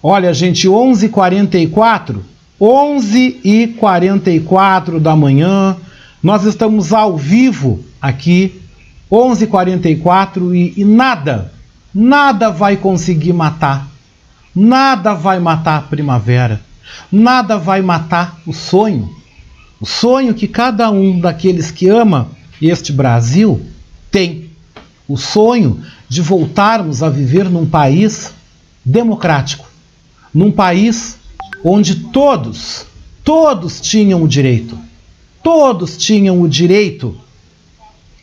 Olha, 0.00 0.32
gente, 0.32 0.68
11h44, 0.68 2.20
11h44 2.60 5.00
da 5.00 5.16
manhã, 5.16 5.76
nós 6.22 6.44
estamos 6.44 6.92
ao 6.92 7.16
vivo 7.16 7.84
aqui, 8.00 8.62
11h44 9.10 10.54
e, 10.54 10.74
e 10.80 10.84
nada, 10.84 11.52
nada 11.92 12.48
vai 12.50 12.76
conseguir 12.76 13.32
matar, 13.32 13.88
nada 14.58 15.14
vai 15.14 15.38
matar 15.38 15.78
a 15.78 15.82
primavera, 15.82 16.60
nada 17.12 17.56
vai 17.56 17.80
matar 17.80 18.40
o 18.44 18.52
sonho, 18.52 19.14
o 19.80 19.86
sonho 19.86 20.34
que 20.34 20.48
cada 20.48 20.90
um 20.90 21.20
daqueles 21.20 21.70
que 21.70 21.88
ama 21.88 22.28
este 22.60 22.92
Brasil 22.92 23.64
tem, 24.10 24.50
o 25.06 25.16
sonho 25.16 25.80
de 26.08 26.20
voltarmos 26.20 27.04
a 27.04 27.08
viver 27.08 27.48
num 27.48 27.66
país 27.66 28.32
democrático. 28.84 29.66
Num 30.34 30.50
país 30.50 31.18
onde 31.64 31.94
todos, 31.94 32.84
todos 33.22 33.80
tinham 33.80 34.22
o 34.22 34.28
direito, 34.28 34.76
todos 35.42 35.96
tinham 35.96 36.42
o 36.42 36.48
direito 36.48 37.16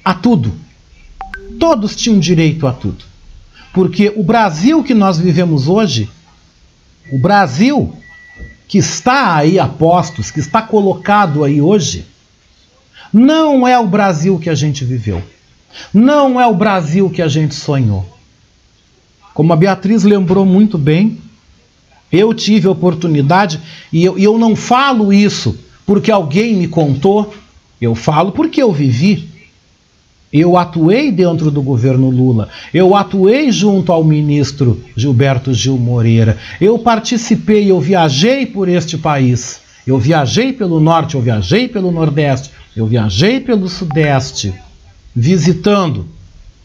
a 0.04 0.14
tudo. 0.14 0.54
Todos 1.58 1.96
tinham 1.96 2.20
direito 2.20 2.68
a 2.68 2.74
tudo. 2.74 3.06
Porque 3.74 4.12
o 4.16 4.24
Brasil 4.24 4.84
que 4.84 4.94
nós 4.94 5.18
vivemos 5.18 5.68
hoje, 5.68 6.10
o 7.12 7.18
Brasil 7.18 7.96
que 8.68 8.78
está 8.78 9.36
aí 9.36 9.60
a 9.60 9.68
postos, 9.68 10.32
que 10.32 10.40
está 10.40 10.62
colocado 10.62 11.44
aí 11.44 11.62
hoje, 11.62 12.06
não 13.14 13.68
é 13.68 13.78
o 13.80 13.88
Brasil 13.88 14.40
que 14.40 14.50
a 14.50 14.56
gente 14.56 14.84
viveu. 14.84 15.22
Não 15.94 16.40
é 16.40 16.48
o 16.48 16.56
Brasil 16.56 17.10
que 17.10 17.22
a 17.22 17.28
gente 17.28 17.54
sonhou. 17.56 18.06
Como 19.34 19.52
a 19.54 19.56
Beatriz 19.56 20.04
lembrou 20.04 20.46
muito 20.46 20.78
bem, 20.78 21.20
eu 22.12 22.34
tive 22.34 22.68
oportunidade, 22.68 23.60
e 23.92 24.04
eu, 24.04 24.18
eu 24.18 24.38
não 24.38 24.56
falo 24.56 25.12
isso 25.12 25.58
porque 25.86 26.10
alguém 26.10 26.56
me 26.56 26.68
contou, 26.68 27.34
eu 27.80 27.94
falo 27.94 28.32
porque 28.32 28.62
eu 28.62 28.72
vivi. 28.72 29.30
Eu 30.34 30.58
atuei 30.58 31.12
dentro 31.12 31.50
do 31.50 31.62
governo 31.62 32.10
Lula, 32.10 32.50
eu 32.74 32.96
atuei 32.96 33.52
junto 33.52 33.92
ao 33.92 34.04
ministro 34.04 34.82
Gilberto 34.96 35.54
Gil 35.54 35.78
Moreira, 35.78 36.38
eu 36.60 36.78
participei, 36.80 37.72
eu 37.72 37.80
viajei 37.80 38.46
por 38.46 38.68
este 38.68 38.98
país, 38.98 39.62
eu 39.86 39.98
viajei 39.98 40.52
pelo 40.52 40.80
norte, 40.80 41.16
eu 41.16 41.22
viajei 41.22 41.68
pelo 41.68 41.92
nordeste, 41.92 42.52
eu 42.76 42.86
viajei 42.86 43.40
pelo 43.40 43.70
sudeste, 43.70 44.54
visitando 45.16 46.06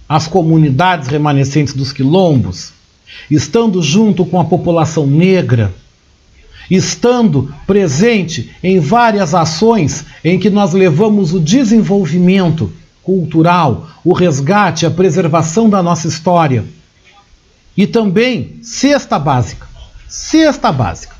as 0.08 0.26
comunidades 0.26 1.06
remanescentes 1.06 1.72
dos 1.72 1.92
quilombos, 1.92 2.72
estando 3.30 3.80
junto 3.80 4.24
com 4.24 4.40
a 4.40 4.44
população 4.44 5.06
negra, 5.06 5.72
estando 6.68 7.54
presente 7.66 8.50
em 8.62 8.80
várias 8.80 9.34
ações 9.34 10.04
em 10.24 10.38
que 10.38 10.50
nós 10.50 10.72
levamos 10.72 11.32
o 11.32 11.38
desenvolvimento 11.38 12.72
cultural, 13.10 13.88
o 14.04 14.12
resgate, 14.12 14.86
a 14.86 14.90
preservação 14.90 15.68
da 15.68 15.82
nossa 15.82 16.06
história. 16.06 16.64
E 17.76 17.84
também 17.84 18.60
cesta 18.62 19.18
básica. 19.18 19.66
Cesta 20.06 20.70
básica. 20.70 21.16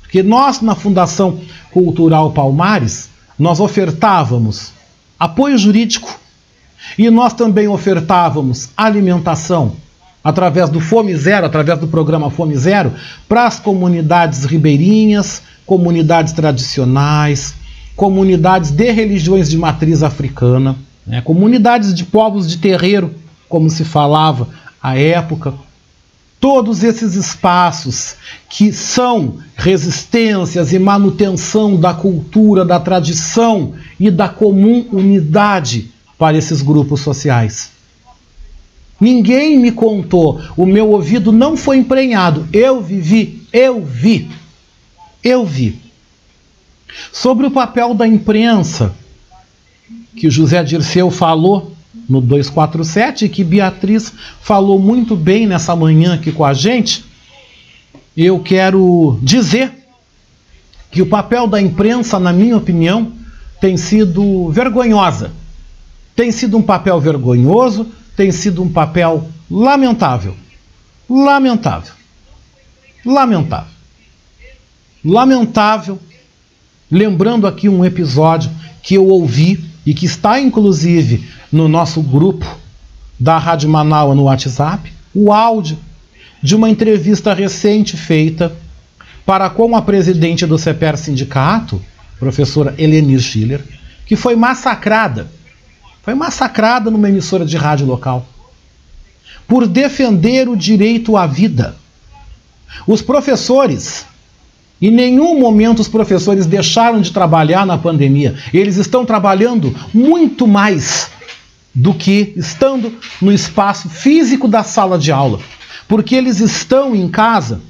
Porque 0.00 0.22
nós 0.22 0.62
na 0.62 0.74
Fundação 0.74 1.38
Cultural 1.70 2.30
Palmares, 2.30 3.10
nós 3.38 3.60
ofertávamos 3.60 4.72
apoio 5.20 5.58
jurídico 5.58 6.18
e 6.96 7.10
nós 7.10 7.34
também 7.34 7.68
ofertávamos 7.68 8.70
alimentação, 8.74 9.76
através 10.22 10.70
do 10.70 10.80
Fome 10.80 11.14
Zero, 11.14 11.44
através 11.44 11.78
do 11.78 11.88
programa 11.88 12.30
Fome 12.30 12.56
Zero, 12.56 12.94
para 13.28 13.46
as 13.46 13.60
comunidades 13.60 14.46
ribeirinhas, 14.46 15.42
comunidades 15.66 16.32
tradicionais, 16.32 17.54
comunidades 17.94 18.70
de 18.70 18.90
religiões 18.90 19.50
de 19.50 19.58
matriz 19.58 20.02
africana, 20.02 20.76
né, 21.06 21.20
comunidades 21.20 21.94
de 21.94 22.04
povos 22.04 22.48
de 22.48 22.58
terreiro, 22.58 23.14
como 23.48 23.68
se 23.70 23.84
falava 23.84 24.48
à 24.82 24.96
época. 24.98 25.54
todos 26.40 26.84
esses 26.84 27.14
espaços 27.14 28.16
que 28.50 28.70
são 28.70 29.38
resistências 29.56 30.74
e 30.74 30.78
manutenção 30.78 31.74
da 31.74 31.94
cultura, 31.94 32.66
da 32.66 32.78
tradição 32.78 33.72
e 33.98 34.10
da 34.10 34.28
comum 34.28 34.86
unidade 34.92 35.90
para 36.18 36.36
esses 36.36 36.60
grupos 36.60 37.00
sociais. 37.00 37.70
Ninguém 39.00 39.58
me 39.58 39.72
contou, 39.72 40.38
o 40.54 40.66
meu 40.66 40.90
ouvido 40.90 41.32
não 41.32 41.56
foi 41.56 41.78
emprenhado. 41.78 42.46
Eu 42.52 42.82
vivi, 42.82 43.42
eu 43.50 43.82
vi, 43.82 44.30
eu 45.22 45.46
vi. 45.46 45.80
Sobre 47.10 47.46
o 47.46 47.50
papel 47.50 47.94
da 47.94 48.06
imprensa, 48.06 48.94
que 50.16 50.30
José 50.30 50.62
Dirceu 50.62 51.10
falou 51.10 51.74
no 52.08 52.20
247 52.20 53.24
e 53.24 53.28
que 53.28 53.44
Beatriz 53.44 54.12
falou 54.40 54.78
muito 54.78 55.16
bem 55.16 55.46
nessa 55.46 55.74
manhã 55.74 56.14
aqui 56.14 56.32
com 56.32 56.44
a 56.44 56.52
gente, 56.52 57.04
eu 58.16 58.38
quero 58.40 59.18
dizer 59.22 59.72
que 60.90 61.02
o 61.02 61.06
papel 61.06 61.46
da 61.46 61.60
imprensa, 61.60 62.20
na 62.20 62.32
minha 62.32 62.56
opinião, 62.56 63.12
tem 63.60 63.76
sido 63.76 64.48
vergonhosa. 64.50 65.32
Tem 66.14 66.30
sido 66.30 66.56
um 66.56 66.62
papel 66.62 67.00
vergonhoso, 67.00 67.88
tem 68.16 68.30
sido 68.30 68.62
um 68.62 68.68
papel 68.68 69.28
lamentável. 69.50 70.36
Lamentável. 71.10 71.94
Lamentável. 73.04 73.72
Lamentável. 75.04 75.98
Lembrando 76.90 77.46
aqui 77.46 77.68
um 77.68 77.84
episódio 77.84 78.50
que 78.82 78.94
eu 78.94 79.08
ouvi 79.08 79.73
e 79.84 79.92
que 79.94 80.06
está 80.06 80.40
inclusive 80.40 81.28
no 81.52 81.68
nosso 81.68 82.02
grupo 82.02 82.46
da 83.18 83.38
Rádio 83.38 83.68
Manaus 83.68 84.16
no 84.16 84.24
WhatsApp, 84.24 84.92
o 85.14 85.32
áudio 85.32 85.78
de 86.42 86.54
uma 86.54 86.68
entrevista 86.68 87.32
recente 87.32 87.96
feita 87.96 88.54
para 89.24 89.48
com 89.48 89.74
a 89.76 89.82
presidente 89.82 90.46
do 90.46 90.58
CEPER 90.58 90.96
Sindicato, 90.96 91.80
professora 92.18 92.74
Elenir 92.76 93.20
Schiller, 93.20 93.64
que 94.06 94.16
foi 94.16 94.36
massacrada 94.36 95.28
foi 96.04 96.14
massacrada 96.14 96.90
numa 96.90 97.08
emissora 97.08 97.46
de 97.46 97.56
rádio 97.56 97.86
local 97.86 98.26
por 99.48 99.66
defender 99.66 100.48
o 100.48 100.56
direito 100.56 101.16
à 101.16 101.26
vida. 101.26 101.76
Os 102.86 103.00
professores, 103.00 104.04
em 104.86 104.90
nenhum 104.90 105.38
momento 105.38 105.80
os 105.80 105.88
professores 105.88 106.46
deixaram 106.46 107.00
de 107.00 107.10
trabalhar 107.10 107.64
na 107.64 107.78
pandemia. 107.78 108.34
Eles 108.52 108.76
estão 108.76 109.06
trabalhando 109.06 109.74
muito 109.94 110.46
mais 110.46 111.10
do 111.74 111.94
que 111.94 112.34
estando 112.36 112.92
no 113.20 113.32
espaço 113.32 113.88
físico 113.88 114.46
da 114.46 114.62
sala 114.62 114.98
de 114.98 115.10
aula, 115.10 115.40
porque 115.88 116.14
eles 116.14 116.38
estão 116.38 116.94
em 116.94 117.08
casa 117.08 117.60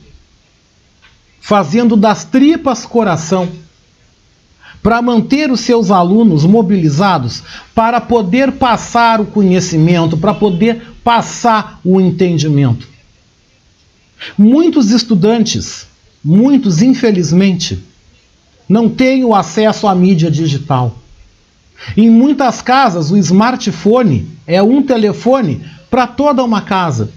fazendo 1.40 1.96
das 1.96 2.24
tripas 2.24 2.84
coração 2.84 3.48
para 4.82 5.00
manter 5.00 5.50
os 5.50 5.60
seus 5.60 5.90
alunos 5.90 6.44
mobilizados 6.44 7.42
para 7.74 8.00
poder 8.00 8.52
passar 8.52 9.20
o 9.20 9.26
conhecimento, 9.26 10.16
para 10.16 10.34
poder 10.34 10.82
passar 11.04 11.80
o 11.84 12.00
entendimento. 12.00 12.88
Muitos 14.36 14.90
estudantes, 14.90 15.86
muitos 16.24 16.80
infelizmente, 16.80 17.82
não 18.68 18.88
têm 18.88 19.24
o 19.24 19.34
acesso 19.34 19.86
à 19.86 19.94
mídia 19.94 20.30
digital. 20.30 20.96
Em 21.96 22.08
muitas 22.08 22.62
casas, 22.62 23.10
o 23.10 23.16
smartphone 23.16 24.26
é 24.46 24.62
um 24.62 24.82
telefone 24.82 25.62
para 25.90 26.06
toda 26.06 26.42
uma 26.42 26.62
casa. 26.62 27.10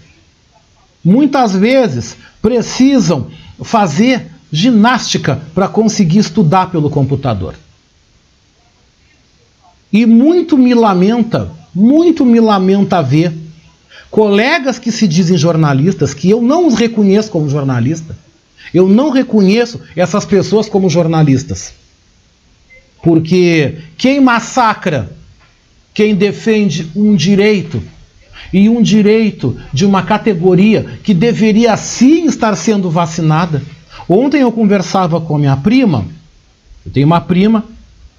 Muitas 1.04 1.54
vezes 1.54 2.18
precisam 2.42 3.28
fazer 3.64 4.28
ginástica 4.52 5.42
para 5.54 5.68
conseguir 5.68 6.20
estudar 6.20 6.70
pelo 6.70 6.90
computador. 6.90 7.56
E 9.92 10.06
muito 10.06 10.58
me 10.58 10.74
lamenta, 10.74 11.50
muito 11.74 12.26
me 12.26 12.40
lamenta 12.40 13.02
ver 13.02 13.34
colegas 14.12 14.78
que 14.80 14.92
se 14.92 15.08
dizem 15.08 15.38
jornalistas, 15.38 16.14
que 16.14 16.30
eu 16.30 16.42
não 16.42 16.68
os 16.68 16.76
reconheço 16.76 17.32
como 17.32 17.50
jornalista, 17.50 18.16
eu 18.74 18.88
não 18.88 19.10
reconheço 19.10 19.82
essas 19.96 20.26
pessoas 20.26 20.68
como 20.70 20.90
jornalistas. 20.90 21.74
Porque 23.04 23.78
quem 23.98 24.20
massacra, 24.20 25.10
quem 25.94 26.16
defende 26.16 26.92
um 26.96 27.16
direito, 27.16 27.82
e 28.54 28.70
um 28.70 28.82
direito 28.82 29.60
de 29.74 29.86
uma 29.86 30.04
categoria 30.04 31.00
que 31.04 31.14
deveria 31.14 31.76
sim 31.76 32.26
estar 32.28 32.56
sendo 32.56 32.90
vacinada, 32.90 33.62
Ontem 34.10 34.42
eu 34.42 34.52
conversava 34.52 35.20
com 35.20 35.36
a 35.36 35.40
minha 35.40 35.58
prima, 35.58 36.06
eu 36.86 36.92
tenho 36.92 37.06
uma 37.06 37.20
prima, 37.20 37.66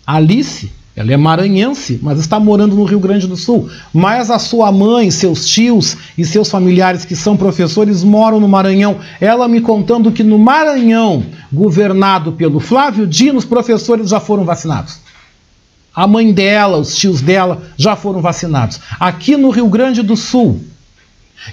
Alice, 0.07 0.71
ela 0.99 1.13
é 1.13 1.17
maranhense, 1.17 2.01
mas 2.03 2.19
está 2.19 2.41
morando 2.41 2.75
no 2.75 2.83
Rio 2.83 2.99
Grande 2.99 3.29
do 3.29 3.37
Sul. 3.37 3.71
Mas 3.95 4.33
a 4.33 4.39
sua 4.41 4.73
mãe, 4.73 5.13
seus 5.13 5.47
tios 5.47 5.97
e 6.19 6.25
seus 6.25 6.51
familiares 6.51 7.05
que 7.05 7.15
são 7.15 7.37
professores 7.37 8.03
moram 8.03 8.41
no 8.41 8.49
Maranhão. 8.49 8.97
Ela 9.21 9.47
me 9.47 9.61
contando 9.61 10.11
que 10.11 10.25
no 10.25 10.41
Maranhão, 10.41 11.25
governado 11.53 12.33
pelo 12.33 12.59
Flávio 12.59 13.07
Dino, 13.07 13.39
os 13.39 13.45
professores 13.45 14.09
já 14.09 14.19
foram 14.19 14.43
vacinados. 14.43 14.99
A 15.95 16.05
mãe 16.05 16.33
dela, 16.33 16.79
os 16.79 16.97
tios 16.97 17.21
dela 17.21 17.63
já 17.77 17.95
foram 17.95 18.21
vacinados. 18.21 18.81
Aqui 18.99 19.37
no 19.37 19.51
Rio 19.51 19.69
Grande 19.69 20.03
do 20.03 20.17
Sul, 20.17 20.61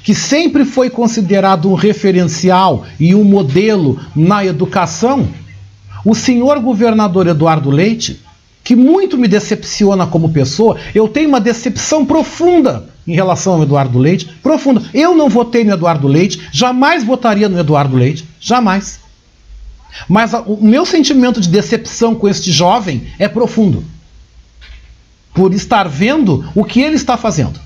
que 0.04 0.16
sempre 0.16 0.66
foi 0.66 0.90
considerado 0.90 1.70
um 1.70 1.76
referencial 1.76 2.84
e 3.00 3.14
um 3.14 3.24
modelo 3.24 4.00
na 4.16 4.44
educação, 4.44 5.28
o 6.04 6.16
senhor 6.16 6.60
governador 6.60 7.28
Eduardo 7.28 7.70
Leite, 7.70 8.25
que 8.66 8.76
muito 8.76 9.16
me 9.16 9.28
decepciona 9.28 10.08
como 10.08 10.30
pessoa, 10.30 10.76
eu 10.96 11.08
tenho 11.08 11.30
uma 11.30 11.40
decepção 11.40 12.04
profunda 12.04 12.90
em 13.06 13.14
relação 13.14 13.54
ao 13.54 13.64
Eduardo 13.64 14.00
Leite, 14.00 14.26
profunda. 14.42 14.82
Eu 14.92 15.14
não 15.14 15.30
votei 15.30 15.64
no 15.64 15.72
Eduardo 15.72 16.08
Leite, 16.08 16.50
jamais 16.52 17.04
votaria 17.04 17.48
no 17.48 17.60
Eduardo 17.60 17.96
Leite, 17.96 18.28
jamais. 18.42 19.00
Mas 20.10 20.34
o 20.48 20.58
meu 20.60 20.84
sentimento 20.84 21.40
de 21.40 21.48
decepção 21.48 22.16
com 22.16 22.28
este 22.28 22.52
jovem 22.52 23.04
é 23.20 23.28
profundo. 23.28 23.86
Por 25.32 25.54
estar 25.54 25.88
vendo 25.88 26.50
o 26.56 26.64
que 26.64 26.82
ele 26.82 26.96
está 26.96 27.16
fazendo. 27.16 27.60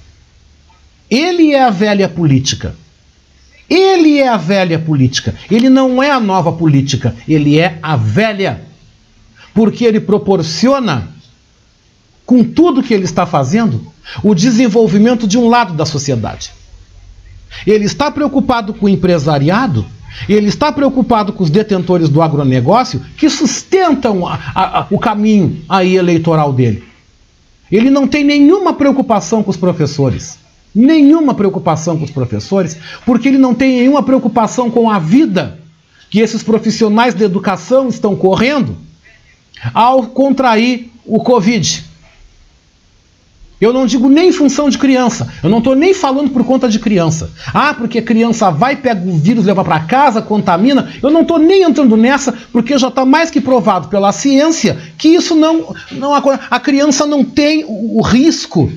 Ele 1.09 1.53
é 1.53 1.63
a 1.63 1.69
velha 1.69 2.09
política. 2.09 2.75
Ele 3.69 4.19
é 4.19 4.27
a 4.27 4.35
velha 4.35 4.77
política. 4.77 5.33
Ele 5.49 5.69
não 5.69 6.03
é 6.03 6.11
a 6.11 6.19
nova 6.19 6.51
política. 6.51 7.15
Ele 7.25 7.57
é 7.57 7.79
a 7.81 7.95
velha. 7.95 8.67
Porque 9.60 9.84
ele 9.84 9.99
proporciona, 9.99 11.10
com 12.26 12.45
tudo 12.45 12.82
que 12.82 12.93
ele 12.93 13.03
está 13.03 13.26
fazendo, 13.26 13.86
o 14.24 14.34
desenvolvimento 14.34 15.28
de 15.28 15.38
um 15.38 15.49
lado 15.49 15.74
da 15.74 15.86
sociedade. 15.86 16.53
Ele 17.68 17.84
está 17.84 18.10
preocupado 18.10 18.74
com 18.74 18.86
o 18.86 18.89
empresariado, 18.89 19.86
ele 20.30 20.47
está 20.47 20.72
preocupado 20.72 21.34
com 21.34 21.43
os 21.43 21.49
detentores 21.49 22.07
do 22.07 22.22
agronegócio 22.22 23.01
que 23.18 23.30
sustentam 23.30 24.26
a, 24.26 24.39
a, 24.55 24.80
a, 24.80 24.88
o 24.89 24.97
caminho 24.97 25.62
aí 25.68 25.97
eleitoral 25.97 26.53
dele. 26.53 26.82
Ele 27.70 27.89
não 27.89 28.07
tem 28.07 28.24
nenhuma 28.24 28.72
preocupação 28.72 29.43
com 29.43 29.51
os 29.51 29.57
professores 29.57 30.39
nenhuma 30.74 31.34
preocupação 31.34 31.97
com 31.97 32.05
os 32.05 32.12
professores, 32.12 32.78
porque 33.05 33.28
ele 33.28 33.39
não 33.39 33.53
tem 33.53 33.80
nenhuma 33.80 34.03
preocupação 34.03 34.72
com 34.72 34.89
a 34.89 34.99
vida 34.99 35.60
que 36.10 36.22
esses 36.22 36.43
profissionais 36.43 37.14
de 37.14 37.26
educação 37.26 37.89
estão 37.89 38.16
correndo 38.16 38.78
ao 39.73 40.03
contrair 40.07 40.91
o 41.05 41.19
Covid. 41.19 41.89
Eu 43.59 43.73
não 43.73 43.85
digo 43.85 44.07
nem 44.07 44.29
em 44.29 44.31
função 44.31 44.69
de 44.69 44.77
criança. 44.77 45.27
Eu 45.43 45.49
não 45.49 45.57
estou 45.57 45.75
nem 45.75 45.93
falando 45.93 46.29
por 46.29 46.45
conta 46.45 46.69
de 46.69 46.79
criança. 46.79 47.29
Ah, 47.53 47.73
porque 47.73 47.99
a 47.99 48.01
criança 48.01 48.49
vai, 48.49 48.77
pega 48.77 49.05
o 49.05 49.17
vírus, 49.17 49.45
leva 49.45 49.65
para 49.65 49.81
casa, 49.81 50.21
contamina. 50.21 50.93
Eu 51.03 51.09
não 51.09 51.21
estou 51.21 51.37
nem 51.37 51.63
entrando 51.63 51.97
nessa, 51.97 52.33
porque 52.53 52.77
já 52.77 52.87
está 52.87 53.03
mais 53.03 53.29
que 53.29 53.41
provado 53.41 53.89
pela 53.89 54.13
ciência 54.13 54.77
que 54.97 55.09
isso 55.09 55.35
não. 55.35 55.75
não 55.91 56.13
a 56.13 56.59
criança 56.59 57.05
não 57.05 57.23
tem 57.23 57.65
o, 57.65 57.97
o 57.97 58.01
risco 58.01 58.71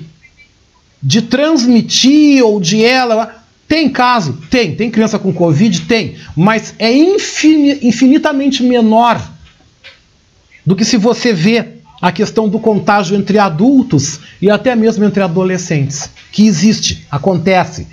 de 1.01 1.23
transmitir 1.23 2.45
ou 2.45 2.61
de 2.61 2.85
ela. 2.85 3.37
Tem 3.69 3.89
caso? 3.89 4.37
Tem. 4.51 4.75
Tem 4.75 4.91
criança 4.91 5.17
com 5.17 5.33
Covid? 5.33 5.83
Tem. 5.83 6.17
Mas 6.37 6.75
é 6.79 6.93
infinitamente 6.93 8.65
menor 8.65 9.21
do 10.65 10.77
que 10.77 10.85
se 10.85 10.97
você 10.97 11.33
vê 11.33 11.83
a 12.01 12.11
questão 12.11 12.49
do 12.49 12.59
contágio 12.59 13.17
entre 13.17 13.39
adultos 13.39 14.21
e 14.41 14.51
até 14.51 14.75
mesmo 14.75 15.05
entre 15.05 15.23
adolescentes. 15.23 16.11
Que 16.33 16.47
existe, 16.47 17.07
acontece. 17.11 17.87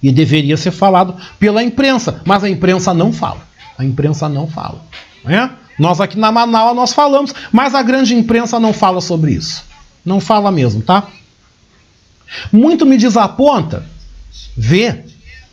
E 0.00 0.12
deveria 0.12 0.56
ser 0.56 0.70
falado 0.70 1.16
pela 1.40 1.62
imprensa. 1.62 2.22
Mas 2.24 2.44
a 2.44 2.48
imprensa 2.48 2.94
não 2.94 3.12
fala. 3.12 3.46
A 3.76 3.84
imprensa 3.84 4.28
não 4.28 4.46
fala. 4.46 4.84
É? 5.26 5.50
Nós 5.78 6.00
aqui 6.00 6.18
na 6.18 6.30
Manaus 6.30 6.74
nós 6.74 6.92
falamos, 6.92 7.34
mas 7.52 7.74
a 7.74 7.82
grande 7.82 8.14
imprensa 8.14 8.58
não 8.58 8.72
fala 8.72 9.00
sobre 9.00 9.32
isso. 9.32 9.64
Não 10.04 10.20
fala 10.20 10.50
mesmo, 10.50 10.82
tá? 10.82 11.08
Muito 12.52 12.86
me 12.86 12.96
desaponta 12.96 13.84
ver 14.56 15.04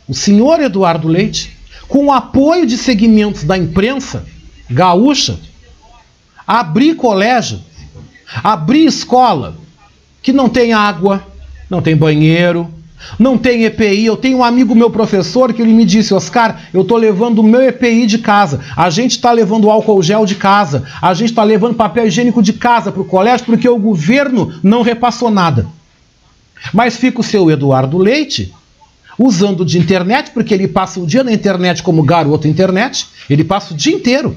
o 0.08 0.14
senhor 0.14 0.60
Eduardo 0.60 1.08
Leite, 1.08 1.56
com 1.88 2.06
o 2.06 2.12
apoio 2.12 2.66
de 2.66 2.76
segmentos 2.76 3.44
da 3.44 3.56
imprensa 3.56 4.24
gaúcha, 4.68 5.38
abrir 6.46 6.94
colégio, 6.94 7.60
abrir 8.42 8.84
escola 8.84 9.56
que 10.22 10.32
não 10.32 10.48
tem 10.48 10.72
água, 10.72 11.22
não 11.68 11.82
tem 11.82 11.96
banheiro, 11.96 12.70
não 13.18 13.36
tem 13.36 13.64
EPI. 13.64 14.06
Eu 14.06 14.16
tenho 14.16 14.38
um 14.38 14.44
amigo 14.44 14.74
meu 14.74 14.90
professor 14.90 15.52
que 15.52 15.62
ele 15.62 15.72
me 15.72 15.84
disse, 15.84 16.14
Oscar, 16.14 16.60
eu 16.72 16.82
estou 16.82 16.96
levando 16.96 17.40
o 17.40 17.42
meu 17.42 17.62
EPI 17.62 18.06
de 18.06 18.18
casa. 18.18 18.60
A 18.76 18.90
gente 18.90 19.12
está 19.12 19.32
levando 19.32 19.70
álcool 19.70 20.02
gel 20.02 20.24
de 20.24 20.34
casa. 20.34 20.84
A 21.00 21.14
gente 21.14 21.30
está 21.30 21.42
levando 21.42 21.74
papel 21.74 22.06
higiênico 22.06 22.42
de 22.42 22.52
casa 22.52 22.90
para 22.90 23.02
o 23.02 23.04
colégio 23.04 23.46
porque 23.46 23.68
o 23.68 23.78
governo 23.78 24.52
não 24.62 24.82
repassou 24.82 25.30
nada. 25.30 25.66
Mas 26.72 26.96
fica 26.96 27.20
o 27.20 27.24
seu 27.24 27.50
Eduardo 27.50 27.98
Leite 27.98 28.52
usando 29.18 29.64
de 29.64 29.78
internet, 29.78 30.30
porque 30.32 30.52
ele 30.52 30.68
passa 30.68 31.00
o 31.00 31.06
dia 31.06 31.24
na 31.24 31.32
internet 31.32 31.82
como 31.82 32.02
garoto 32.02 32.48
internet. 32.48 33.06
Ele 33.30 33.44
passa 33.44 33.72
o 33.72 33.76
dia 33.76 33.94
inteiro. 33.94 34.36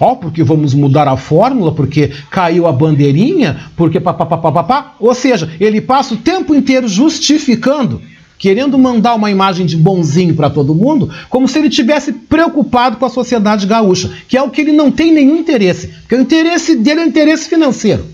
Ó, 0.00 0.12
oh, 0.12 0.16
porque 0.16 0.42
vamos 0.42 0.74
mudar 0.74 1.06
a 1.06 1.16
fórmula, 1.16 1.72
porque 1.72 2.10
caiu 2.30 2.66
a 2.66 2.72
bandeirinha, 2.72 3.70
porque 3.76 4.00
papapá. 4.00 4.94
Ou 4.98 5.14
seja, 5.14 5.50
ele 5.60 5.80
passa 5.80 6.14
o 6.14 6.16
tempo 6.16 6.54
inteiro 6.54 6.88
justificando, 6.88 8.00
querendo 8.38 8.78
mandar 8.78 9.14
uma 9.14 9.30
imagem 9.30 9.66
de 9.66 9.76
bonzinho 9.76 10.34
para 10.34 10.50
todo 10.50 10.74
mundo, 10.74 11.10
como 11.28 11.46
se 11.46 11.58
ele 11.58 11.70
tivesse 11.70 12.12
preocupado 12.12 12.96
com 12.96 13.06
a 13.06 13.10
sociedade 13.10 13.66
gaúcha, 13.66 14.10
que 14.26 14.36
é 14.36 14.42
o 14.42 14.50
que 14.50 14.62
ele 14.62 14.72
não 14.72 14.90
tem 14.90 15.12
nenhum 15.12 15.36
interesse. 15.36 15.88
Porque 16.00 16.16
o 16.16 16.20
interesse 16.20 16.76
dele 16.76 17.00
é 17.00 17.04
o 17.04 17.08
interesse 17.08 17.48
financeiro. 17.48 18.06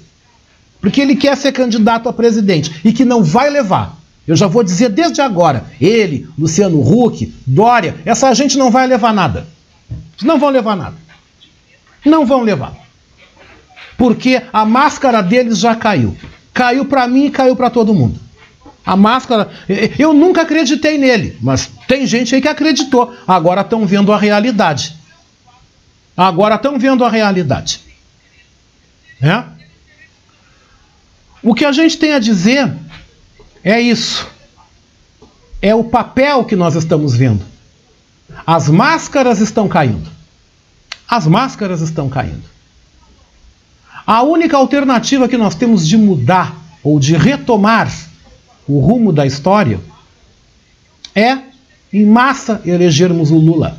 Porque 0.81 1.01
ele 1.01 1.14
quer 1.16 1.37
ser 1.37 1.53
candidato 1.53 2.09
a 2.09 2.12
presidente 2.12 2.81
e 2.85 2.93
que 2.93 3.05
não 3.05 3.23
vai 3.23 3.49
levar. 3.49 3.99
Eu 4.27 4.37
já 4.37 4.47
vou 4.47 4.62
dizer 4.62 4.91
desde 4.91 5.21
agora, 5.21 5.64
ele, 5.81 6.29
Luciano 6.39 6.81
Huck, 6.81 7.33
Dória, 7.47 7.97
essa 8.05 8.33
gente 8.35 8.59
não 8.59 8.71
vai 8.71 8.87
levar 8.87 9.12
nada. 9.12 9.47
Não 10.23 10.39
vão 10.39 10.51
levar 10.51 10.77
nada. 10.77 10.95
Não 12.05 12.24
vão 12.24 12.42
levar. 12.42 12.74
Porque 13.96 14.42
a 14.53 14.64
máscara 14.64 15.22
deles 15.22 15.59
já 15.59 15.74
caiu. 15.74 16.16
Caiu 16.55 16.84
para 16.84 17.07
mim 17.07 17.26
e 17.26 17.30
caiu 17.30 17.55
para 17.55 17.70
todo 17.70 17.94
mundo. 17.94 18.18
A 18.84 18.96
máscara, 18.96 19.51
eu 19.98 20.12
nunca 20.12 20.42
acreditei 20.42 20.96
nele, 20.96 21.38
mas 21.42 21.70
tem 21.86 22.07
gente 22.07 22.34
aí 22.34 22.40
que 22.40 22.48
acreditou. 22.48 23.14
Agora 23.28 23.61
estão 23.61 23.86
vendo 23.86 24.12
a 24.12 24.18
realidade. 24.18 24.96
Agora 26.16 26.55
estão 26.55 26.78
vendo 26.78 27.05
a 27.05 27.11
realidade. 27.11 27.80
É? 29.20 29.44
O 31.42 31.55
que 31.55 31.64
a 31.64 31.72
gente 31.72 31.98
tem 31.98 32.12
a 32.12 32.18
dizer 32.18 32.72
é 33.62 33.80
isso. 33.80 34.26
É 35.61 35.74
o 35.74 35.84
papel 35.84 36.44
que 36.44 36.57
nós 36.57 36.74
estamos 36.74 37.14
vendo. 37.14 37.44
As 38.46 38.68
máscaras 38.68 39.40
estão 39.40 39.68
caindo. 39.68 40.11
As 41.11 41.27
máscaras 41.27 41.81
estão 41.81 42.09
caindo. 42.09 42.45
A 44.07 44.23
única 44.23 44.57
alternativa 44.57 45.29
que 45.29 45.37
nós 45.37 45.57
temos 45.57 45.87
de 45.87 45.97
mudar 45.97 46.57
ou 46.85 47.01
de 47.01 47.17
retomar 47.17 47.93
o 48.69 48.79
rumo 48.79 49.13
da 49.13 49.27
história 49.27 49.81
é, 51.13 51.39
em 51.93 52.07
massa, 52.07 52.63
elegermos 52.65 53.33
o 53.33 53.39
Lula. 53.39 53.77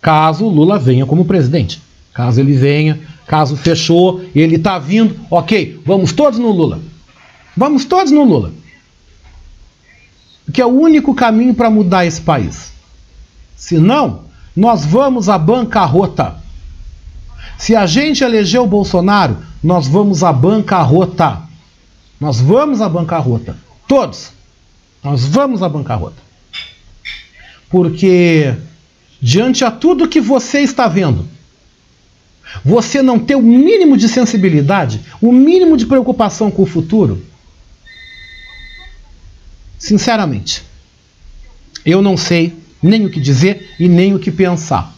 Caso 0.00 0.46
o 0.46 0.48
Lula 0.48 0.80
venha 0.80 1.06
como 1.06 1.24
presidente. 1.24 1.80
Caso 2.12 2.40
ele 2.40 2.54
venha, 2.54 3.00
caso 3.24 3.56
fechou, 3.56 4.20
ele 4.34 4.56
está 4.56 4.80
vindo, 4.80 5.16
ok, 5.30 5.80
vamos 5.86 6.12
todos 6.12 6.40
no 6.40 6.50
Lula. 6.50 6.80
Vamos 7.56 7.84
todos 7.84 8.10
no 8.10 8.24
Lula. 8.24 8.52
Que 10.52 10.60
é 10.60 10.66
o 10.66 10.80
único 10.80 11.14
caminho 11.14 11.54
para 11.54 11.70
mudar 11.70 12.04
esse 12.04 12.20
país. 12.20 12.72
Se 13.56 13.78
não, 13.78 14.24
nós 14.54 14.84
vamos 14.84 15.28
à 15.28 15.38
bancarrota. 15.38 16.36
Se 17.58 17.74
a 17.74 17.86
gente 17.86 18.22
eleger 18.22 18.60
o 18.60 18.66
Bolsonaro, 18.66 19.38
nós 19.62 19.86
vamos 19.86 20.22
à 20.22 20.32
bancarrota. 20.32 21.40
Nós 22.20 22.40
vamos 22.40 22.80
à 22.80 22.88
bancarrota. 22.88 23.56
Todos. 23.86 24.32
Nós 25.02 25.24
vamos 25.24 25.62
à 25.62 25.68
bancarrota. 25.68 26.20
Porque, 27.68 28.54
diante 29.20 29.64
a 29.64 29.70
tudo 29.70 30.08
que 30.08 30.20
você 30.20 30.60
está 30.60 30.86
vendo, 30.86 31.26
você 32.64 33.00
não 33.02 33.18
ter 33.18 33.34
o 33.34 33.42
mínimo 33.42 33.96
de 33.96 34.08
sensibilidade, 34.08 35.00
o 35.20 35.32
mínimo 35.32 35.76
de 35.76 35.86
preocupação 35.86 36.50
com 36.50 36.62
o 36.62 36.66
futuro, 36.66 37.24
sinceramente, 39.78 40.62
eu 41.84 42.02
não 42.02 42.16
sei 42.16 42.61
nem 42.82 43.06
o 43.06 43.10
que 43.10 43.20
dizer 43.20 43.70
e 43.78 43.88
nem 43.88 44.14
o 44.14 44.18
que 44.18 44.30
pensar. 44.30 44.92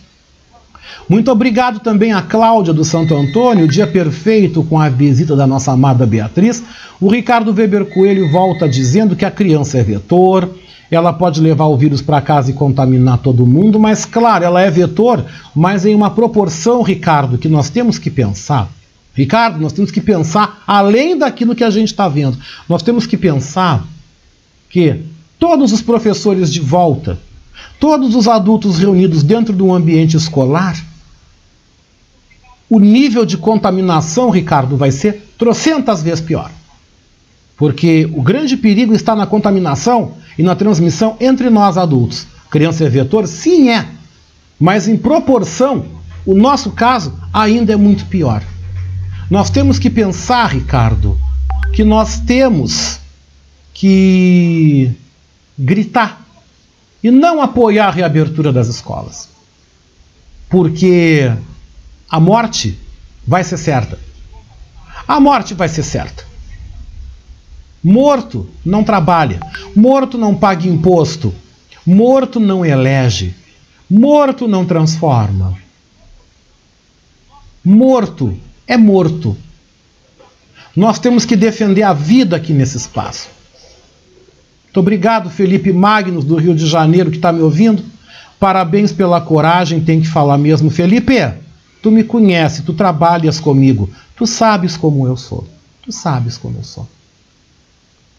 Muito 1.09 1.31
obrigado 1.31 1.81
também 1.81 2.13
a 2.13 2.23
Cláudia 2.23 2.73
do 2.73 2.85
Santo 2.85 3.15
Antônio, 3.15 3.69
dia 3.69 3.87
perfeito 3.87 4.63
com 4.65 4.81
a 4.81 4.89
visita 4.89 5.37
da 5.37 5.47
nossa 5.47 5.73
amada 5.73 6.07
Beatriz. 6.07 6.63
O 7.01 7.11
Ricardo 7.11 7.53
Weber 7.53 7.87
Coelho 7.87 8.31
volta 8.31 8.69
dizendo 8.69 9.15
que 9.15 9.25
a 9.25 9.31
criança 9.31 9.79
é 9.79 9.83
vetor, 9.83 10.49
ela 10.91 11.13
pode 11.13 11.41
levar 11.41 11.67
o 11.67 11.77
vírus 11.77 12.01
para 12.01 12.21
casa 12.21 12.51
e 12.51 12.55
contaminar 12.55 13.19
todo 13.19 13.47
mundo, 13.47 13.79
mas 13.79 14.05
claro, 14.05 14.45
ela 14.45 14.63
é 14.63 14.71
vetor, 14.71 15.25
mas 15.55 15.85
em 15.85 15.95
uma 15.95 16.11
proporção, 16.11 16.83
Ricardo, 16.83 17.39
que 17.39 17.49
nós 17.49 17.69
temos 17.69 17.99
que 17.99 18.11
pensar. 18.11 18.69
Ricardo, 19.15 19.61
nós 19.61 19.73
temos 19.73 19.91
que 19.91 20.01
pensar 20.01 20.63
além 20.67 21.17
daquilo 21.17 21.55
que 21.55 21.65
a 21.65 21.71
gente 21.71 21.89
está 21.89 22.09
vendo. 22.09 22.37
Nós 22.69 22.83
temos 22.83 23.07
que 23.07 23.17
pensar 23.17 23.85
que 24.69 25.03
todos 25.39 25.73
os 25.73 25.83
professores 25.83 26.53
de 26.53 26.61
volta 26.61 27.19
todos 27.85 28.15
os 28.15 28.27
adultos 28.27 28.79
reunidos 28.79 29.23
dentro 29.23 29.55
de 29.55 29.63
um 29.63 29.75
ambiente 29.75 30.17
escolar, 30.17 30.75
o 32.71 32.81
nível 32.81 33.27
de 33.27 33.37
contaminação, 33.37 34.31
Ricardo, 34.31 34.75
vai 34.75 34.91
ser 34.91 35.35
trocentas 35.37 36.03
vezes 36.03 36.23
pior. 36.23 36.51
Porque 37.59 38.09
o 38.15 38.23
grande 38.23 38.57
perigo 38.57 38.95
está 38.95 39.15
na 39.15 39.27
contaminação 39.27 40.15
e 40.39 40.43
na 40.43 40.57
transmissão 40.57 41.19
entre 41.21 41.51
nós 41.51 41.77
adultos. 41.77 42.27
Criança 42.51 42.85
é 42.85 42.89
vetor? 42.89 43.27
Sim, 43.27 43.69
é. 43.69 43.87
Mas 44.59 44.89
em 44.89 44.97
proporção, 44.97 45.85
o 46.25 46.35
nosso 46.35 46.71
caso 46.71 47.13
ainda 47.35 47.75
é 47.75 47.77
muito 47.77 48.07
pior. 48.07 48.43
Nós 49.31 49.51
temos 49.51 49.79
que 49.79 49.91
pensar, 49.91 50.47
Ricardo, 50.47 51.21
que 51.75 51.85
nós 51.85 52.19
temos 52.19 52.99
que 53.75 54.91
gritar 55.59 56.24
e 57.05 57.11
não 57.11 57.43
apoiar 57.43 57.89
a 57.89 57.91
reabertura 57.91 58.51
das 58.51 58.67
escolas. 58.67 59.29
Porque 60.49 61.31
a 62.09 62.19
morte 62.19 62.79
vai 63.27 63.45
ser 63.45 63.59
certa. 63.59 63.99
A 65.07 65.21
morte 65.21 65.53
vai 65.53 65.69
ser 65.69 65.83
certa. 65.83 66.25
Morto 67.83 68.49
não 68.65 68.83
trabalha, 68.83 69.39
morto 69.77 70.17
não 70.17 70.35
paga 70.35 70.67
imposto, 70.67 71.35
morto 71.85 72.41
não 72.41 72.65
elege, 72.65 73.35
morto 73.91 74.49
não 74.49 74.65
transforma. 74.65 75.59
Morto 77.63 78.39
é 78.67 78.79
morto. 78.79 79.37
Nós 80.75 80.99
temos 80.99 81.27
que 81.27 81.37
defender 81.37 81.83
a 81.83 81.93
vida 81.93 82.37
aqui 82.37 82.55
nesse 82.55 82.79
espaço. 82.79 83.34
Muito 84.75 84.81
obrigado, 84.81 85.31
Felipe 85.31 85.73
Magnus, 85.73 86.25
do 86.25 86.35
Rio 86.35 86.53
de 86.53 86.67
Janeiro, 86.67 87.09
que 87.09 87.17
está 87.17 87.31
me 87.31 87.41
ouvindo. 87.41 87.81
Parabéns 88.41 88.91
pela 88.91 89.21
coragem, 89.21 89.81
tem 89.81 90.01
que 90.01 90.09
falar 90.09 90.37
mesmo. 90.37 90.69
Felipe, 90.69 91.15
tu 91.81 91.93
me 91.93 92.03
conhece, 92.03 92.63
tu 92.63 92.73
trabalhas 92.73 93.39
comigo, 93.39 93.89
tu 94.17 94.27
sabes 94.27 94.77
como 94.77 95.07
eu 95.07 95.17
sou. 95.17 95.47
Tu 95.81 95.93
sabes 95.93 96.37
como 96.37 96.59
eu 96.59 96.65
sou. 96.65 96.89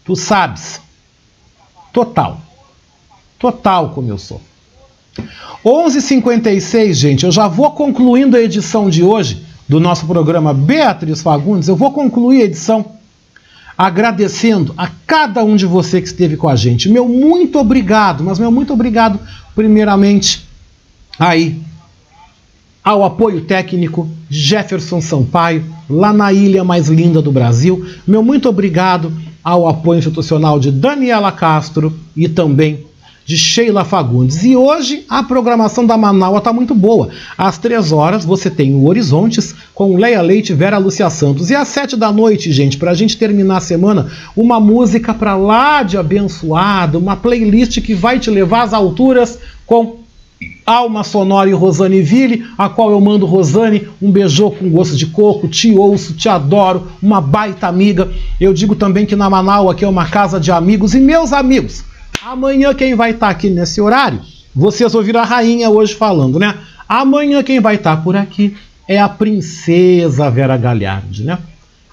Tu 0.02 0.16
sabes. 0.16 0.80
Total. 1.92 2.40
Total 3.38 3.90
como 3.90 4.08
eu 4.08 4.16
sou. 4.16 4.40
11:56, 5.62 6.94
gente. 6.94 7.26
Eu 7.26 7.32
já 7.32 7.48
vou 7.48 7.70
concluindo 7.72 8.34
a 8.34 8.40
edição 8.40 8.88
de 8.88 9.02
hoje 9.02 9.44
do 9.68 9.78
nosso 9.78 10.06
programa 10.06 10.54
Beatriz 10.54 11.20
Fagundes. 11.20 11.68
Eu 11.68 11.76
vou 11.76 11.92
concluir 11.92 12.40
a 12.40 12.44
edição 12.46 12.95
agradecendo 13.76 14.72
a 14.76 14.88
cada 15.06 15.44
um 15.44 15.56
de 15.56 15.66
você 15.66 16.00
que 16.00 16.06
esteve 16.06 16.36
com 16.36 16.48
a 16.48 16.56
gente. 16.56 16.88
Meu 16.88 17.06
muito 17.08 17.58
obrigado, 17.58 18.24
mas 18.24 18.38
meu 18.38 18.50
muito 18.50 18.72
obrigado, 18.72 19.18
primeiramente, 19.54 20.46
aí, 21.18 21.60
ao 22.82 23.04
apoio 23.04 23.42
técnico 23.42 24.08
Jefferson 24.30 25.00
Sampaio, 25.00 25.64
lá 25.90 26.12
na 26.12 26.32
ilha 26.32 26.64
mais 26.64 26.88
linda 26.88 27.20
do 27.20 27.32
Brasil. 27.32 27.84
Meu 28.06 28.22
muito 28.22 28.48
obrigado 28.48 29.12
ao 29.42 29.68
apoio 29.68 29.98
institucional 29.98 30.58
de 30.58 30.70
Daniela 30.70 31.30
Castro 31.30 31.96
e 32.16 32.28
também 32.28 32.84
de 33.26 33.36
Sheila 33.36 33.84
Fagundes. 33.84 34.44
E 34.44 34.56
hoje 34.56 35.04
a 35.08 35.22
programação 35.22 35.84
da 35.84 35.96
Manaus 35.96 36.38
está 36.38 36.52
muito 36.52 36.74
boa. 36.74 37.08
Às 37.36 37.58
três 37.58 37.90
horas 37.90 38.24
você 38.24 38.48
tem 38.48 38.74
o 38.74 38.86
Horizontes 38.86 39.54
com 39.74 39.96
Leia 39.96 40.22
Leite 40.22 40.52
e 40.52 40.54
Vera 40.54 40.78
Lúcia 40.78 41.10
Santos. 41.10 41.50
E 41.50 41.54
às 41.54 41.68
sete 41.68 41.96
da 41.96 42.12
noite, 42.12 42.52
gente, 42.52 42.78
para 42.78 42.92
a 42.92 42.94
gente 42.94 43.18
terminar 43.18 43.56
a 43.56 43.60
semana, 43.60 44.06
uma 44.36 44.60
música 44.60 45.12
para 45.12 45.36
lá 45.36 45.82
de 45.82 45.98
abençoada, 45.98 46.96
uma 46.96 47.16
playlist 47.16 47.80
que 47.80 47.94
vai 47.94 48.20
te 48.20 48.30
levar 48.30 48.62
às 48.62 48.72
alturas 48.72 49.38
com 49.66 50.06
Alma 50.64 51.02
Sonora 51.02 51.48
e 51.48 51.52
Rosane 51.52 52.02
Ville, 52.02 52.44
a 52.58 52.68
qual 52.68 52.90
eu 52.90 53.00
mando 53.00 53.24
Rosane 53.24 53.88
um 54.00 54.10
beijão 54.10 54.50
com 54.50 54.68
gosto 54.68 54.96
de 54.96 55.06
coco, 55.06 55.48
te 55.48 55.74
ouço, 55.74 56.14
te 56.14 56.28
adoro, 56.28 56.88
uma 57.02 57.20
baita 57.20 57.66
amiga. 57.66 58.10
Eu 58.40 58.52
digo 58.52 58.74
também 58.74 59.06
que 59.06 59.16
na 59.16 59.30
Manaus 59.30 59.70
aqui 59.70 59.84
é 59.84 59.88
uma 59.88 60.06
casa 60.06 60.38
de 60.38 60.52
amigos 60.52 60.94
e 60.94 61.00
meus 61.00 61.32
amigos. 61.32 61.84
Amanhã 62.28 62.74
quem 62.74 62.96
vai 62.96 63.12
estar 63.12 63.26
tá 63.26 63.30
aqui 63.30 63.48
nesse 63.48 63.80
horário? 63.80 64.20
Vocês 64.52 64.96
ouviram 64.96 65.20
a 65.20 65.24
rainha 65.24 65.70
hoje 65.70 65.94
falando, 65.94 66.40
né? 66.40 66.56
Amanhã 66.88 67.40
quem 67.40 67.60
vai 67.60 67.76
estar 67.76 67.98
tá 67.98 68.02
por 68.02 68.16
aqui 68.16 68.56
é 68.88 68.98
a 68.98 69.08
princesa 69.08 70.28
Vera 70.28 70.56
Galhardi, 70.56 71.22
né? 71.22 71.38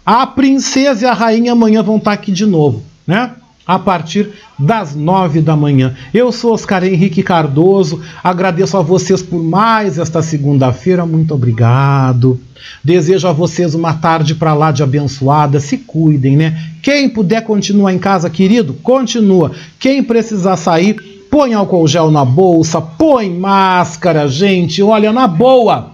A 0.04 0.26
princesa 0.26 1.06
e 1.06 1.08
a 1.08 1.14
rainha 1.14 1.52
amanhã 1.52 1.84
vão 1.84 1.98
estar 1.98 2.10
tá 2.10 2.16
aqui 2.16 2.32
de 2.32 2.48
novo, 2.48 2.84
né? 3.06 3.30
A 3.66 3.80
partir 3.80 4.30
das 4.60 4.96
nove 4.96 5.42
da 5.42 5.56
manhã. 5.56 5.96
Eu 6.14 6.32
sou 6.32 6.54
Oscar 6.54 6.84
Henrique 6.84 7.24
Cardoso, 7.24 8.02
agradeço 8.24 8.78
a 8.78 8.82
vocês 8.82 9.22
por 9.22 9.42
mais 9.42 9.98
esta 9.98 10.22
segunda-feira, 10.22 11.06
muito 11.06 11.34
obrigado. 11.34 12.40
Desejo 12.84 13.28
a 13.28 13.32
vocês 13.34 13.74
uma 13.74 13.94
tarde 13.94 14.36
para 14.36 14.54
lá 14.54 14.72
de 14.72 14.84
abençoada, 14.84 15.60
se 15.60 15.78
cuidem, 15.78 16.38
né? 16.38 16.58
Quem 16.82 17.10
puder 17.10 17.44
continuar 17.44 17.94
em 17.94 18.00
casa, 18.00 18.30
querido, 18.30 18.74
continua. 18.76 19.52
Quem 19.80 20.04
precisar 20.04 20.58
sair, 20.58 20.96
põe 21.30 21.54
álcool 21.54 21.88
gel 21.88 22.12
na 22.12 22.24
bolsa, 22.24 22.80
põe 22.82 23.30
máscara, 23.30 24.28
gente, 24.28 24.82
olha, 24.82 25.12
na 25.12 25.28
boa. 25.28 25.94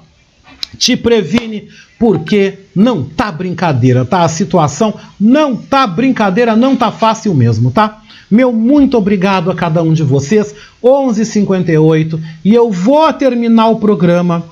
Te 0.78 0.96
previne 0.96 1.68
porque 2.00 2.60
não 2.74 3.04
tá 3.04 3.30
brincadeira, 3.30 4.06
tá? 4.06 4.24
A 4.24 4.30
situação 4.30 4.94
não 5.20 5.58
tá 5.58 5.86
brincadeira, 5.86 6.56
não 6.56 6.76
tá 6.76 6.90
fácil 6.90 7.36
mesmo, 7.36 7.70
tá? 7.70 8.02
Meu 8.32 8.54
muito 8.54 8.98
obrigado 8.98 9.52
a 9.52 9.56
cada 9.56 9.84
um 9.84 9.92
de 9.92 10.04
vocês. 10.04 10.56
11:58 10.82 12.20
e 12.46 12.56
eu 12.56 12.72
vou 12.72 13.12
terminar 13.12 13.68
o 13.68 13.76
programa. 13.76 14.44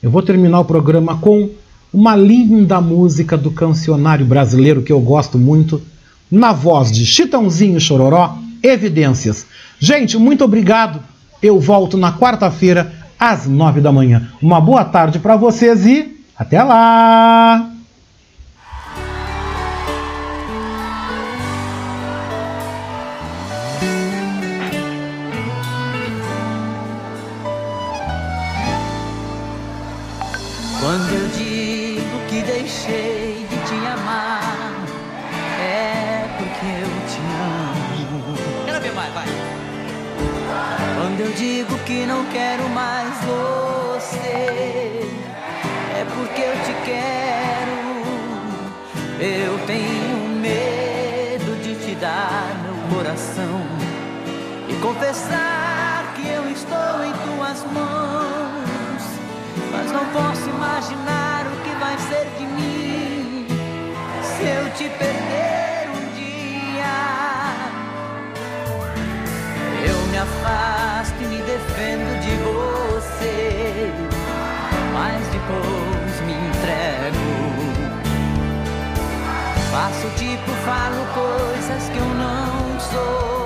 Eu 0.00 0.10
vou 0.10 0.22
terminar 0.22 0.60
o 0.60 0.64
programa 0.64 1.16
com 1.16 1.50
uma 1.92 2.14
linda 2.14 2.80
música 2.80 3.36
do 3.36 3.50
cancionário 3.50 4.24
brasileiro 4.24 4.82
que 4.82 4.92
eu 4.92 5.00
gosto 5.00 5.38
muito, 5.38 5.82
na 6.30 6.52
voz 6.52 6.90
de 6.90 7.04
Chitãozinho 7.04 7.80
Chororó, 7.80 8.38
Evidências. 8.62 9.46
Gente, 9.78 10.16
muito 10.16 10.44
obrigado. 10.44 11.00
Eu 11.42 11.58
volto 11.60 11.98
na 11.98 12.12
quarta-feira 12.12 12.92
às 13.18 13.46
nove 13.46 13.80
da 13.80 13.92
manhã. 13.92 14.28
Uma 14.40 14.60
boa 14.60 14.84
tarde 14.84 15.18
para 15.18 15.36
vocês 15.36 15.84
e 15.84 16.21
até 16.36 16.62
lá! 16.62 17.70
Confessar 54.92 56.12
que 56.14 56.28
eu 56.28 56.50
estou 56.50 57.04
em 57.04 57.12
tuas 57.12 57.64
mãos. 57.72 59.02
Mas 59.70 59.90
não 59.90 60.04
posso 60.06 60.48
imaginar 60.48 61.46
o 61.46 61.56
que 61.62 61.74
vai 61.76 61.96
ser 61.98 62.26
de 62.38 62.44
mim 62.44 63.46
se 64.22 64.42
eu 64.44 64.70
te 64.74 64.88
perder 64.98 65.88
um 65.88 66.04
dia. 66.14 66.94
Eu 69.88 69.98
me 70.08 70.18
afasto 70.18 71.14
e 71.22 71.26
me 71.26 71.42
defendo 71.42 72.20
de 72.20 72.34
você, 72.42 73.92
mas 74.92 75.26
depois 75.28 76.20
me 76.26 76.34
entrego. 76.48 77.32
Faço 79.70 80.06
tipo, 80.18 80.50
falo 80.66 81.02
coisas 81.14 81.88
que 81.88 81.96
eu 81.96 82.14
não 82.14 82.78
sou, 82.78 83.41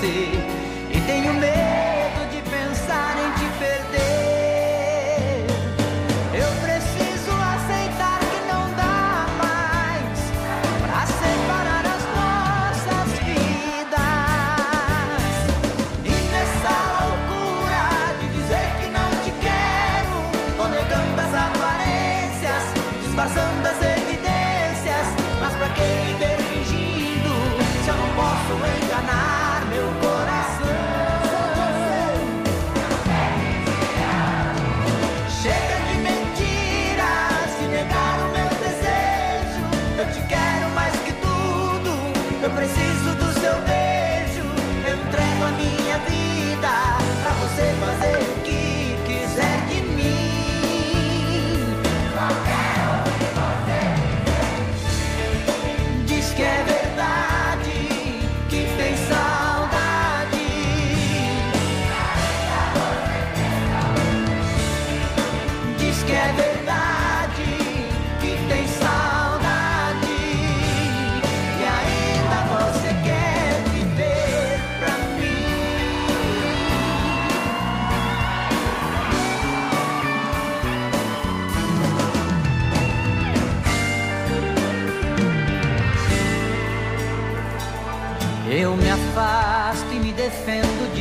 see 0.00 0.45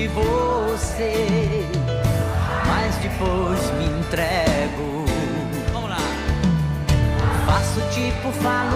de 0.05 0.07
você, 0.09 1.65
mas 2.67 2.95
depois 2.97 3.71
me 3.71 3.85
entrego. 3.85 5.05
Vamos 5.73 5.89
lá. 5.89 5.97
Faço 7.47 7.81
tipo, 7.89 8.31
falo 8.33 8.74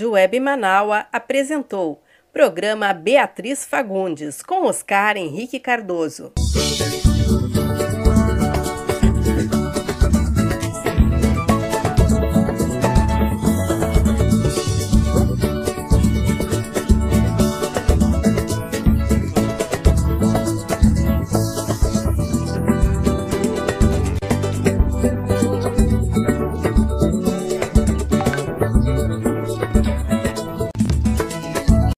Rádio 0.00 0.12
Web 0.12 0.40
Manaua 0.40 1.06
apresentou 1.12 2.02
programa 2.32 2.90
Beatriz 2.94 3.66
Fagundes 3.66 4.40
com 4.40 4.64
Oscar 4.64 5.18
Henrique 5.18 5.60
Cardoso. 5.60 6.32